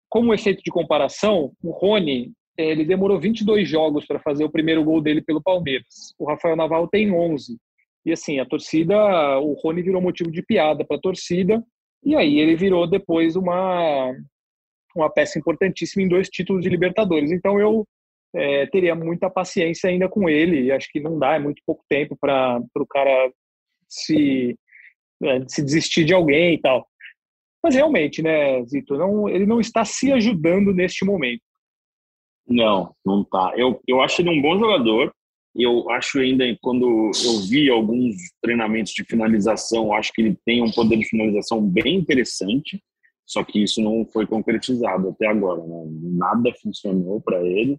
Como 0.09 0.33
efeito 0.33 0.61
de 0.63 0.71
comparação, 0.71 1.53
o 1.61 1.71
Rony 1.71 2.31
ele 2.57 2.85
demorou 2.85 3.19
22 3.19 3.67
jogos 3.67 4.05
para 4.05 4.19
fazer 4.19 4.43
o 4.43 4.51
primeiro 4.51 4.83
gol 4.83 5.01
dele 5.01 5.21
pelo 5.21 5.41
Palmeiras. 5.41 6.13
O 6.19 6.25
Rafael 6.25 6.55
Navarro 6.55 6.87
tem 6.87 7.11
11. 7.11 7.57
E 8.05 8.11
assim, 8.11 8.39
a 8.39 8.45
torcida, 8.45 8.95
o 9.39 9.53
Rony 9.53 9.81
virou 9.81 10.01
motivo 10.01 10.29
de 10.29 10.43
piada 10.43 10.85
para 10.85 10.97
a 10.97 11.01
torcida, 11.01 11.63
e 12.03 12.15
aí 12.15 12.37
ele 12.37 12.55
virou 12.55 12.85
depois 12.85 13.35
uma, 13.35 14.13
uma 14.95 15.09
peça 15.09 15.39
importantíssima 15.39 16.03
em 16.03 16.07
dois 16.07 16.29
títulos 16.29 16.63
de 16.63 16.69
Libertadores. 16.69 17.31
Então 17.31 17.59
eu 17.59 17.87
é, 18.35 18.65
teria 18.67 18.93
muita 18.93 19.29
paciência 19.29 19.89
ainda 19.89 20.09
com 20.09 20.27
ele, 20.27 20.71
acho 20.71 20.89
que 20.91 20.99
não 20.99 21.17
dá, 21.17 21.35
é 21.35 21.39
muito 21.39 21.61
pouco 21.65 21.83
tempo 21.87 22.17
para 22.19 22.59
o 22.75 22.87
cara 22.87 23.31
se, 23.87 24.57
é, 25.23 25.39
se 25.47 25.63
desistir 25.63 26.03
de 26.03 26.13
alguém 26.13 26.55
e 26.55 26.61
tal. 26.61 26.85
Mas 27.63 27.75
realmente, 27.75 28.21
né, 28.21 28.61
Zito, 28.65 28.97
não, 28.97 29.29
ele 29.29 29.45
não 29.45 29.61
está 29.61 29.85
se 29.85 30.11
ajudando 30.11 30.73
neste 30.73 31.05
momento. 31.05 31.41
Não, 32.47 32.93
não 33.05 33.23
tá. 33.23 33.53
Eu, 33.55 33.81
eu 33.87 34.01
acho 34.01 34.21
ele 34.21 34.29
um 34.29 34.41
bom 34.41 34.57
jogador. 34.59 35.13
Eu 35.55 35.89
acho 35.91 36.19
ainda, 36.19 36.43
quando 36.61 37.11
eu 37.23 37.39
vi 37.47 37.69
alguns 37.69 38.15
treinamentos 38.41 38.91
de 38.91 39.03
finalização, 39.03 39.93
acho 39.93 40.11
que 40.11 40.21
ele 40.21 40.37
tem 40.45 40.63
um 40.63 40.71
poder 40.71 40.97
de 40.97 41.05
finalização 41.05 41.61
bem 41.61 41.95
interessante, 41.95 42.81
só 43.25 43.43
que 43.43 43.63
isso 43.63 43.79
não 43.81 44.05
foi 44.11 44.25
concretizado 44.25 45.09
até 45.09 45.27
agora. 45.27 45.61
Né? 45.61 45.85
Nada 46.15 46.51
funcionou 46.61 47.21
para 47.21 47.41
ele 47.43 47.77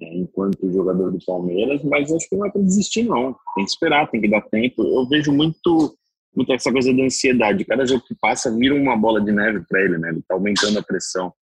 é, 0.00 0.16
enquanto 0.16 0.70
jogador 0.70 1.10
do 1.10 1.18
Palmeiras, 1.24 1.82
mas 1.82 2.12
acho 2.12 2.28
que 2.28 2.36
não 2.36 2.46
é 2.46 2.50
para 2.50 2.62
desistir, 2.62 3.04
não. 3.04 3.34
Tem 3.54 3.64
que 3.64 3.70
esperar, 3.70 4.10
tem 4.10 4.20
que 4.20 4.28
dar 4.28 4.42
tempo. 4.42 4.82
Eu 4.82 5.08
vejo 5.08 5.32
muito, 5.32 5.96
muito 6.36 6.52
essa 6.52 6.70
coisa 6.70 6.94
da 6.94 7.02
ansiedade. 7.02 7.64
Cada 7.64 7.86
jogo 7.86 8.04
que 8.06 8.14
passa 8.14 8.54
vira 8.54 8.74
uma 8.74 8.96
bola 8.96 9.20
de 9.20 9.32
neve 9.32 9.64
para 9.66 9.82
ele, 9.82 9.98
né? 9.98 10.10
Ele 10.10 10.18
está 10.18 10.34
aumentando 10.34 10.78
a 10.78 10.82
pressão 10.82 11.32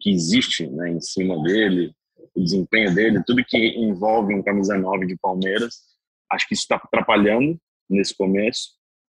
que 0.00 0.10
existe 0.10 0.66
né, 0.66 0.90
em 0.90 1.00
cima 1.00 1.42
dele 1.42 1.92
o 2.34 2.42
desempenho 2.42 2.94
dele, 2.94 3.22
tudo 3.26 3.44
que 3.44 3.58
envolve 3.58 4.34
um 4.34 4.42
camisa 4.42 4.78
9 4.78 5.06
de 5.06 5.16
Palmeiras, 5.16 5.80
acho 6.30 6.46
que 6.46 6.54
isso 6.54 6.62
está 6.62 6.76
atrapalhando 6.76 7.58
nesse 7.88 8.16
começo. 8.16 8.70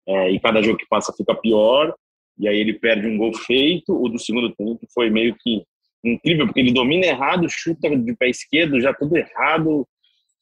É, 0.08 0.32
e 0.32 0.40
cada 0.40 0.62
jogo 0.62 0.78
que 0.78 0.88
passa 0.88 1.14
fica 1.14 1.36
pior, 1.36 1.94
e 2.38 2.48
aí 2.48 2.58
ele 2.58 2.74
perde 2.74 3.08
um 3.08 3.18
gol 3.18 3.34
feito. 3.34 3.94
O 3.94 4.10
do 4.10 4.18
segundo 4.18 4.54
tempo 4.56 4.80
foi 4.94 5.10
meio 5.10 5.36
que 5.40 5.64
incrível, 6.04 6.48
porque 6.48 6.60
ele 6.60 6.74
domina 6.74 7.06
errado, 7.06 7.48
chuta 7.50 7.96
de 7.96 8.16
pé 8.16 8.30
esquerdo, 8.30 8.82
já 8.82 8.94
tudo 8.94 9.16
errado, 9.16 9.88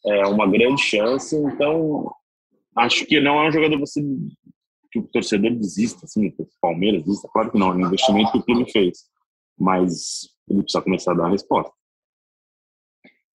é 0.05 0.25
uma 0.27 0.47
grande 0.47 0.81
chance. 0.81 1.35
Então, 1.35 2.09
acho 2.75 3.05
que 3.05 3.19
não 3.19 3.41
é 3.41 3.49
um 3.49 3.51
jogador 3.51 3.77
você, 3.79 4.01
que 4.91 4.99
o 4.99 5.03
torcedor 5.03 5.51
desista, 5.55 6.05
assim, 6.05 6.27
o 6.27 6.47
Palmeiras 6.61 7.03
desista, 7.03 7.27
claro 7.33 7.51
que 7.51 7.59
não, 7.59 7.71
é 7.71 7.75
um 7.75 7.87
investimento 7.87 8.31
que 8.31 8.37
o 8.37 8.43
clube 8.43 8.71
fez, 8.71 8.99
mas 9.59 10.29
ele 10.49 10.63
precisa 10.63 10.83
começar 10.83 11.11
a 11.11 11.15
dar 11.15 11.25
a 11.25 11.31
resposta. 11.31 11.71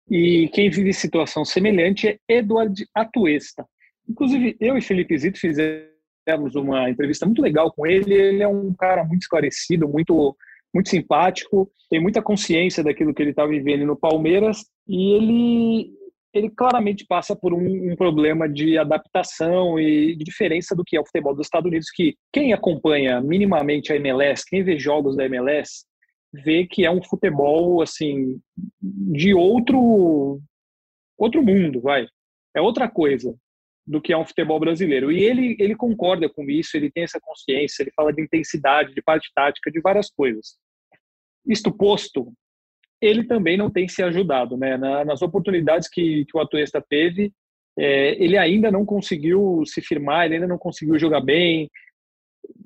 E 0.09 0.49
quem 0.49 0.69
vive 0.69 0.93
situação 0.93 1.45
semelhante 1.45 2.07
é 2.07 2.19
Eduardo 2.27 2.83
Atuesta. 2.93 3.65
Inclusive, 4.09 4.57
eu 4.59 4.77
e 4.77 4.81
Felipe 4.81 5.17
Zito 5.17 5.39
fizemos 5.39 6.55
uma 6.55 6.89
entrevista 6.89 7.25
muito 7.25 7.41
legal 7.41 7.71
com 7.71 7.87
ele. 7.87 8.13
Ele 8.13 8.43
é 8.43 8.47
um 8.47 8.73
cara 8.73 9.05
muito 9.05 9.21
esclarecido, 9.21 9.87
muito, 9.87 10.35
muito 10.73 10.89
simpático, 10.89 11.71
tem 11.89 12.01
muita 12.01 12.21
consciência 12.21 12.83
daquilo 12.83 13.13
que 13.13 13.21
ele 13.21 13.31
está 13.31 13.45
vivendo 13.45 13.85
no 13.85 13.95
Palmeiras 13.95 14.65
e 14.87 15.13
ele, 15.13 15.93
ele 16.33 16.49
claramente 16.49 17.05
passa 17.05 17.35
por 17.35 17.53
um, 17.53 17.91
um, 17.91 17.95
problema 17.95 18.49
de 18.49 18.77
adaptação 18.77 19.79
e 19.79 20.15
de 20.15 20.23
diferença 20.23 20.75
do 20.75 20.83
que 20.85 20.97
é 20.97 20.99
o 20.99 21.05
futebol 21.05 21.33
dos 21.33 21.47
Estados 21.47 21.67
Unidos, 21.67 21.89
que 21.89 22.15
quem 22.33 22.53
acompanha 22.53 23.21
minimamente 23.21 23.93
a 23.93 23.95
MLS, 23.95 24.43
quem 24.47 24.63
vê 24.63 24.77
jogos 24.77 25.15
da 25.15 25.25
MLS, 25.25 25.85
vê 26.33 26.65
que 26.65 26.85
é 26.85 26.91
um 26.91 27.03
futebol 27.03 27.81
assim 27.81 28.39
de 28.81 29.33
outro 29.33 30.41
outro 31.17 31.43
mundo, 31.43 31.81
vai. 31.81 32.07
É 32.55 32.61
outra 32.61 32.89
coisa 32.89 33.35
do 33.85 34.01
que 34.01 34.13
é 34.13 34.17
um 34.17 34.25
futebol 34.25 34.59
brasileiro. 34.59 35.11
E 35.11 35.23
ele 35.23 35.55
ele 35.59 35.75
concorda 35.75 36.29
com 36.29 36.49
isso, 36.49 36.75
ele 36.75 36.91
tem 36.91 37.03
essa 37.03 37.19
consciência, 37.21 37.83
ele 37.83 37.91
fala 37.95 38.13
de 38.13 38.21
intensidade, 38.21 38.93
de 38.93 39.01
parte 39.01 39.31
tática, 39.33 39.71
de 39.71 39.81
várias 39.81 40.09
coisas. 40.09 40.57
Isto 41.45 41.71
posto, 41.71 42.31
ele 43.01 43.23
também 43.23 43.57
não 43.57 43.69
tem 43.69 43.87
se 43.87 44.03
ajudado, 44.03 44.55
né? 44.55 44.77
nas 44.77 45.21
oportunidades 45.21 45.89
que, 45.89 46.23
que 46.25 46.37
o 46.37 46.39
Atuesta 46.39 46.83
teve, 46.87 47.33
é, 47.77 48.23
ele 48.23 48.37
ainda 48.37 48.69
não 48.69 48.85
conseguiu 48.85 49.63
se 49.65 49.81
firmar, 49.81 50.25
ele 50.25 50.35
ainda 50.35 50.47
não 50.47 50.57
conseguiu 50.57 50.99
jogar 50.99 51.21
bem, 51.21 51.69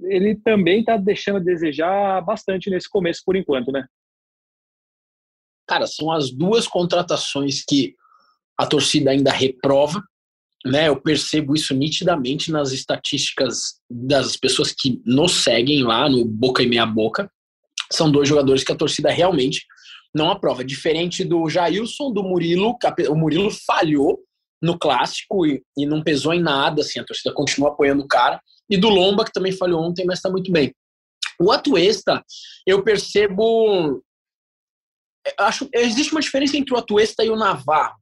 ele 0.04 0.36
também 0.36 0.80
está 0.80 0.98
deixando 0.98 1.38
a 1.38 1.44
desejar 1.44 2.22
bastante 2.22 2.70
nesse 2.70 2.90
começo 2.90 3.22
por 3.26 3.36
enquanto, 3.36 3.72
né? 3.72 3.86
Cara, 5.68 5.88
são 5.88 6.12
as 6.12 6.32
duas 6.32 6.68
contratações 6.68 7.64
que 7.68 7.96
a 8.58 8.66
torcida 8.66 9.12
ainda 9.12 9.32
reprova, 9.32 10.02
né? 10.66 10.88
Eu 10.88 11.02
percebo 11.02 11.56
isso 11.56 11.74
nitidamente 11.74 12.52
nas 12.52 12.72
estatísticas 12.72 13.80
das 13.90 14.38
pessoas 14.38 14.72
que 14.72 15.02
nos 15.06 15.44
seguem 15.44 15.84
lá 15.84 16.10
no 16.10 16.24
Boca 16.26 16.62
e 16.62 16.68
Meia 16.68 16.86
Boca. 16.86 17.30
São 17.92 18.12
dois 18.12 18.28
jogadores 18.30 18.64
que 18.64 18.72
a 18.72 18.78
torcida 18.78 19.12
realmente 19.12 19.66
não 20.14 20.30
aprova. 20.32 20.64
Diferente 20.64 21.24
do 21.24 21.50
Jailson, 21.50 22.12
do 22.12 22.24
Murilo, 22.24 22.78
o 23.10 23.16
Murilo 23.16 23.52
falhou 23.66 24.20
no 24.62 24.78
clássico 24.78 25.46
e, 25.46 25.62
e 25.78 25.86
não 25.86 26.02
pesou 26.02 26.34
em 26.34 26.42
nada, 26.42 26.82
assim, 26.82 27.00
a 27.00 27.04
torcida 27.04 27.34
continua 27.34 27.70
apoiando 27.70 28.04
o 28.04 28.08
cara 28.08 28.40
e 28.70 28.78
do 28.78 28.90
Lomba, 28.90 29.26
que 29.26 29.32
também 29.32 29.52
falhou 29.52 29.82
ontem, 29.82 30.06
mas 30.06 30.20
está 30.20 30.30
muito 30.30 30.52
bem. 30.52 30.74
O 31.40 31.52
Atuesta, 31.52 32.24
eu 32.66 32.84
percebo. 32.84 34.02
Acho, 35.40 35.68
existe 35.74 36.12
uma 36.12 36.22
diferença 36.22 36.56
entre 36.56 36.74
o 36.74 36.78
Atuesta 36.78 37.24
e 37.24 37.30
o 37.30 37.36
Navarro. 37.36 37.96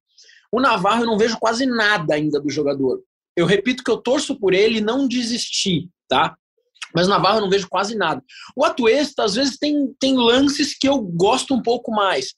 O 0.52 0.60
Navarro 0.60 1.04
eu 1.04 1.08
não 1.08 1.17
vejo 1.17 1.38
quase 1.39 1.65
nada 1.65 2.15
ainda 2.15 2.39
do 2.39 2.49
jogador. 2.49 3.02
Eu 3.36 3.45
repito 3.45 3.84
que 3.84 3.89
eu 3.89 3.97
torço 3.97 4.39
por 4.39 4.54
ele 4.54 4.82
não 4.82 5.08
desisti, 5.08 5.89
tá? 6.08 6.36
Mas 6.95 7.08
o 7.08 7.10
Navarro 7.10 7.38
eu 7.38 7.41
não 7.41 7.49
vejo 7.49 7.67
quase 7.67 7.95
nada. 7.95 8.21
O 8.56 8.63
Atuesta, 8.63 9.23
às 9.23 9.34
vezes, 9.34 9.58
tem, 9.58 9.93
tem 9.99 10.15
lances 10.15 10.78
que 10.78 10.88
eu 10.88 11.02
gosto 11.02 11.56
um 11.56 11.62
pouco 11.62 11.91
mais. 11.91 12.36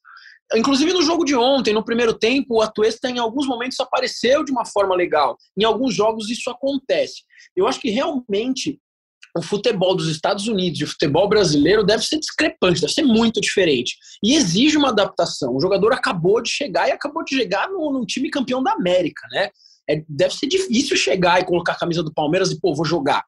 Inclusive 0.54 0.94
no 0.94 1.02
jogo 1.02 1.26
de 1.26 1.36
ontem, 1.36 1.74
no 1.74 1.84
primeiro 1.84 2.14
tempo, 2.14 2.56
o 2.56 2.62
Atuesta 2.62 3.10
em 3.10 3.18
alguns 3.18 3.48
momentos 3.48 3.80
apareceu 3.80 4.44
de 4.44 4.52
uma 4.52 4.66
forma 4.66 4.96
legal. 4.96 5.38
Em 5.58 5.64
alguns 5.64 5.94
jogos 5.94 6.30
isso 6.30 6.50
acontece. 6.50 7.24
Eu 7.56 7.68
acho 7.68 7.80
que 7.80 7.90
realmente 7.90 8.80
o 9.38 9.42
futebol 9.42 9.96
dos 9.96 10.08
Estados 10.08 10.48
Unidos 10.48 10.80
e 10.80 10.84
o 10.86 10.88
futebol 10.88 11.28
brasileiro 11.28 11.84
deve 11.84 12.04
ser 12.04 12.20
discrepante, 12.20 12.80
deve 12.80 12.94
ser 12.94 13.04
muito 13.04 13.42
diferente. 13.42 13.98
E 14.24 14.36
exige 14.36 14.78
uma 14.78 14.90
adaptação. 14.90 15.54
O 15.56 15.60
jogador 15.60 15.92
acabou 15.92 16.42
de 16.42 16.50
chegar 16.50 16.88
e 16.88 16.92
acabou 16.92 17.24
de 17.24 17.36
chegar 17.36 17.70
no, 17.70 18.06
time 18.06 18.30
campeão 18.30 18.64
da 18.64 18.72
América, 18.72 19.28
né? 19.32 19.50
É, 19.90 20.04
deve 20.08 20.34
ser 20.34 20.48
difícil 20.48 20.96
chegar 20.96 21.40
e 21.40 21.46
colocar 21.46 21.74
a 21.74 21.78
camisa 21.78 22.02
do 22.02 22.14
Palmeiras 22.14 22.50
e, 22.52 22.60
pô, 22.60 22.74
vou 22.74 22.86
jogar. 22.86 23.24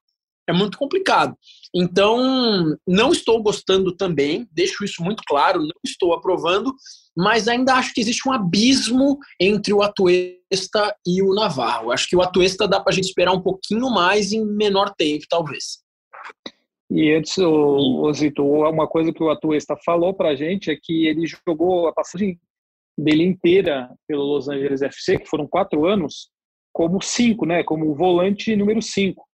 É 0.48 0.54
muito 0.54 0.78
complicado. 0.78 1.36
Então, 1.76 2.76
não 2.88 3.12
estou 3.12 3.44
gostando 3.44 3.96
também, 3.96 4.48
deixo 4.52 4.86
isso 4.86 5.04
muito 5.04 5.22
claro, 5.28 5.60
não 5.60 5.76
estou 5.86 6.14
aprovando, 6.14 6.74
mas 7.16 7.48
ainda 7.48 7.74
acho 7.74 7.94
que 7.94 8.00
existe 8.00 8.28
um 8.28 8.32
abismo 8.32 9.18
entre 9.40 9.74
o 9.74 9.82
Atuesta 9.82 10.96
e 11.06 11.22
o 11.22 11.34
Navarro. 11.34 11.92
Acho 11.92 12.08
que 12.08 12.16
o 12.16 12.22
Atuesta 12.22 12.68
dá 12.68 12.80
para 12.80 12.94
a 12.94 12.96
gente 12.96 13.10
esperar 13.10 13.34
um 13.34 13.42
pouquinho 13.42 13.90
mais 13.90 14.32
em 14.32 14.46
menor 14.46 14.94
tempo, 14.96 15.26
talvez. 15.30 15.80
E 16.90 17.12
antes, 17.14 17.38
o, 17.38 18.14
Zito, 18.14 18.44
uma 18.44 18.88
coisa 18.88 19.12
que 19.12 19.22
o 19.22 19.30
Atuesta 19.30 19.76
falou 19.84 20.14
para 20.14 20.30
a 20.30 20.36
gente 20.36 20.72
é 20.72 20.78
que 20.82 21.06
ele 21.06 21.28
jogou 21.28 21.88
a 21.88 21.94
passagem 21.94 22.40
dele 22.98 23.24
inteira 23.24 23.90
pelo 24.08 24.24
Los 24.24 24.48
Angeles 24.48 24.82
FC, 24.82 25.20
que 25.20 25.28
foram 25.28 25.46
quatro 25.46 25.86
anos, 25.86 26.30
como 26.72 27.02
cinco, 27.02 27.46
né? 27.46 27.64
Como 27.64 27.94
volante 27.94 28.56
número 28.56 28.82
cinco. 28.82 29.27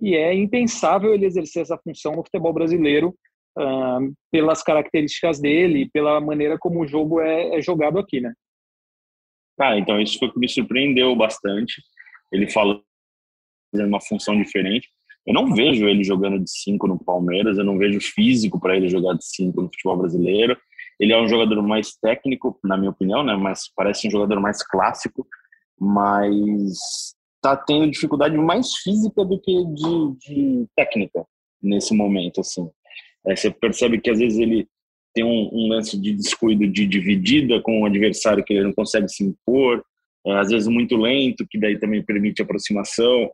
E 0.00 0.16
é 0.16 0.34
impensável 0.34 1.12
ele 1.12 1.26
exercer 1.26 1.62
essa 1.62 1.78
função 1.78 2.16
no 2.16 2.24
futebol 2.24 2.52
brasileiro 2.52 3.14
uh, 3.58 4.12
pelas 4.30 4.62
características 4.62 5.40
dele, 5.40 5.90
pela 5.92 6.20
maneira 6.20 6.58
como 6.58 6.80
o 6.80 6.86
jogo 6.86 7.20
é, 7.20 7.58
é 7.58 7.62
jogado 7.62 7.98
aqui, 7.98 8.20
né? 8.20 8.32
Ah, 9.60 9.76
então 9.76 10.00
isso 10.00 10.18
foi 10.18 10.28
o 10.28 10.32
que 10.32 10.38
me 10.38 10.48
surpreendeu 10.48 11.14
bastante. 11.14 11.82
Ele 12.32 12.48
falou 12.48 12.82
uma 13.74 14.00
função 14.00 14.36
diferente. 14.36 14.88
Eu 15.26 15.34
não 15.34 15.54
vejo 15.54 15.86
ele 15.86 16.02
jogando 16.02 16.38
de 16.38 16.50
cinco 16.50 16.88
no 16.88 16.98
Palmeiras, 16.98 17.58
eu 17.58 17.64
não 17.64 17.76
vejo 17.76 18.00
físico 18.00 18.58
para 18.58 18.74
ele 18.76 18.88
jogar 18.88 19.14
de 19.14 19.24
cinco 19.24 19.60
no 19.60 19.68
futebol 19.68 19.98
brasileiro. 19.98 20.56
Ele 20.98 21.12
é 21.12 21.20
um 21.20 21.28
jogador 21.28 21.62
mais 21.62 21.94
técnico, 21.94 22.58
na 22.64 22.76
minha 22.76 22.90
opinião, 22.90 23.22
né? 23.22 23.36
Mas 23.36 23.70
parece 23.76 24.08
um 24.08 24.10
jogador 24.10 24.40
mais 24.40 24.62
clássico, 24.62 25.26
mas 25.78 27.14
tá 27.40 27.56
tendo 27.56 27.90
dificuldade 27.90 28.36
mais 28.36 28.74
física 28.76 29.24
do 29.24 29.40
que 29.40 29.52
de, 29.52 30.18
de 30.18 30.66
técnica 30.76 31.24
nesse 31.62 31.94
momento, 31.94 32.40
assim. 32.40 32.68
É, 33.26 33.36
você 33.36 33.50
percebe 33.50 34.00
que 34.00 34.10
às 34.10 34.18
vezes 34.18 34.38
ele 34.38 34.66
tem 35.14 35.24
um, 35.24 35.50
um, 35.52 35.68
lance 35.68 36.00
de 36.00 36.14
descuido 36.14 36.66
de 36.66 36.86
dividida 36.86 37.60
com 37.60 37.80
o 37.80 37.86
adversário 37.86 38.44
que 38.44 38.52
ele 38.52 38.64
não 38.64 38.72
consegue 38.72 39.08
se 39.08 39.24
impor, 39.24 39.82
é, 40.26 40.32
às 40.38 40.50
vezes 40.50 40.68
muito 40.68 40.96
lento, 40.96 41.46
que 41.48 41.58
daí 41.58 41.78
também 41.78 42.04
permite 42.04 42.42
aproximação. 42.42 43.30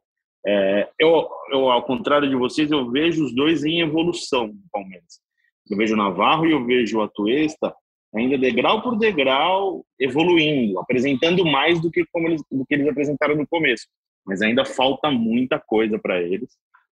É, 0.46 0.88
eu, 0.98 1.28
eu, 1.50 1.70
ao 1.70 1.82
contrário 1.82 2.28
de 2.28 2.36
vocês, 2.36 2.70
eu 2.70 2.90
vejo 2.90 3.24
os 3.24 3.34
dois 3.34 3.64
em 3.64 3.80
evolução 3.80 4.46
no 4.46 4.62
Palmeiras. 4.72 5.20
Eu 5.68 5.76
vejo 5.76 5.94
o 5.94 5.98
Navarro 5.98 6.46
e 6.46 6.52
eu 6.52 6.64
vejo 6.64 6.98
o 6.98 7.02
Atuesta 7.02 7.74
ainda 8.14 8.38
degrau 8.38 8.82
por 8.82 8.96
degrau, 8.98 9.84
evoluindo, 9.98 10.78
apresentando 10.78 11.44
mais 11.44 11.80
do 11.80 11.90
que, 11.90 12.04
como 12.12 12.28
eles, 12.28 12.42
do 12.50 12.64
que 12.64 12.74
eles 12.74 12.88
apresentaram 12.88 13.36
no 13.36 13.46
começo. 13.46 13.86
Mas 14.24 14.42
ainda 14.42 14.64
falta 14.64 15.10
muita 15.10 15.58
coisa 15.58 15.98
para 15.98 16.20
eles. 16.20 16.50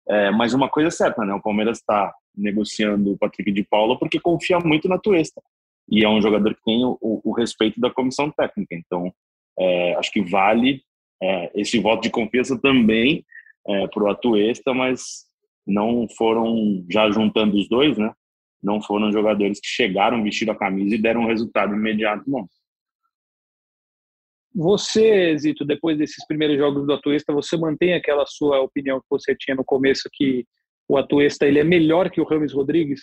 É, 0.09 0.31
mas 0.31 0.55
uma 0.55 0.68
coisa 0.68 0.88
é 0.88 0.90
certa, 0.90 1.25
né? 1.25 1.33
O 1.35 1.42
Palmeiras 1.42 1.79
está 1.79 2.12
negociando 2.37 3.12
o 3.12 3.18
Patrick 3.18 3.53
de 3.53 3.62
Paula 3.64 3.99
porque 3.99 4.18
confia 4.18 4.59
muito 4.59 4.88
na 4.88 4.99
Tuesta. 4.99 5.40
E 5.88 6.05
é 6.05 6.09
um 6.09 6.23
jogador 6.23 6.55
que 6.55 6.62
tem 6.64 6.85
o, 6.85 6.99
o 7.01 7.33
respeito 7.33 7.81
da 7.81 7.90
comissão 7.90 8.31
técnica. 8.31 8.75
Então, 8.75 9.12
é, 9.59 9.94
acho 9.94 10.11
que 10.11 10.23
vale 10.23 10.83
é, 11.23 11.51
esse 11.55 11.79
voto 11.79 12.03
de 12.03 12.11
confiança 12.11 12.59
também 12.59 13.25
é, 13.66 13.87
para 13.88 14.05
o 14.05 14.09
Atuesta, 14.09 14.73
mas 14.73 15.27
não 15.66 16.09
foram, 16.16 16.85
já 16.88 17.11
juntando 17.11 17.57
os 17.57 17.68
dois, 17.68 17.96
né? 17.99 18.12
Não 18.62 18.83
foram 18.83 19.12
jogadores 19.12 19.61
que 19.61 19.68
chegaram, 19.68 20.23
vestiram 20.23 20.53
a 20.53 20.59
camisa 20.59 20.94
e 20.94 21.01
deram 21.01 21.23
um 21.23 21.27
resultado 21.27 21.75
imediato, 21.75 22.25
não. 22.29 22.46
Você, 24.55 25.37
Zito, 25.38 25.64
depois 25.64 25.96
desses 25.96 26.27
primeiros 26.27 26.59
jogos 26.59 26.85
do 26.87 26.92
Atuesta, 26.92 27.33
você 27.33 27.57
mantém 27.57 27.94
aquela 27.94 28.27
sua 28.27 28.61
opinião 28.61 29.01
que 29.01 29.07
você 29.09 29.35
tinha 29.35 29.55
no 29.55 29.64
começo 29.64 30.09
que 30.12 30.44
o 30.88 30.99
Atuesta 30.99 31.46
ele 31.46 31.61
é 31.61 31.64
melhor 31.64 32.11
que 32.11 32.20
o 32.20 32.25
Rames 32.25 32.53
Rodrigues? 32.53 33.01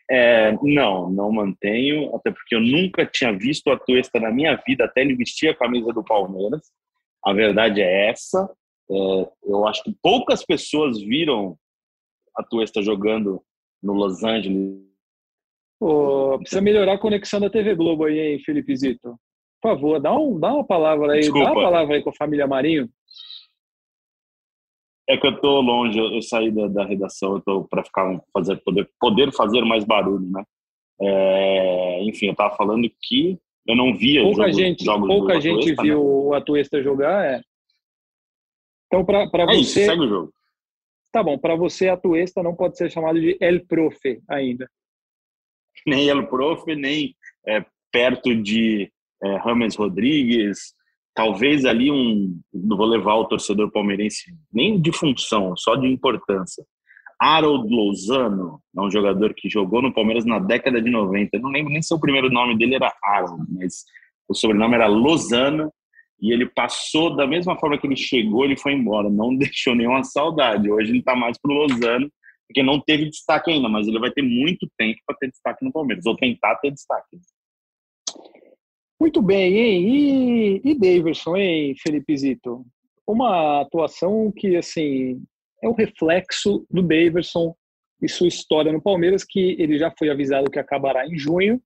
é, 0.09 0.51
não, 0.63 1.11
não 1.11 1.31
mantenho, 1.31 2.13
até 2.15 2.31
porque 2.31 2.55
eu 2.55 2.59
nunca 2.59 3.05
tinha 3.05 3.31
visto 3.31 3.67
o 3.67 3.71
Atuesta 3.71 4.19
na 4.19 4.31
minha 4.31 4.55
vida 4.67 4.85
até 4.85 5.01
ele 5.01 5.15
vestir 5.15 5.49
a 5.49 5.55
camisa 5.55 5.93
do 5.93 6.03
Palmeiras. 6.03 6.71
A 7.23 7.33
verdade 7.33 7.81
é 7.81 8.09
essa. 8.09 8.51
É, 8.89 9.29
eu 9.43 9.67
acho 9.67 9.83
que 9.83 9.95
poucas 10.01 10.43
pessoas 10.43 10.99
viram 10.99 11.55
a 12.37 12.43
Tuesta 12.43 12.81
jogando 12.81 13.41
no 13.81 13.93
Los 13.93 14.23
Angeles. 14.23 14.79
Precisa 16.39 16.61
melhorar 16.61 16.93
a 16.93 16.99
conexão 16.99 17.39
da 17.39 17.49
TV 17.49 17.75
Globo 17.75 18.05
aí, 18.05 18.19
hein, 18.19 18.39
Felipe 18.45 18.75
Zito? 18.75 19.17
Por 19.61 19.73
favor, 19.73 19.99
dá, 19.99 20.15
um, 20.15 20.39
dá 20.39 20.53
uma 20.53 20.65
palavra 20.65 21.13
aí, 21.13 21.21
Desculpa. 21.21 21.45
dá 21.45 21.51
uma 21.53 21.61
palavra 21.63 21.95
aí 21.95 22.03
com 22.03 22.09
a 22.09 22.15
família 22.15 22.47
Marinho. 22.47 22.89
É 25.07 25.17
que 25.17 25.27
eu 25.27 25.39
tô 25.39 25.59
longe, 25.61 25.99
eu 25.99 26.21
saí 26.21 26.51
da, 26.51 26.67
da 26.67 26.85
redação, 26.85 27.35
eu 27.35 27.41
tô 27.41 27.63
para 27.65 27.83
ficar 27.83 28.21
fazer 28.31 28.55
poder 28.57 28.89
poder 28.99 29.31
fazer 29.33 29.61
mais 29.61 29.83
barulho, 29.83 30.29
né? 30.31 30.43
É, 31.01 32.03
enfim, 32.03 32.27
eu 32.27 32.35
tava 32.35 32.55
falando 32.55 32.89
que 33.01 33.37
eu 33.67 33.75
não 33.75 33.93
via 33.93 34.21
pouca 34.21 34.43
jogos, 34.43 34.57
gente, 34.57 34.85
jogos 34.85 35.07
pouca 35.07 35.41
gente 35.41 35.71
Atuesta, 35.71 35.83
viu 35.83 35.97
né? 35.97 36.03
o 36.03 36.33
Atuesta 36.33 36.83
jogar, 36.83 37.25
é. 37.25 37.41
Então 38.87 39.03
para 39.03 39.23
é 39.23 39.45
você 39.47 39.59
isso, 39.59 39.73
segue 39.73 40.01
o 40.01 40.07
jogo. 40.07 40.33
Tá 41.11 41.21
bom, 41.21 41.37
para 41.37 41.55
você 41.55 41.89
a 41.89 41.97
Tuesta 41.97 42.41
não 42.41 42.55
pode 42.55 42.77
ser 42.77 42.89
chamado 42.89 43.19
de 43.19 43.37
El 43.41 43.65
Profe 43.65 44.21
ainda. 44.29 44.69
Nem 45.85 46.07
El 46.07 46.27
Profe, 46.27 46.75
nem 46.75 47.15
é, 47.45 47.65
perto 47.91 48.33
de 48.35 48.91
é, 49.21 49.35
Rames 49.37 49.75
Rodrigues, 49.75 50.73
talvez 51.13 51.65
ali 51.65 51.91
um, 51.91 52.39
vou 52.53 52.85
levar 52.85 53.15
o 53.15 53.25
torcedor 53.25 53.71
palmeirense 53.71 54.33
nem 54.51 54.79
de 54.79 54.91
função, 54.91 55.55
só 55.57 55.75
de 55.75 55.87
importância. 55.87 56.65
Harold 57.19 57.71
Lozano 57.71 58.59
é 58.75 58.81
um 58.81 58.89
jogador 58.89 59.33
que 59.35 59.47
jogou 59.47 59.81
no 59.81 59.93
Palmeiras 59.93 60.25
na 60.25 60.39
década 60.39 60.81
de 60.81 60.89
90. 60.89 61.37
Eu 61.37 61.41
não 61.41 61.51
lembro 61.51 61.71
nem 61.71 61.81
se 61.81 61.93
o 61.93 61.99
primeiro 61.99 62.31
nome 62.31 62.57
dele 62.57 62.75
era 62.75 62.91
Harold, 63.03 63.45
mas 63.49 63.85
o 64.27 64.33
sobrenome 64.33 64.75
era 64.75 64.87
Lozano 64.87 65.71
e 66.21 66.31
ele 66.31 66.45
passou 66.45 67.15
da 67.15 67.25
mesma 67.25 67.57
forma 67.57 67.77
que 67.77 67.87
ele 67.87 67.95
chegou, 67.95 68.45
ele 68.45 68.57
foi 68.57 68.73
embora, 68.73 69.09
não 69.09 69.35
deixou 69.35 69.73
nenhuma 69.73 70.03
saudade. 70.03 70.71
Hoje 70.71 70.91
ele 70.91 70.99
está 70.99 71.15
mais 71.15 71.37
pro 71.39 71.53
Lozano, 71.53 72.11
porque 72.47 72.61
não 72.61 72.79
teve 72.79 73.09
destaque 73.09 73.51
ainda, 73.51 73.67
mas 73.67 73.87
ele 73.87 73.99
vai 73.99 74.11
ter 74.11 74.21
muito 74.21 74.69
tempo 74.77 74.99
para 75.05 75.17
ter 75.17 75.29
destaque 75.29 75.65
no 75.65 75.71
Palmeiras, 75.71 76.05
ou 76.05 76.15
tentar 76.15 76.55
ter 76.57 76.71
destaque. 76.71 77.17
Muito 78.99 79.21
bem, 79.21 79.57
hein? 79.57 79.87
E, 79.87 80.61
e 80.63 80.75
Davidson, 80.75 81.35
hein, 81.37 81.75
Felipe 81.81 82.15
Zito? 82.15 82.63
Uma 83.07 83.61
atuação 83.61 84.31
que, 84.31 84.55
assim, 84.55 85.23
é 85.63 85.67
o 85.67 85.73
reflexo 85.73 86.67
do 86.69 86.83
Davidson 86.83 87.55
e 88.01 88.07
sua 88.07 88.27
história 88.27 88.71
no 88.71 88.81
Palmeiras, 88.81 89.23
que 89.23 89.55
ele 89.59 89.79
já 89.79 89.91
foi 89.97 90.09
avisado 90.09 90.51
que 90.51 90.59
acabará 90.59 91.07
em 91.07 91.17
junho. 91.17 91.59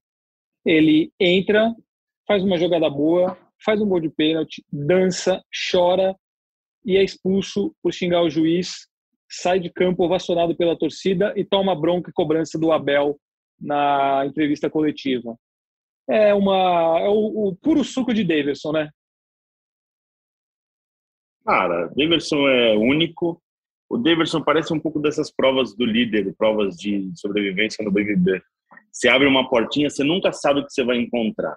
Ele 0.64 1.12
entra, 1.20 1.74
faz 2.26 2.42
uma 2.42 2.58
jogada 2.58 2.88
boa, 2.88 3.36
faz 3.64 3.80
um 3.80 3.88
gol 3.88 4.00
de 4.00 4.08
pênalti, 4.08 4.64
dança, 4.72 5.42
chora 5.70 6.14
e 6.84 6.96
é 6.96 7.02
expulso 7.02 7.74
por 7.82 7.92
xingar 7.92 8.22
o 8.22 8.30
juiz, 8.30 8.88
sai 9.28 9.58
de 9.58 9.70
campo 9.70 10.04
ovacionado 10.04 10.56
pela 10.56 10.78
torcida 10.78 11.32
e 11.36 11.44
toma 11.44 11.78
bronca 11.78 12.10
e 12.10 12.14
cobrança 12.14 12.58
do 12.58 12.70
Abel 12.70 13.18
na 13.60 14.24
entrevista 14.26 14.70
coletiva. 14.70 15.36
É, 16.08 16.32
uma, 16.32 17.00
é 17.00 17.08
o, 17.08 17.48
o 17.48 17.56
puro 17.56 17.82
suco 17.82 18.14
de 18.14 18.22
Davidson, 18.22 18.72
né? 18.72 18.90
Cara, 21.44 21.88
Davidson 21.96 22.48
é 22.48 22.76
único. 22.76 23.42
O 23.88 23.96
Davidson 23.96 24.42
parece 24.42 24.72
um 24.72 24.80
pouco 24.80 25.00
dessas 25.00 25.32
provas 25.32 25.74
do 25.74 25.84
líder, 25.84 26.34
provas 26.36 26.76
de 26.76 27.10
sobrevivência 27.16 27.84
no 27.84 27.90
BBB. 27.90 28.42
Você 28.92 29.08
abre 29.08 29.26
uma 29.26 29.48
portinha, 29.48 29.90
você 29.90 30.02
nunca 30.02 30.32
sabe 30.32 30.60
o 30.60 30.64
que 30.64 30.72
você 30.72 30.84
vai 30.84 30.96
encontrar. 30.96 31.56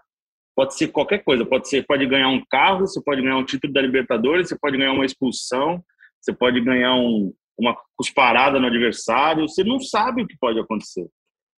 Pode 0.60 0.76
ser 0.76 0.90
qualquer 0.90 1.20
coisa, 1.24 1.46
pode 1.46 1.70
ser, 1.70 1.86
pode 1.86 2.06
ganhar 2.06 2.28
um 2.28 2.44
carro, 2.50 2.82
você 2.82 3.02
pode 3.02 3.22
ganhar 3.22 3.38
um 3.38 3.46
título 3.46 3.72
da 3.72 3.80
Libertadores, 3.80 4.50
você 4.50 4.60
pode 4.60 4.78
ganhar 4.78 4.92
uma 4.92 5.06
expulsão, 5.06 5.82
você 6.20 6.34
pode 6.34 6.60
ganhar 6.60 6.96
um, 6.96 7.34
uma 7.58 7.78
cusparada 7.96 8.60
no 8.60 8.68
adversário, 8.68 9.48
você 9.48 9.64
não 9.64 9.80
sabe 9.80 10.22
o 10.22 10.28
que 10.28 10.38
pode 10.38 10.60
acontecer. 10.60 11.08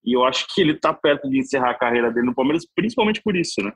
E 0.05 0.15
eu 0.15 0.23
acho 0.23 0.45
que 0.53 0.61
ele 0.61 0.73
está 0.73 0.93
perto 0.93 1.27
de 1.27 1.39
encerrar 1.39 1.71
a 1.71 1.77
carreira 1.79 2.11
dele 2.11 2.27
no 2.27 2.35
Palmeiras, 2.35 2.63
principalmente 2.75 3.23
por 3.23 3.35
isso, 3.35 3.59
né? 3.63 3.73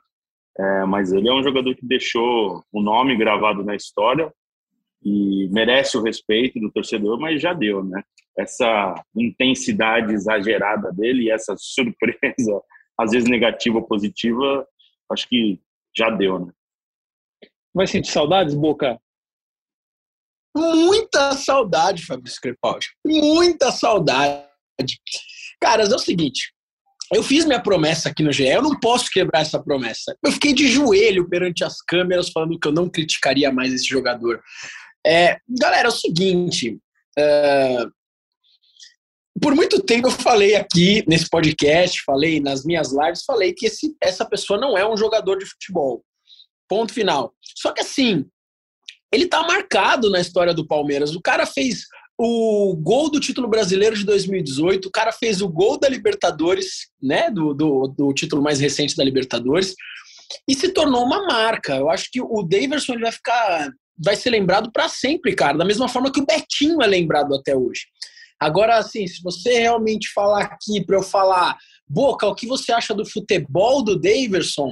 É, 0.60 0.84
mas 0.84 1.12
ele 1.12 1.28
é 1.28 1.32
um 1.32 1.42
jogador 1.42 1.74
que 1.74 1.84
deixou 1.84 2.62
o 2.72 2.80
nome 2.80 3.16
gravado 3.16 3.64
na 3.64 3.74
história 3.74 4.32
e 5.02 5.48
merece 5.50 5.98
o 5.98 6.02
respeito 6.04 6.60
do 6.60 6.70
torcedor, 6.70 7.18
mas 7.18 7.42
já 7.42 7.52
deu, 7.52 7.82
né? 7.82 8.00
Essa 8.38 8.94
intensidade 9.16 10.14
exagerada 10.14 10.92
dele, 10.92 11.32
essa 11.32 11.56
surpresa, 11.58 12.62
às 12.96 13.10
vezes 13.10 13.28
negativa 13.28 13.78
ou 13.78 13.88
positiva, 13.88 14.64
acho 15.12 15.28
que 15.28 15.60
já 15.96 16.10
deu, 16.10 16.46
né? 16.46 16.52
Vai 17.74 17.86
sentir 17.86 18.10
saudades, 18.10 18.54
Boca? 18.54 18.98
Muita 20.56 21.32
saudade, 21.32 22.06
Fabrício 22.06 22.40
Crepaldi. 22.40 22.86
Muita 23.04 23.70
saudade. 23.70 24.46
Caras, 25.60 25.92
é 25.92 25.94
o 25.94 25.98
seguinte. 25.98 26.52
Eu 27.12 27.22
fiz 27.22 27.44
minha 27.44 27.62
promessa 27.62 28.08
aqui 28.08 28.22
no 28.22 28.32
GE, 28.32 28.48
eu 28.48 28.62
não 28.62 28.78
posso 28.80 29.08
quebrar 29.10 29.40
essa 29.40 29.62
promessa. 29.62 30.16
Eu 30.24 30.32
fiquei 30.32 30.52
de 30.52 30.66
joelho 30.66 31.28
perante 31.28 31.62
as 31.62 31.80
câmeras 31.82 32.30
falando 32.30 32.58
que 32.58 32.66
eu 32.66 32.72
não 32.72 32.88
criticaria 32.88 33.52
mais 33.52 33.72
esse 33.72 33.86
jogador. 33.86 34.42
É, 35.06 35.38
galera, 35.48 35.86
é 35.86 35.88
o 35.88 35.94
seguinte. 35.94 36.80
Uh, 37.16 37.92
por 39.40 39.54
muito 39.54 39.82
tempo 39.82 40.08
eu 40.08 40.12
falei 40.12 40.54
aqui 40.54 41.04
nesse 41.06 41.28
podcast, 41.28 42.02
falei 42.04 42.40
nas 42.40 42.64
minhas 42.64 42.92
lives, 42.92 43.24
falei 43.24 43.52
que 43.52 43.66
esse, 43.66 43.94
essa 44.00 44.24
pessoa 44.24 44.58
não 44.58 44.76
é 44.76 44.88
um 44.88 44.96
jogador 44.96 45.36
de 45.38 45.46
futebol. 45.46 46.02
Ponto 46.68 46.92
final. 46.92 47.34
Só 47.56 47.72
que 47.72 47.80
assim, 47.80 48.24
ele 49.12 49.26
tá 49.26 49.42
marcado 49.42 50.10
na 50.10 50.20
história 50.20 50.52
do 50.52 50.66
Palmeiras. 50.66 51.14
O 51.14 51.20
cara 51.20 51.46
fez 51.46 51.84
o 52.18 52.74
gol 52.76 53.10
do 53.10 53.20
título 53.20 53.46
brasileiro 53.46 53.94
de 53.94 54.04
2018, 54.04 54.86
o 54.86 54.90
cara 54.90 55.12
fez 55.12 55.42
o 55.42 55.48
gol 55.48 55.78
da 55.78 55.88
Libertadores, 55.88 56.88
né? 57.02 57.30
Do, 57.30 57.52
do, 57.52 57.88
do 57.88 58.12
título 58.14 58.42
mais 58.42 58.58
recente 58.58 58.96
da 58.96 59.04
Libertadores, 59.04 59.74
e 60.48 60.54
se 60.54 60.70
tornou 60.70 61.04
uma 61.04 61.26
marca. 61.26 61.76
Eu 61.76 61.90
acho 61.90 62.08
que 62.10 62.20
o 62.20 62.42
Daverson 62.42 62.94
ele 62.94 63.02
vai 63.02 63.12
ficar. 63.12 63.70
Vai 63.98 64.16
ser 64.16 64.30
lembrado 64.30 64.70
para 64.72 64.88
sempre, 64.88 65.34
cara, 65.34 65.56
da 65.56 65.64
mesma 65.64 65.88
forma 65.88 66.12
que 66.12 66.20
o 66.20 66.26
Betinho 66.26 66.82
é 66.82 66.86
lembrado 66.86 67.34
até 67.34 67.56
hoje. 67.56 67.86
Agora, 68.40 68.76
assim, 68.76 69.06
se 69.06 69.22
você 69.22 69.60
realmente 69.60 70.12
falar 70.12 70.42
aqui 70.42 70.84
para 70.84 70.96
eu 70.96 71.02
falar, 71.02 71.56
Boca, 71.88 72.26
o 72.26 72.34
que 72.34 72.46
você 72.46 72.72
acha 72.72 72.92
do 72.92 73.08
futebol 73.08 73.82
do 73.82 73.98
Daverson? 73.98 74.70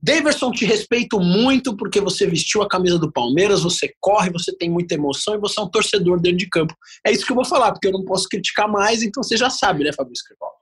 Daverson, 0.00 0.50
te 0.50 0.64
respeito 0.64 1.20
muito 1.20 1.76
porque 1.76 2.00
você 2.00 2.26
vestiu 2.26 2.62
a 2.62 2.68
camisa 2.68 2.98
do 2.98 3.12
Palmeiras, 3.12 3.62
você 3.62 3.94
corre, 4.00 4.30
você 4.30 4.56
tem 4.56 4.68
muita 4.68 4.94
emoção 4.94 5.34
e 5.34 5.38
você 5.38 5.60
é 5.60 5.62
um 5.62 5.70
torcedor 5.70 6.20
dentro 6.20 6.38
de 6.38 6.48
campo. 6.48 6.74
É 7.06 7.12
isso 7.12 7.24
que 7.24 7.30
eu 7.30 7.36
vou 7.36 7.44
falar, 7.44 7.70
porque 7.70 7.86
eu 7.86 7.92
não 7.92 8.04
posso 8.04 8.28
criticar 8.28 8.68
mais, 8.68 9.02
então 9.02 9.22
você 9.22 9.36
já 9.36 9.48
sabe, 9.48 9.84
né, 9.84 9.92
Fabrício 9.92 10.24
Crepaldi? 10.26 10.56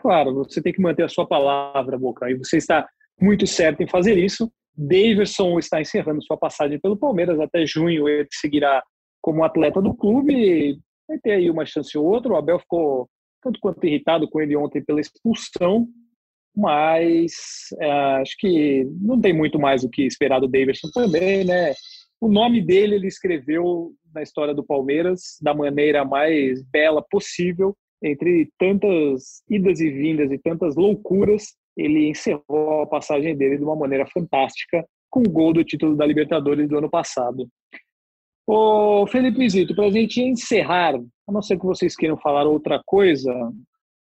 Claro, 0.00 0.34
você 0.34 0.60
tem 0.62 0.72
que 0.72 0.82
manter 0.82 1.04
a 1.04 1.08
sua 1.08 1.26
palavra, 1.26 1.98
Boca, 1.98 2.30
e 2.30 2.34
você 2.34 2.56
está 2.56 2.86
muito 3.20 3.46
certo 3.46 3.82
em 3.82 3.88
fazer 3.88 4.18
isso. 4.18 4.50
Daverson 4.76 5.58
está 5.58 5.80
encerrando 5.80 6.22
sua 6.22 6.36
passagem 6.36 6.80
pelo 6.80 6.96
Palmeiras 6.96 7.38
até 7.38 7.66
junho, 7.66 8.08
ele 8.08 8.28
seguirá 8.32 8.82
como 9.20 9.44
atleta 9.44 9.80
do 9.80 9.94
clube, 9.94 10.78
vai 11.08 11.18
ter 11.18 11.32
aí 11.32 11.50
uma 11.50 11.66
chance 11.66 11.96
ou 11.96 12.04
outra. 12.04 12.32
O 12.32 12.36
Abel 12.36 12.58
ficou 12.58 13.08
tanto 13.42 13.58
quanto 13.60 13.84
irritado 13.86 14.28
com 14.28 14.40
ele 14.40 14.56
ontem 14.56 14.82
pela 14.82 15.00
expulsão, 15.00 15.88
mas 16.54 17.32
é, 17.80 17.90
acho 18.20 18.36
que 18.38 18.84
não 19.00 19.20
tem 19.20 19.32
muito 19.32 19.58
mais 19.58 19.84
o 19.84 19.90
que 19.90 20.02
esperar 20.02 20.40
do 20.40 20.48
Davidson 20.48 20.88
também, 20.92 21.44
né? 21.44 21.72
O 22.20 22.28
nome 22.28 22.60
dele 22.60 22.96
ele 22.96 23.06
escreveu 23.06 23.92
na 24.14 24.22
história 24.22 24.52
do 24.52 24.64
Palmeiras 24.64 25.38
da 25.40 25.54
maneira 25.54 26.04
mais 26.04 26.62
bela 26.64 27.02
possível 27.02 27.74
entre 28.02 28.50
tantas 28.58 29.42
idas 29.48 29.80
e 29.80 29.90
vindas 29.90 30.32
e 30.32 30.38
tantas 30.38 30.74
loucuras, 30.74 31.54
ele 31.76 32.08
encerrou 32.08 32.82
a 32.82 32.86
passagem 32.86 33.36
dele 33.36 33.58
de 33.58 33.64
uma 33.64 33.76
maneira 33.76 34.06
fantástica 34.06 34.84
com 35.10 35.20
o 35.20 35.30
gol 35.30 35.52
do 35.52 35.64
título 35.64 35.96
da 35.96 36.06
Libertadores 36.06 36.68
do 36.68 36.78
ano 36.78 36.88
passado. 36.88 37.48
Ô, 38.52 39.06
Felipe 39.06 39.48
Zito, 39.48 39.76
para 39.76 39.86
a 39.86 39.90
gente 39.92 40.20
encerrar, 40.20 40.96
a 40.96 41.32
não 41.32 41.40
ser 41.40 41.56
que 41.56 41.64
vocês 41.64 41.94
queiram 41.94 42.16
falar 42.16 42.48
outra 42.48 42.82
coisa, 42.84 43.32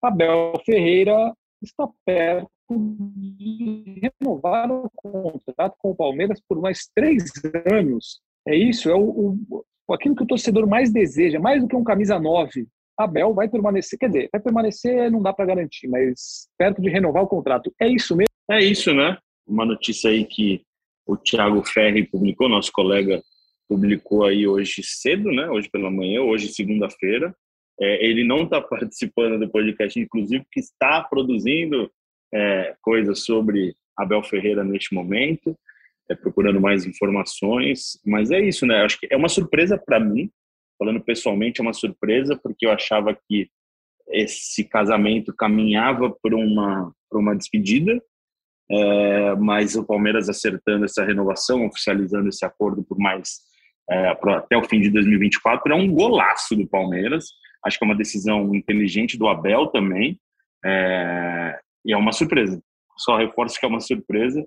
Abel 0.01 0.59
Ferreira 0.65 1.35
está 1.61 1.87
perto 2.03 2.49
de 2.67 4.01
renovar 4.01 4.71
o 4.71 4.89
contrato 4.95 5.75
com 5.77 5.91
o 5.91 5.95
Palmeiras 5.95 6.41
por 6.49 6.59
mais 6.59 6.89
três 6.95 7.25
anos. 7.71 8.21
É 8.47 8.55
isso, 8.55 8.89
é 8.89 8.95
o, 8.95 9.37
o 9.51 9.93
aquilo 9.93 10.15
que 10.15 10.23
o 10.23 10.27
torcedor 10.27 10.65
mais 10.65 10.91
deseja, 10.91 11.39
mais 11.39 11.61
do 11.61 11.67
que 11.67 11.75
um 11.75 11.83
camisa 11.83 12.19
9. 12.19 12.65
Abel 12.97 13.35
vai 13.35 13.47
permanecer, 13.47 13.99
quer 13.99 14.07
dizer, 14.07 14.29
vai 14.31 14.41
permanecer, 14.41 15.11
não 15.11 15.21
dá 15.21 15.31
para 15.31 15.45
garantir, 15.45 15.87
mas 15.87 16.49
perto 16.57 16.81
de 16.81 16.89
renovar 16.89 17.21
o 17.21 17.27
contrato. 17.27 17.71
É 17.79 17.87
isso 17.87 18.15
mesmo? 18.15 18.33
É 18.49 18.63
isso, 18.63 18.95
né? 18.95 19.15
Uma 19.47 19.63
notícia 19.63 20.09
aí 20.09 20.25
que 20.25 20.63
o 21.05 21.15
Thiago 21.15 21.63
Ferri 21.63 22.07
publicou, 22.07 22.49
nosso 22.49 22.71
colega 22.71 23.21
publicou 23.69 24.25
aí 24.25 24.47
hoje 24.47 24.81
cedo, 24.83 25.31
né? 25.31 25.47
Hoje 25.47 25.69
pela 25.69 25.91
manhã, 25.91 26.21
hoje 26.21 26.47
segunda-feira. 26.47 27.33
É, 27.79 28.03
ele 28.03 28.23
não 28.23 28.43
está 28.43 28.59
participando 28.59 29.39
do 29.39 29.49
podcast, 29.49 29.97
inclusive, 29.97 30.43
que 30.51 30.59
está 30.59 31.03
produzindo 31.03 31.89
é, 32.33 32.75
coisas 32.81 33.23
sobre 33.23 33.75
Abel 33.95 34.23
Ferreira 34.23 34.63
neste 34.63 34.93
momento, 34.93 35.55
é, 36.09 36.15
procurando 36.15 36.59
mais 36.59 36.85
informações. 36.85 37.99
Mas 38.03 38.31
é 38.31 38.41
isso, 38.41 38.65
né? 38.65 38.83
Acho 38.83 38.99
que 38.99 39.07
é 39.09 39.15
uma 39.15 39.29
surpresa 39.29 39.77
para 39.77 39.99
mim, 39.99 40.31
falando 40.79 40.99
pessoalmente, 40.99 41.61
é 41.61 41.63
uma 41.63 41.73
surpresa, 41.73 42.35
porque 42.41 42.65
eu 42.65 42.71
achava 42.71 43.15
que 43.27 43.47
esse 44.07 44.63
casamento 44.63 45.31
caminhava 45.35 46.09
por 46.09 46.33
uma, 46.33 46.91
por 47.07 47.19
uma 47.19 47.35
despedida, 47.35 48.01
é, 48.71 49.35
mas 49.35 49.75
o 49.75 49.85
Palmeiras 49.85 50.27
acertando 50.27 50.85
essa 50.85 51.03
renovação, 51.03 51.67
oficializando 51.67 52.29
esse 52.29 52.43
acordo 52.43 52.83
por 52.83 52.97
mais 52.97 53.47
é, 53.89 54.07
até 54.09 54.55
o 54.55 54.63
fim 54.63 54.79
de 54.79 54.89
2024, 54.89 55.73
é 55.73 55.75
um 55.75 55.91
golaço 55.91 56.55
do 56.55 56.67
Palmeiras. 56.67 57.25
Acho 57.65 57.77
que 57.77 57.83
é 57.83 57.87
uma 57.87 57.97
decisão 57.97 58.53
inteligente 58.53 59.17
do 59.17 59.27
Abel 59.27 59.67
também. 59.67 60.19
É, 60.63 61.59
e 61.85 61.93
é 61.93 61.97
uma 61.97 62.11
surpresa. 62.11 62.61
Só 62.97 63.17
reforço 63.17 63.59
que 63.59 63.65
é 63.65 63.69
uma 63.69 63.79
surpresa, 63.79 64.45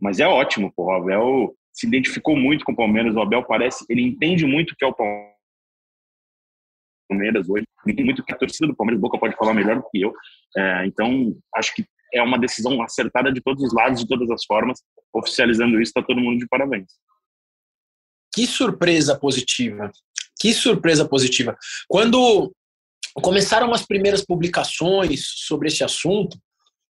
mas 0.00 0.20
é 0.20 0.26
ótimo. 0.26 0.72
Pô. 0.74 0.84
O 0.86 0.92
Abel 0.92 1.54
se 1.72 1.86
identificou 1.86 2.36
muito 2.36 2.64
com 2.64 2.72
o 2.72 2.76
Palmeiras. 2.76 3.16
O 3.16 3.20
Abel 3.20 3.42
parece, 3.42 3.84
ele 3.88 4.02
entende 4.02 4.46
muito 4.46 4.72
o 4.72 4.76
que 4.76 4.84
é 4.84 4.88
o 4.88 4.94
Palmeiras 7.08 7.48
hoje. 7.48 7.64
Entende 7.86 8.04
muito 8.04 8.20
o 8.20 8.24
que 8.24 8.32
a 8.32 8.38
torcida 8.38 8.66
do 8.66 8.76
Palmeiras, 8.76 9.00
Boca 9.00 9.18
pode 9.18 9.36
falar 9.36 9.54
melhor 9.54 9.76
do 9.76 9.88
que 9.90 10.00
eu. 10.00 10.12
É, 10.56 10.86
então, 10.86 11.34
acho 11.56 11.74
que 11.74 11.84
é 12.14 12.22
uma 12.22 12.38
decisão 12.38 12.80
acertada 12.82 13.32
de 13.32 13.40
todos 13.40 13.64
os 13.64 13.74
lados, 13.74 14.00
de 14.00 14.06
todas 14.06 14.30
as 14.30 14.44
formas. 14.44 14.80
Oficializando 15.12 15.80
isso, 15.80 15.90
está 15.90 16.02
todo 16.02 16.20
mundo 16.20 16.38
de 16.38 16.46
parabéns. 16.46 16.86
Que 18.36 18.46
surpresa 18.46 19.18
positiva. 19.18 19.90
Que 20.38 20.52
surpresa 20.52 21.08
positiva. 21.08 21.56
Quando 21.88 22.54
começaram 23.14 23.72
as 23.72 23.86
primeiras 23.86 24.22
publicações 24.22 25.26
sobre 25.26 25.68
esse 25.68 25.82
assunto, 25.82 26.38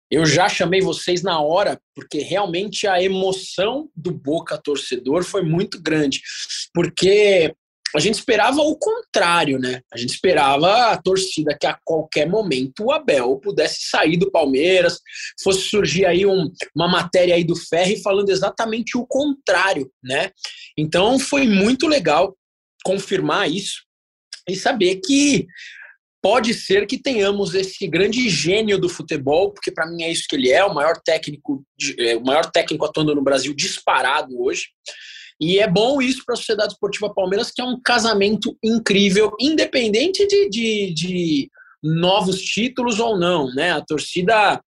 eu 0.10 0.25
já 0.25 0.49
chamei 0.49 0.81
vocês 0.81 1.21
na 1.21 1.39
hora, 1.39 1.79
porque 1.93 2.17
realmente 2.17 2.88
a 2.88 2.99
emoção 2.99 3.88
do 3.95 4.12
Boca 4.12 4.58
torcedor 4.58 5.23
foi 5.23 5.43
muito 5.43 5.79
grande. 5.79 6.19
Porque 6.73 7.53
a 7.95 7.99
gente 7.99 8.15
esperava 8.15 8.62
o 8.62 8.75
contrário, 8.77 9.60
né? 9.60 9.81
A 9.91 9.97
gente 9.97 10.12
esperava 10.12 10.91
a 10.91 10.97
torcida 11.01 11.58
que 11.60 11.65
a 11.65 11.77
qualquer 11.84 12.27
momento 12.27 12.86
o 12.86 12.91
Abel 12.91 13.39
pudesse 13.39 13.89
sair 13.89 14.17
do 14.17 14.31
Palmeiras, 14.31 14.99
fosse 15.41 15.69
surgir 15.69 16.05
aí 16.05 16.25
um, 16.25 16.51
uma 16.75 16.88
matéria 16.88 17.36
aí 17.36 17.43
do 17.43 17.55
Ferri 17.55 18.01
falando 18.01 18.29
exatamente 18.29 18.97
o 18.97 19.05
contrário, 19.05 19.91
né? 20.03 20.31
Então 20.77 21.17
foi 21.19 21.47
muito 21.47 21.88
legal 21.88 22.36
confirmar 22.84 23.49
isso 23.49 23.84
e 24.47 24.55
saber 24.55 24.97
que 24.97 25.47
pode 26.21 26.55
ser 26.55 26.88
que 26.88 26.97
tenhamos 26.97 27.53
esse 27.53 27.88
grande 27.88 28.27
gênio 28.29 28.79
do 28.79 28.89
futebol, 28.89 29.53
porque 29.53 29.71
para 29.71 29.88
mim 29.88 30.01
é 30.01 30.12
isso 30.12 30.25
que 30.27 30.36
ele 30.36 30.51
é, 30.51 30.65
o 30.65 30.73
maior 30.73 30.99
técnico, 31.03 31.63
é, 31.99 32.15
o 32.17 32.23
maior 32.23 32.49
técnico 32.49 32.84
atuando 32.84 33.13
no 33.13 33.23
Brasil 33.23 33.53
disparado 33.53 34.41
hoje. 34.41 34.69
E 35.39 35.60
é 35.60 35.67
bom 35.67 36.02
isso 36.02 36.24
para 36.26 36.34
a 36.34 36.38
Sociedade 36.38 36.74
Esportiva 36.74 37.13
Palmeiras, 37.13 37.52
que 37.52 37.62
é 37.62 37.65
um 37.65 37.80
casamento 37.82 38.58
incrível, 38.63 39.32
independente 39.39 40.26
de, 40.28 40.50
de, 40.50 40.93
de 40.93 41.52
novos 41.84 42.41
títulos 42.41 43.00
ou 43.00 43.17
não, 43.17 43.54
né? 43.54 43.71
A 43.71 43.82
torcida 43.82 44.62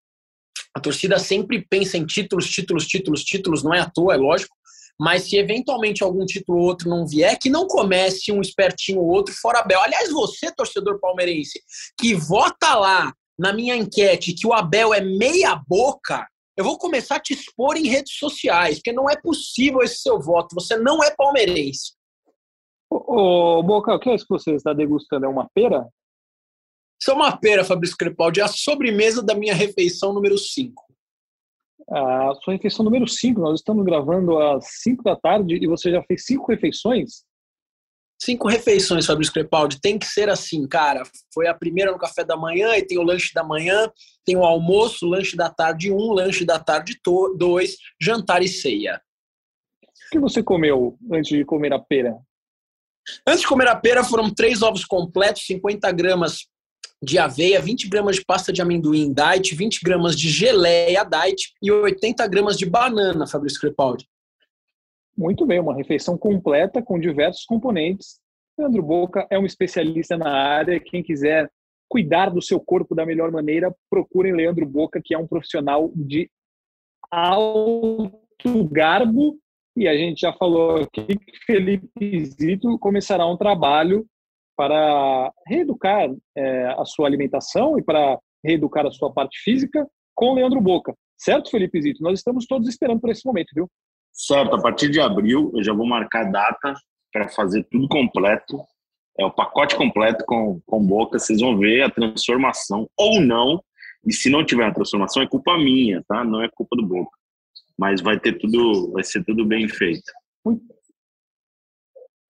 a 0.75 0.81
torcida 0.81 1.19
sempre 1.19 1.67
pensa 1.69 1.97
em 1.97 2.07
títulos, 2.07 2.49
títulos, 2.49 2.87
títulos, 2.87 3.25
títulos, 3.25 3.63
não 3.65 3.75
é 3.75 3.81
à 3.81 3.91
toa, 3.91 4.15
é 4.15 4.17
lógico. 4.17 4.55
Mas 5.01 5.25
se 5.25 5.37
eventualmente 5.37 6.03
algum 6.03 6.25
título 6.27 6.59
ou 6.59 6.65
outro 6.65 6.89
não 6.89 7.07
vier, 7.07 7.39
que 7.39 7.49
não 7.49 7.67
comece 7.67 8.31
um 8.31 8.41
espertinho 8.41 9.01
ou 9.01 9.09
outro 9.09 9.35
fora 9.35 9.61
Abel. 9.61 9.81
Aliás, 9.81 10.11
você, 10.11 10.53
torcedor 10.53 11.01
palmeirense, 11.01 11.61
que 11.99 12.15
vota 12.15 12.75
lá 12.75 13.13
na 13.39 13.53
minha 13.53 13.77
enquete 13.77 14.33
que 14.33 14.47
o 14.47 14.53
Abel 14.53 14.93
é 14.93 15.01
meia 15.01 15.55
boca, 15.69 16.27
eu 16.59 16.65
vou 16.65 16.77
começar 16.77 17.17
a 17.17 17.21
te 17.21 17.33
expor 17.33 17.77
em 17.77 17.87
redes 17.87 18.15
sociais, 18.15 18.79
porque 18.79 18.93
não 18.93 19.09
é 19.09 19.15
possível 19.17 19.81
esse 19.81 19.99
seu 19.99 20.21
voto. 20.21 20.57
Você 20.57 20.77
não 20.77 21.01
é 21.05 21.15
palmeirense. 21.15 21.93
Ô, 22.91 23.59
ô 23.59 23.63
Boca, 23.63 23.95
o 23.95 24.01
que 24.01 24.11
é 24.11 24.17
isso 24.17 24.27
que 24.27 24.33
você 24.35 24.57
está 24.57 24.73
degustando? 24.73 25.25
É 25.25 25.29
uma 25.29 25.49
pera? 25.55 25.89
Isso 27.01 27.13
é 27.13 27.15
uma 27.15 27.37
pera, 27.37 27.65
Fabrício 27.65 27.97
Crepaldi. 27.97 28.41
É 28.41 28.43
a 28.43 28.49
sobremesa 28.49 29.23
da 29.23 29.37
minha 29.37 29.55
refeição 29.55 30.13
número 30.13 30.37
5. 30.37 30.85
A 31.91 32.35
sua 32.43 32.55
refeição 32.55 32.85
número 32.85 33.07
5. 33.07 33.41
Nós 33.41 33.61
estamos 33.61 33.85
gravando 33.85 34.37
às 34.37 34.67
5 34.83 35.05
da 35.05 35.15
tarde 35.15 35.55
e 35.63 35.67
você 35.69 35.93
já 35.93 36.03
fez 36.03 36.25
cinco 36.25 36.51
refeições? 36.51 37.23
Cinco 38.21 38.49
refeições, 38.49 39.07
Fabrício 39.07 39.33
Crepaldi. 39.33 39.81
Tem 39.81 39.97
que 39.97 40.07
ser 40.07 40.29
assim, 40.29 40.67
cara. 40.67 41.05
Foi 41.33 41.47
a 41.47 41.55
primeira 41.55 41.93
no 41.93 41.99
café 41.99 42.25
da 42.25 42.37
manhã, 42.37 42.77
e 42.77 42.83
tem 42.83 42.99
o 42.99 43.03
lanche 43.03 43.33
da 43.33 43.45
manhã, 43.45 43.91
tem 44.25 44.37
o 44.37 44.45
almoço, 44.45 45.07
lanche 45.07 45.37
da 45.37 45.49
tarde 45.49 45.93
um, 45.93 46.13
lanche 46.13 46.45
da 46.45 46.59
tarde 46.59 46.99
dois, 47.37 47.77
jantar 48.01 48.43
e 48.43 48.49
ceia. 48.49 49.01
O 50.09 50.11
que 50.11 50.19
você 50.19 50.43
comeu 50.43 50.99
antes 51.13 51.29
de 51.31 51.45
comer 51.45 51.73
a 51.73 51.79
pera? 51.79 52.19
Antes 53.27 53.43
de 53.43 53.47
comer 53.47 53.69
a 53.69 53.77
pera 53.77 54.03
foram 54.03 54.33
três 54.33 54.63
ovos 54.63 54.85
completos, 54.85 55.47
50 55.47 55.91
gramas 55.93 56.47
de 57.03 57.19
aveia, 57.19 57.61
20 57.61 57.89
gramas 57.89 58.17
de 58.17 58.25
pasta 58.25 58.53
de 58.53 58.61
amendoim 58.61 59.13
diet, 59.13 59.55
20 59.55 59.81
gramas 59.83 60.17
de 60.17 60.29
geleia 60.29 61.05
diet 61.05 61.53
e 61.63 61.71
80 61.71 62.27
gramas 62.27 62.57
de 62.57 62.67
banana, 62.67 63.27
Fabrício 63.27 63.61
Crepaldi. 63.61 64.09
Muito 65.19 65.45
bem, 65.45 65.59
uma 65.59 65.75
refeição 65.75 66.17
completa 66.17 66.81
com 66.81 66.97
diversos 66.97 67.45
componentes. 67.45 68.21
Leandro 68.57 68.81
Boca 68.85 69.27
é 69.29 69.37
um 69.37 69.45
especialista 69.45 70.17
na 70.17 70.31
área. 70.31 70.79
Quem 70.79 71.03
quiser 71.03 71.51
cuidar 71.89 72.31
do 72.31 72.41
seu 72.41 72.61
corpo 72.61 72.95
da 72.95 73.05
melhor 73.05 73.33
maneira, 73.33 73.75
procurem 73.91 74.33
Leandro 74.33 74.65
Boca, 74.65 75.01
que 75.05 75.13
é 75.13 75.19
um 75.19 75.27
profissional 75.27 75.91
de 75.93 76.31
alto 77.11 78.65
garbo. 78.71 79.37
E 79.77 79.89
a 79.89 79.97
gente 79.97 80.21
já 80.21 80.33
falou 80.33 80.83
aqui 80.83 81.05
que 81.05 81.45
Felipe 81.45 82.25
Zito 82.25 82.79
começará 82.79 83.27
um 83.27 83.37
trabalho 83.37 84.07
para 84.57 85.33
reeducar 85.49 86.09
é, 86.37 86.67
a 86.79 86.85
sua 86.85 87.09
alimentação 87.09 87.77
e 87.77 87.83
para 87.83 88.21
reeducar 88.45 88.87
a 88.87 88.93
sua 88.93 89.13
parte 89.13 89.41
física 89.43 89.85
com 90.15 90.35
Leandro 90.35 90.61
Boca. 90.61 90.95
Certo, 91.17 91.51
Felipe 91.51 91.83
Zito? 91.83 92.05
Nós 92.05 92.21
estamos 92.21 92.47
todos 92.47 92.69
esperando 92.69 93.01
por 93.01 93.11
esse 93.11 93.27
momento, 93.27 93.51
viu? 93.53 93.69
Certo, 94.21 94.57
a 94.57 94.61
partir 94.61 94.91
de 94.91 95.01
abril 95.01 95.53
eu 95.55 95.63
já 95.63 95.73
vou 95.73 95.87
marcar 95.87 96.25
data 96.25 96.75
para 97.13 97.29
fazer 97.29 97.63
tudo 97.71 97.87
completo. 97.87 98.65
É 99.17 99.25
o 99.25 99.31
pacote 99.31 99.77
completo 99.77 100.25
com, 100.27 100.61
com 100.67 100.85
boca. 100.85 101.21
Vocês 101.21 101.41
vão 101.41 101.57
ver 101.57 101.83
a 101.83 101.91
transformação 101.91 102.91
ou 102.97 103.21
não. 103.21 103.63
E 104.05 104.13
se 104.13 104.29
não 104.29 104.45
tiver 104.45 104.65
a 104.65 104.75
transformação, 104.75 105.23
é 105.23 105.29
culpa 105.29 105.57
minha, 105.57 106.03
tá? 106.09 106.25
Não 106.25 106.43
é 106.43 106.49
culpa 106.49 106.77
do 106.77 106.85
Boca. 106.85 107.17
Mas 107.77 108.01
vai 108.01 108.19
ter 108.19 108.39
tudo, 108.39 108.91
vai 108.93 109.05
ser 109.05 109.25
tudo 109.25 109.45
bem 109.45 109.69
feito. 109.69 110.11
Muito, 110.45 110.65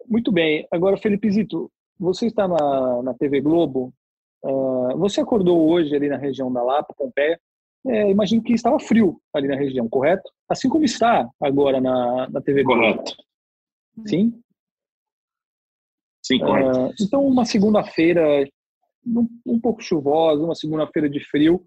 muito 0.06 0.32
bem. 0.32 0.66
Agora, 0.70 0.96
Felipe 0.96 1.30
Zito, 1.30 1.70
você 1.98 2.26
está 2.26 2.46
na, 2.46 3.02
na 3.02 3.14
TV 3.14 3.40
Globo. 3.40 3.92
Uh, 4.42 4.96
você 4.98 5.20
acordou 5.20 5.70
hoje 5.70 5.94
ali 5.94 6.08
na 6.08 6.16
região 6.16 6.52
da 6.52 6.62
Lapa, 6.62 6.94
Pompeia, 6.96 7.40
é, 7.88 8.10
imagino 8.10 8.42
que 8.42 8.52
estava 8.52 8.78
frio 8.78 9.20
ali 9.34 9.48
na 9.48 9.56
região, 9.56 9.88
correto? 9.88 10.30
Assim 10.48 10.68
como 10.68 10.84
está 10.84 11.28
agora 11.40 11.80
na, 11.80 12.28
na 12.28 12.40
TV 12.40 12.62
Correto. 12.64 13.16
Sim? 14.06 14.40
Sim, 16.24 16.38
correto. 16.40 16.78
Uh, 16.78 16.94
então, 17.00 17.26
uma 17.26 17.44
segunda-feira 17.44 18.46
um, 19.06 19.26
um, 19.46 19.60
pouco 19.60 19.82
chuvosa, 19.82 20.42
uma 20.42 20.54
segunda-feira 20.54 21.08
de 21.08 21.20
frio, 21.20 21.64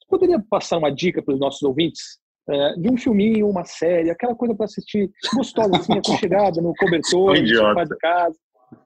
você 0.00 0.08
poderia 0.08 0.42
passar 0.48 0.78
uma 0.78 0.90
dica 0.90 1.22
para 1.22 1.34
os 1.34 1.40
nossos 1.40 1.62
ouvintes? 1.62 2.20
Uh, 2.48 2.80
de 2.80 2.90
um 2.90 2.96
filminho, 2.96 3.48
uma 3.48 3.64
série, 3.64 4.10
aquela 4.10 4.34
coisa 4.34 4.54
para 4.54 4.64
assistir 4.64 5.10
gostosa, 5.34 5.76
assim, 5.76 5.92
aconchegada 5.98 6.60
no 6.60 6.72
cobertor, 6.74 7.38
no 7.38 7.46
sofá 7.46 7.84
de 7.84 7.96
casa, 7.98 8.36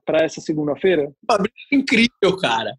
para 0.05 0.25
essa 0.25 0.41
segunda-feira? 0.41 1.11
Incrível, 1.73 2.37
cara. 2.41 2.77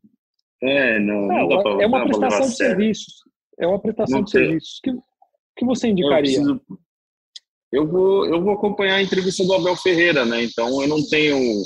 É, 0.62 1.00
não, 1.00 1.28
não, 1.28 1.48
não 1.48 1.64
pra, 1.64 1.84
é 1.84 1.88
uma 1.88 2.04
prestação 2.04 2.48
de 2.48 2.56
serviços. 2.56 3.24
É 3.60 3.68
uma 3.68 3.80
prestação 3.80 4.24
de 4.24 4.32
serviços. 4.32 4.80
Que, 4.84 4.92
que 5.58 5.66
você 5.66 5.88
indicaria? 5.88 6.38
Eu, 6.38 6.44
preciso, 6.44 6.62
eu, 7.72 7.88
vou, 7.88 8.26
eu 8.26 8.42
vou 8.44 8.54
acompanhar 8.54 8.96
a 8.96 9.02
entrevista 9.02 9.44
do 9.44 9.54
Abel 9.54 9.76
Ferreira, 9.76 10.26
né? 10.26 10.44
Então 10.44 10.82
eu 10.82 10.88
não 10.88 11.04
tenho. 11.08 11.64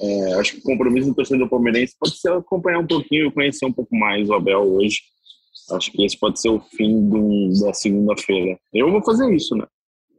É, 0.00 0.34
acho 0.34 0.54
que 0.54 0.58
o 0.60 0.62
compromisso 0.62 1.08
do 1.08 1.14
torcedor 1.14 1.48
palmeirense 1.48 1.94
pode 1.98 2.16
ser 2.18 2.32
acompanhar 2.32 2.78
um 2.78 2.86
pouquinho, 2.86 3.32
conhecer 3.32 3.66
um 3.66 3.72
pouco 3.72 3.94
mais 3.94 4.28
o 4.28 4.34
Abel 4.34 4.62
hoje. 4.62 5.00
Acho 5.70 5.92
que 5.92 6.04
esse 6.04 6.18
pode 6.18 6.40
ser 6.40 6.48
o 6.48 6.60
fim 6.60 7.08
do, 7.08 7.48
da 7.60 7.72
segunda-feira. 7.72 8.58
Eu 8.72 8.90
vou 8.90 9.02
fazer 9.02 9.32
isso, 9.32 9.54
né? 9.54 9.66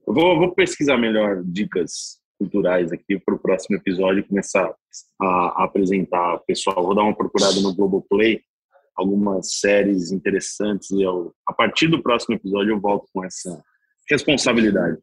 Eu 0.07 0.13
vou, 0.13 0.37
vou 0.37 0.53
pesquisar 0.53 0.97
melhor 0.97 1.43
dicas 1.43 2.19
culturais 2.37 2.91
aqui 2.91 3.19
para 3.19 3.35
o 3.35 3.39
próximo 3.39 3.77
episódio 3.77 4.19
e 4.19 4.27
começar 4.27 4.73
a, 5.21 5.25
a 5.25 5.63
apresentar 5.63 6.39
pessoal. 6.39 6.83
Vou 6.83 6.95
dar 6.95 7.03
uma 7.03 7.15
procurada 7.15 7.59
no 7.61 7.73
Globoplay, 7.73 8.41
algumas 8.95 9.59
séries 9.59 10.11
interessantes 10.11 10.91
e 10.91 11.01
eu, 11.01 11.33
a 11.47 11.53
partir 11.53 11.87
do 11.87 12.01
próximo 12.01 12.35
episódio 12.35 12.71
eu 12.71 12.79
volto 12.79 13.07
com 13.13 13.23
essa 13.23 13.61
responsabilidade. 14.09 14.97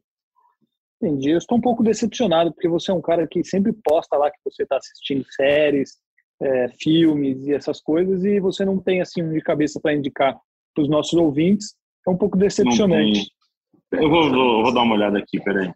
Entendi. 1.01 1.31
Eu 1.31 1.37
estou 1.37 1.57
um 1.57 1.61
pouco 1.61 1.83
decepcionado 1.83 2.53
porque 2.53 2.67
você 2.67 2.91
é 2.91 2.93
um 2.93 3.01
cara 3.01 3.27
que 3.27 3.43
sempre 3.43 3.73
posta 3.83 4.15
lá 4.17 4.29
que 4.29 4.37
você 4.45 4.63
está 4.63 4.77
assistindo 4.77 5.25
séries, 5.31 5.97
é, 6.41 6.69
filmes 6.79 7.45
e 7.45 7.53
essas 7.53 7.81
coisas 7.81 8.23
e 8.23 8.39
você 8.39 8.63
não 8.63 8.79
tem 8.79 9.01
assim 9.01 9.23
um 9.23 9.33
de 9.33 9.41
cabeça 9.41 9.79
para 9.81 9.93
indicar 9.93 10.37
para 10.73 10.83
os 10.83 10.89
nossos 10.89 11.13
ouvintes. 11.13 11.75
É 12.07 12.09
um 12.09 12.17
pouco 12.17 12.37
decepcionante. 12.37 13.29
Eu 13.91 14.09
vou, 14.09 14.29
vou, 14.29 14.63
vou, 14.63 14.73
dar 14.73 14.81
uma 14.81 14.95
olhada 14.95 15.19
aqui, 15.19 15.39
peraí. 15.43 15.71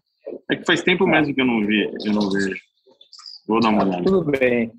É 0.50 0.56
que 0.56 0.64
faz 0.64 0.82
tempo 0.82 1.04
tá. 1.04 1.10
mesmo 1.10 1.34
que 1.34 1.40
eu 1.40 1.44
não 1.44 1.60
vi, 1.60 1.84
eu 2.04 2.12
não 2.12 2.30
vejo. 2.30 2.56
Vou 3.46 3.60
dar 3.60 3.68
uma 3.68 3.84
olhada. 3.84 4.04
Tudo 4.04 4.24
bem. 4.24 4.72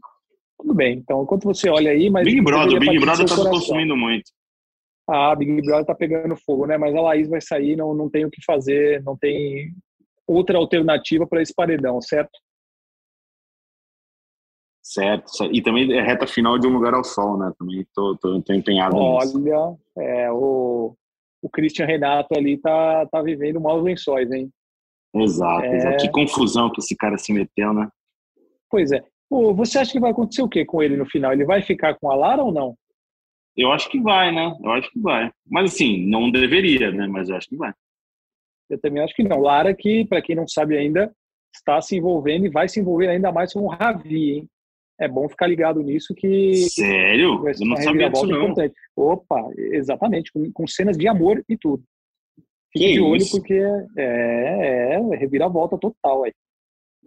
Tudo 0.59 0.73
bem. 0.73 0.97
Então, 0.97 1.23
enquanto 1.23 1.43
você 1.43 1.69
olha 1.69 1.91
aí, 1.91 2.09
mas. 2.09 2.25
Big 2.25 2.41
Brother, 2.41 2.77
o 2.77 2.79
Big 2.79 2.99
Brother 2.99 3.25
está 3.25 3.49
consumindo 3.49 3.95
muito. 3.95 4.31
Ah, 5.09 5.33
Big 5.35 5.61
Brother 5.61 5.85
tá 5.85 5.95
pegando 5.95 6.35
fogo, 6.35 6.65
né? 6.65 6.77
Mas 6.77 6.93
a 6.95 7.01
Laís 7.01 7.29
vai 7.29 7.39
sair, 7.39 7.75
não, 7.75 7.93
não 7.93 8.09
tem 8.09 8.25
o 8.25 8.31
que 8.31 8.43
fazer, 8.43 9.01
não 9.03 9.15
tem 9.15 9.73
outra 10.27 10.57
alternativa 10.57 11.25
para 11.25 11.41
esse 11.41 11.53
paredão, 11.53 12.01
certo? 12.01 12.37
Certo. 14.83 15.31
E 15.51 15.61
também 15.61 15.91
é 15.93 16.01
reta 16.01 16.25
final 16.25 16.57
de 16.57 16.67
Um 16.67 16.73
Lugar 16.73 16.93
ao 16.93 17.03
Sol, 17.03 17.37
né? 17.37 17.51
Também 17.57 17.85
tô, 17.93 18.17
tô, 18.17 18.41
tô 18.41 18.53
empenhado 18.53 18.95
Olha, 18.95 19.25
nisso. 19.25 19.37
Olha, 19.37 19.77
é, 19.97 20.31
o, 20.31 20.95
o 21.41 21.49
Christian 21.49 21.85
Renato 21.85 22.33
ali 22.37 22.57
tá, 22.57 23.05
tá 23.07 23.21
vivendo 23.21 23.61
maus 23.61 23.83
lençóis, 23.83 24.31
hein? 24.31 24.51
Exato, 25.13 25.65
é... 25.65 25.75
exato. 25.75 25.97
Que 25.97 26.11
confusão 26.11 26.71
que 26.71 26.79
esse 26.79 26.95
cara 26.95 27.17
se 27.17 27.33
meteu, 27.33 27.73
né? 27.73 27.89
Pois 28.69 28.91
é. 28.91 29.03
Pô, 29.29 29.53
você 29.53 29.79
acha 29.79 29.91
que 29.91 29.99
vai 29.99 30.11
acontecer 30.11 30.41
o 30.41 30.49
quê 30.49 30.65
com 30.65 30.81
ele 30.81 30.95
no 30.95 31.05
final? 31.05 31.33
Ele 31.33 31.45
vai 31.45 31.61
ficar 31.61 31.95
com 31.95 32.09
a 32.09 32.15
Lara 32.15 32.43
ou 32.43 32.51
não? 32.51 32.75
Eu 33.55 33.71
acho 33.71 33.89
que 33.89 33.99
vai, 33.99 34.31
né? 34.33 34.55
Eu 34.63 34.71
acho 34.71 34.91
que 34.91 34.99
vai. 34.99 35.31
Mas 35.49 35.73
assim, 35.73 36.05
não 36.07 36.31
deveria, 36.31 36.91
né? 36.91 37.07
Mas 37.07 37.27
eu 37.29 37.35
acho 37.35 37.49
que 37.49 37.55
vai. 37.57 37.73
Eu 38.69 38.79
também 38.79 39.03
acho 39.03 39.15
que 39.15 39.23
não. 39.23 39.39
Lara, 39.39 39.73
que, 39.73 40.05
para 40.05 40.21
quem 40.21 40.35
não 40.35 40.47
sabe 40.47 40.77
ainda, 40.77 41.11
está 41.53 41.81
se 41.81 41.97
envolvendo 41.97 42.45
e 42.45 42.49
vai 42.49 42.69
se 42.69 42.79
envolver 42.79 43.09
ainda 43.09 43.31
mais 43.31 43.53
com 43.53 43.61
o 43.61 43.67
Ravi, 43.67 44.31
hein? 44.31 44.49
É 44.99 45.07
bom 45.07 45.29
ficar 45.29 45.47
ligado 45.47 45.81
nisso 45.81 46.13
que. 46.15 46.55
Sério? 46.69 47.47
Eu 47.47 47.67
não 47.67 47.77
sabia 47.77 48.09
disso, 48.09 48.25
não. 48.25 48.43
Importante. 48.43 48.75
Opa, 48.95 49.47
exatamente, 49.55 50.31
com, 50.31 50.51
com, 50.51 50.67
cenas 50.67 50.97
de 50.97 51.07
amor 51.07 51.43
e 51.47 51.55
tudo. 51.55 51.83
Fique 52.73 52.93
de 52.93 52.99
olho, 52.99 53.23
porque 53.29 53.53
é, 53.53 53.85
é, 53.97 54.93
é 54.95 55.15
reviravolta 55.15 55.77
total 55.77 56.23
aí. 56.23 56.33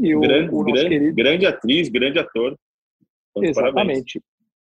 E 0.01 0.15
o, 0.15 0.21
grande, 0.21 0.55
o 0.55 0.65
grande, 0.65 0.89
querido... 0.89 1.15
grande 1.15 1.47
atriz, 1.47 1.89
grande 1.91 2.19
ator. 2.19 2.57
Então, 3.31 3.45
Exatamente. 3.45 3.75
Parabéns. 3.75 4.05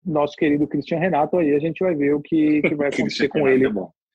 Nosso 0.03 0.35
querido 0.35 0.67
Cristian 0.67 0.99
Renato 0.99 1.38
aí, 1.38 1.53
a 1.53 1.59
gente 1.59 1.83
vai 1.83 1.93
ver 1.93 2.15
o 2.15 2.21
que, 2.21 2.61
que 2.61 2.75
vai 2.75 2.88
acontecer 2.89 3.27
com 3.27 3.47
ele 3.47 3.67
é 3.67 3.69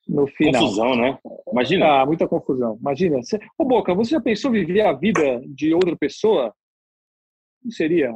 no 0.09 0.27
final. 0.27 0.63
Confusão, 0.63 0.97
né? 0.97 1.19
Imagina. 1.51 1.87
Ah, 1.87 2.07
muita 2.07 2.27
confusão. 2.27 2.77
Imagina. 2.81 3.21
Ô, 3.57 3.65
Boca, 3.65 3.95
você 3.95 4.11
já 4.11 4.21
pensou 4.21 4.51
viver 4.51 4.81
a 4.81 4.93
vida 4.93 5.41
de 5.47 5.73
outra 5.73 5.97
pessoa? 5.97 6.53
Não 7.63 7.71
seria? 7.71 8.13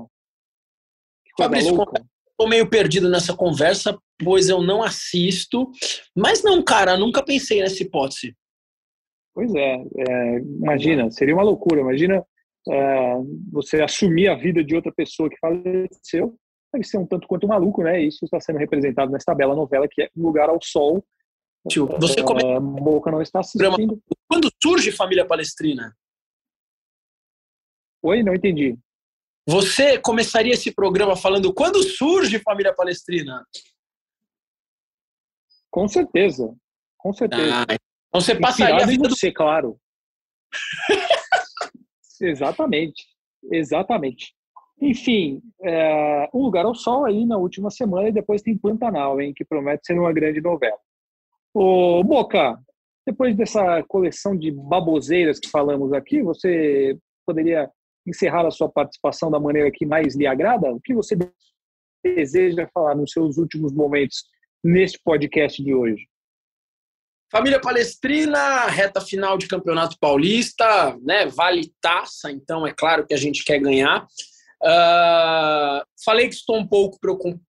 Fabrício, 1.38 1.70
estou 1.72 2.48
meio 2.48 2.68
perdido 2.68 3.08
nessa 3.08 3.36
conversa, 3.36 3.96
pois 4.18 4.48
eu 4.48 4.62
não 4.62 4.82
assisto. 4.82 5.70
Mas 6.16 6.42
não, 6.42 6.62
cara, 6.62 6.96
nunca 6.96 7.22
pensei 7.22 7.60
nessa 7.60 7.82
hipótese. 7.82 8.34
Pois 9.34 9.54
é, 9.54 9.84
é 9.98 10.38
imagina, 10.38 11.10
seria 11.10 11.34
uma 11.34 11.42
loucura. 11.42 11.82
Imagina 11.82 12.24
é, 12.70 13.14
você 13.52 13.82
assumir 13.82 14.28
a 14.28 14.34
vida 14.34 14.62
de 14.64 14.74
outra 14.74 14.92
pessoa 14.92 15.30
que 15.30 15.38
faleceu, 15.38 16.36
deve 16.72 16.84
ser 16.84 16.98
um 16.98 17.06
tanto 17.06 17.26
quanto 17.28 17.46
maluco, 17.46 17.82
né? 17.82 18.00
Isso 18.00 18.24
está 18.24 18.40
sendo 18.40 18.58
representado 18.58 19.10
nessa 19.10 19.34
bela 19.34 19.54
novela 19.54 19.86
que 19.90 20.02
é 20.02 20.10
Um 20.16 20.22
Lugar 20.22 20.48
ao 20.48 20.58
Sol. 20.62 21.04
Tio, 21.68 21.86
você 21.86 22.20
é, 22.20 22.60
Boca 22.60 23.10
não 23.10 23.22
está 23.22 23.40
assistindo. 23.40 24.00
Quando 24.28 24.50
surge 24.62 24.92
Família 24.92 25.26
Palestrina? 25.26 25.96
Oi, 28.02 28.22
não 28.22 28.34
entendi. 28.34 28.78
Você 29.48 29.98
começaria 29.98 30.52
esse 30.52 30.72
programa 30.72 31.16
falando 31.16 31.52
quando 31.52 31.82
surge 31.82 32.40
Família 32.40 32.74
Palestrina? 32.74 33.44
Com 35.70 35.86
certeza, 35.88 36.54
com 36.96 37.12
certeza. 37.12 37.54
Ah, 37.54 37.66
então 37.70 38.20
você 38.20 38.34
passaria 38.34 38.82
a 38.82 38.86
vida 38.86 39.08
você, 39.08 39.28
do... 39.30 39.34
claro. 39.34 39.78
Exatamente, 42.20 43.04
exatamente. 43.50 44.34
Enfim, 44.80 45.40
é, 45.62 46.28
Um 46.34 46.42
Lugar 46.42 46.64
ao 46.64 46.74
Sol 46.74 47.06
aí 47.06 47.24
na 47.24 47.38
última 47.38 47.70
semana 47.70 48.08
e 48.08 48.12
depois 48.12 48.42
tem 48.42 48.58
Pantanal, 48.58 49.20
hein, 49.20 49.32
que 49.34 49.44
promete 49.44 49.86
ser 49.86 49.98
uma 49.98 50.12
grande 50.12 50.40
novela. 50.40 50.78
Ô, 51.54 52.04
Boca, 52.04 52.58
depois 53.06 53.34
dessa 53.34 53.82
coleção 53.84 54.36
de 54.36 54.50
baboseiras 54.50 55.38
que 55.38 55.48
falamos 55.48 55.92
aqui, 55.92 56.22
você 56.22 56.98
poderia 57.24 57.70
encerrar 58.06 58.46
a 58.46 58.50
sua 58.50 58.68
participação 58.68 59.30
da 59.30 59.40
maneira 59.40 59.70
que 59.70 59.86
mais 59.86 60.14
lhe 60.14 60.26
agrada? 60.26 60.72
O 60.72 60.80
que 60.80 60.94
você 60.94 61.16
deseja 62.04 62.68
falar 62.72 62.94
nos 62.94 63.12
seus 63.12 63.38
últimos 63.38 63.72
momentos 63.72 64.24
neste 64.62 65.00
podcast 65.02 65.62
de 65.62 65.74
hoje? 65.74 66.06
Família 67.30 67.60
Palestrina, 67.60 68.66
reta 68.66 69.00
final 69.00 69.36
de 69.36 69.48
Campeonato 69.48 69.96
Paulista, 69.98 70.96
né? 71.02 71.26
Vale 71.26 71.72
taça, 71.80 72.30
então 72.30 72.66
é 72.66 72.72
claro 72.72 73.06
que 73.06 73.14
a 73.14 73.16
gente 73.16 73.44
quer 73.44 73.58
ganhar. 73.58 74.06
Uh, 74.62 75.84
falei 76.04 76.28
que 76.28 76.34
estou 76.34 76.56
um 76.56 76.66
pouco 76.66 76.98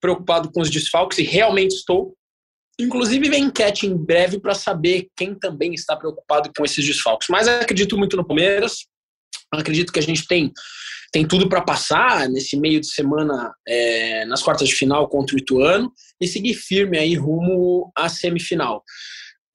preocupado 0.01 0.51
com 0.51 0.61
os 0.61 0.71
desfalques 0.71 1.19
e 1.19 1.23
realmente 1.23 1.73
estou. 1.73 2.17
Inclusive, 2.79 3.29
vem 3.29 3.45
enquete 3.45 3.87
em 3.87 3.97
breve 3.97 4.39
para 4.39 4.55
saber 4.55 5.09
quem 5.17 5.35
também 5.35 5.73
está 5.73 5.97
preocupado 5.97 6.51
com 6.57 6.65
esses 6.65 6.85
desfalques. 6.85 7.29
Mas 7.31 7.47
acredito 7.49 7.97
muito 7.97 8.17
no 8.17 8.27
Palmeiras. 8.27 8.87
Acredito 9.53 9.93
que 9.93 9.99
a 9.99 10.03
gente 10.03 10.27
tem, 10.27 10.53
tem 11.13 11.27
tudo 11.27 11.49
para 11.49 11.63
passar 11.63 12.29
nesse 12.29 12.59
meio 12.59 12.81
de 12.81 12.89
semana 12.89 13.55
é, 13.67 14.25
nas 14.27 14.43
quartas 14.43 14.69
de 14.69 14.75
final 14.75 15.09
contra 15.09 15.37
o 15.37 15.39
Ituano 15.39 15.93
e 16.21 16.27
seguir 16.27 16.55
firme 16.55 16.99
aí 16.99 17.15
rumo 17.15 17.91
à 17.97 18.09
semifinal. 18.09 18.83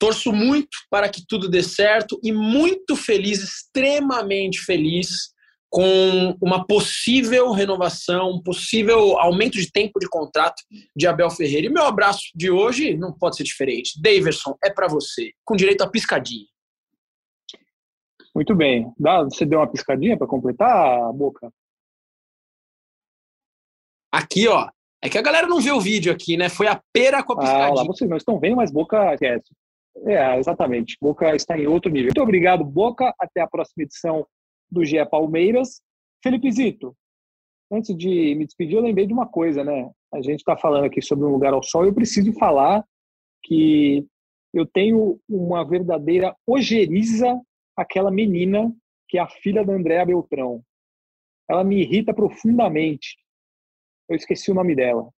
Torço 0.02 0.34
muito 0.34 0.80
para 0.90 1.08
que 1.08 1.24
tudo 1.28 1.48
dê 1.48 1.62
certo 1.62 2.20
e 2.24 2.32
muito 2.32 2.96
feliz, 2.96 3.44
extremamente 3.44 4.60
feliz 4.60 5.32
com 5.70 6.36
uma 6.42 6.66
possível 6.66 7.52
renovação, 7.52 8.32
um 8.32 8.42
possível 8.42 9.20
aumento 9.20 9.60
de 9.60 9.72
tempo 9.72 10.00
de 10.00 10.10
contrato 10.10 10.64
de 10.96 11.06
Abel 11.06 11.30
Ferreira. 11.30 11.68
E 11.68 11.70
meu 11.70 11.86
abraço 11.86 12.32
de 12.34 12.50
hoje 12.50 12.98
não 12.98 13.14
pode 13.14 13.36
ser 13.36 13.44
diferente. 13.44 14.02
Daverson, 14.02 14.58
é 14.64 14.72
para 14.72 14.88
você, 14.88 15.34
com 15.46 15.56
direito 15.56 15.84
a 15.84 15.88
piscadinha. 15.88 16.48
Muito 18.34 18.56
bem. 18.56 18.92
Dá, 18.98 19.22
você 19.22 19.46
deu 19.46 19.60
uma 19.60 19.72
piscadinha 19.72 20.18
para 20.18 20.26
completar 20.26 21.00
a 21.00 21.14
boca? 21.14 21.54
Aqui, 24.12 24.48
ó. 24.48 24.68
É 25.00 25.10
que 25.10 25.18
a 25.20 25.22
galera 25.22 25.46
não 25.46 25.62
vê 25.62 25.72
o 25.72 25.80
vídeo 25.80 26.12
aqui, 26.12 26.38
né? 26.38 26.50
Foi 26.50 26.66
a 26.66 26.82
pera 26.92 27.22
com 27.22 27.34
a 27.34 27.38
piscadinha. 27.38 27.68
Ah, 27.68 27.74
lá, 27.74 27.84
vocês 27.84 28.10
não 28.10 28.18
estão 28.18 28.40
vendo, 28.40 28.56
mas 28.56 28.72
boca 28.72 29.14
esquece. 29.14 29.52
É, 30.06 30.38
exatamente. 30.38 30.98
Boca 31.02 31.36
está 31.36 31.58
em 31.58 31.68
outro 31.68 31.92
nível. 31.92 32.08
Muito 32.08 32.22
obrigado, 32.22 32.64
Boca. 32.64 33.14
Até 33.20 33.42
a 33.42 33.48
próxima 33.48 33.84
edição 33.84 34.26
do 34.70 34.84
GE 34.86 35.06
Palmeiras. 35.10 35.82
Felipe 36.24 36.52
Zito, 36.52 36.96
antes 37.72 37.96
de 37.96 38.36
me 38.36 38.46
despedir, 38.46 38.76
eu 38.76 38.82
lembrei 38.82 39.06
de 39.06 39.14
uma 39.14 39.28
coisa, 39.28 39.64
né? 39.64 39.90
A 40.14 40.22
gente 40.22 40.40
está 40.40 40.58
falando 40.58 40.86
aqui 40.86 41.02
sobre 41.02 41.26
um 41.26 41.32
lugar 41.32 41.54
ao 41.54 41.64
sol. 41.64 41.86
Eu 41.86 41.94
preciso 41.94 42.34
falar 42.34 42.84
que 43.44 44.06
eu 44.54 44.66
tenho 44.66 45.20
uma 45.30 45.68
verdadeira 45.68 46.36
ojeriza 46.46 47.40
aquela 47.76 48.12
menina 48.12 48.72
que 49.08 49.18
é 49.18 49.22
a 49.22 49.28
filha 49.28 49.66
da 49.66 49.74
Andréa 49.74 50.06
Beltrão. 50.06 50.62
Ela 51.50 51.64
me 51.64 51.82
irrita 51.82 52.14
profundamente. 52.14 53.18
Eu 54.10 54.16
esqueci 54.16 54.52
o 54.52 54.54
nome 54.54 54.76
dela 54.76 55.10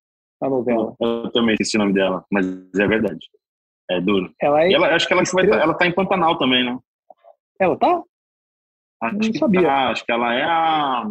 na 0.41 0.49
novela. 0.49 0.95
Eu 0.99 1.31
também 1.31 1.53
esqueci 1.53 1.77
o 1.77 1.79
nome 1.79 1.93
dela, 1.93 2.25
mas 2.31 2.45
é 2.45 2.87
verdade. 2.87 3.27
É 3.89 3.99
duro. 3.99 4.33
Ela 4.41 4.63
é 4.63 4.73
ela, 4.73 4.95
acho 4.95 5.07
que 5.07 5.13
ela, 5.13 5.23
estrela... 5.23 5.49
vai, 5.49 5.61
ela 5.61 5.73
tá 5.73 5.85
em 5.85 5.93
Pantanal 5.93 6.37
também, 6.37 6.63
né? 6.65 6.77
Ela 7.59 7.77
tá? 7.77 8.01
Acho 9.01 9.15
não 9.15 9.19
que 9.19 9.37
sabia. 9.37 9.61
Tá, 9.61 9.89
acho 9.89 10.05
que 10.05 10.11
ela 10.11 10.33
é 10.33 10.43
a, 10.43 11.05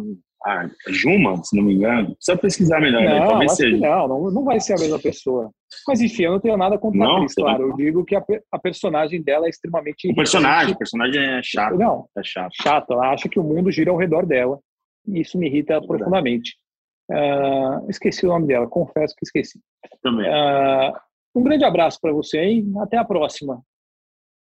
a 0.45 0.69
Juma, 0.87 1.41
se 1.43 1.55
não 1.55 1.63
me 1.63 1.75
engano. 1.75 2.15
Precisa 2.15 2.37
pesquisar 2.37 2.79
melhor, 2.79 3.03
não, 3.03 3.09
né? 3.09 3.27
talvez 3.27 3.55
seja. 3.55 3.77
Não, 3.77 4.07
não, 4.07 4.31
não 4.31 4.43
vai 4.43 4.59
ser 4.59 4.73
a 4.73 4.79
mesma 4.79 4.99
pessoa. 4.99 5.51
Mas 5.87 6.01
enfim, 6.01 6.23
eu 6.23 6.31
não 6.33 6.39
tenho 6.39 6.57
nada 6.57 6.77
contra 6.77 6.99
não, 6.99 7.11
a 7.11 7.15
atriz, 7.17 7.35
claro. 7.35 7.69
Eu 7.69 7.75
digo 7.75 8.03
que 8.03 8.15
a, 8.15 8.23
a, 8.51 8.59
personagem 8.59 9.21
dela 9.21 9.45
é 9.45 9.49
extremamente. 9.49 10.09
O 10.09 10.15
personagem, 10.15 10.73
o 10.73 10.77
personagem 10.77 11.21
é 11.21 11.41
chato. 11.43 11.77
Não, 11.77 12.07
é 12.17 12.23
chato. 12.23 12.51
Chato. 12.61 12.93
Ela 12.93 13.13
acha 13.13 13.29
que 13.29 13.39
o 13.39 13.43
mundo 13.43 13.71
gira 13.71 13.91
ao 13.91 13.97
redor 13.97 14.25
dela. 14.25 14.59
E 15.07 15.21
isso 15.21 15.37
me 15.37 15.47
irrita 15.47 15.75
é 15.75 15.81
profundamente. 15.81 16.55
Uh, 17.11 17.89
esqueci 17.89 18.25
o 18.25 18.29
nome 18.29 18.47
dela, 18.47 18.67
confesso 18.67 19.13
que 19.15 19.25
esqueci. 19.25 19.59
Também. 20.01 20.27
Uh, 20.27 20.93
um 21.35 21.43
grande 21.43 21.65
abraço 21.65 21.99
para 21.99 22.11
você, 22.11 22.39
hein? 22.39 22.73
Até 22.79 22.97
a 22.97 23.05
próxima. 23.05 23.61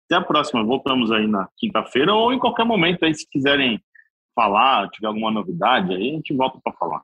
Até 0.06 0.16
a 0.16 0.24
próxima. 0.24 0.64
Voltamos 0.64 1.10
aí 1.10 1.26
na 1.26 1.48
quinta-feira 1.56 2.14
ou 2.14 2.32
em 2.32 2.38
qualquer 2.38 2.64
momento 2.64 3.04
aí, 3.04 3.14
se 3.14 3.28
quiserem 3.30 3.82
falar, 4.34 4.88
tiver 4.90 5.06
alguma 5.06 5.30
novidade, 5.30 5.94
aí 5.94 6.10
a 6.10 6.14
gente 6.14 6.34
volta 6.34 6.58
para 6.62 6.72
falar. 6.72 7.02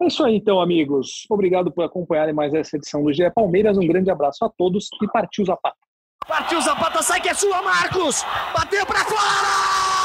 É 0.00 0.06
isso 0.06 0.24
aí, 0.24 0.36
então, 0.36 0.60
amigos. 0.60 1.26
Obrigado 1.28 1.72
por 1.72 1.84
acompanharem 1.84 2.34
mais 2.34 2.54
essa 2.54 2.76
edição 2.76 3.02
do 3.02 3.12
GE 3.12 3.28
Palmeiras. 3.34 3.76
Um 3.76 3.86
grande 3.86 4.10
abraço 4.10 4.44
a 4.44 4.48
todos 4.48 4.88
e 5.02 5.08
partiu 5.08 5.44
Zapata. 5.44 5.76
Partiu 6.26 6.60
Zapata, 6.60 7.02
sai 7.02 7.20
que 7.20 7.28
é 7.28 7.34
sua, 7.34 7.62
Marcos! 7.62 8.22
Bateu 8.54 8.86
para 8.86 9.04
fora! 9.04 9.97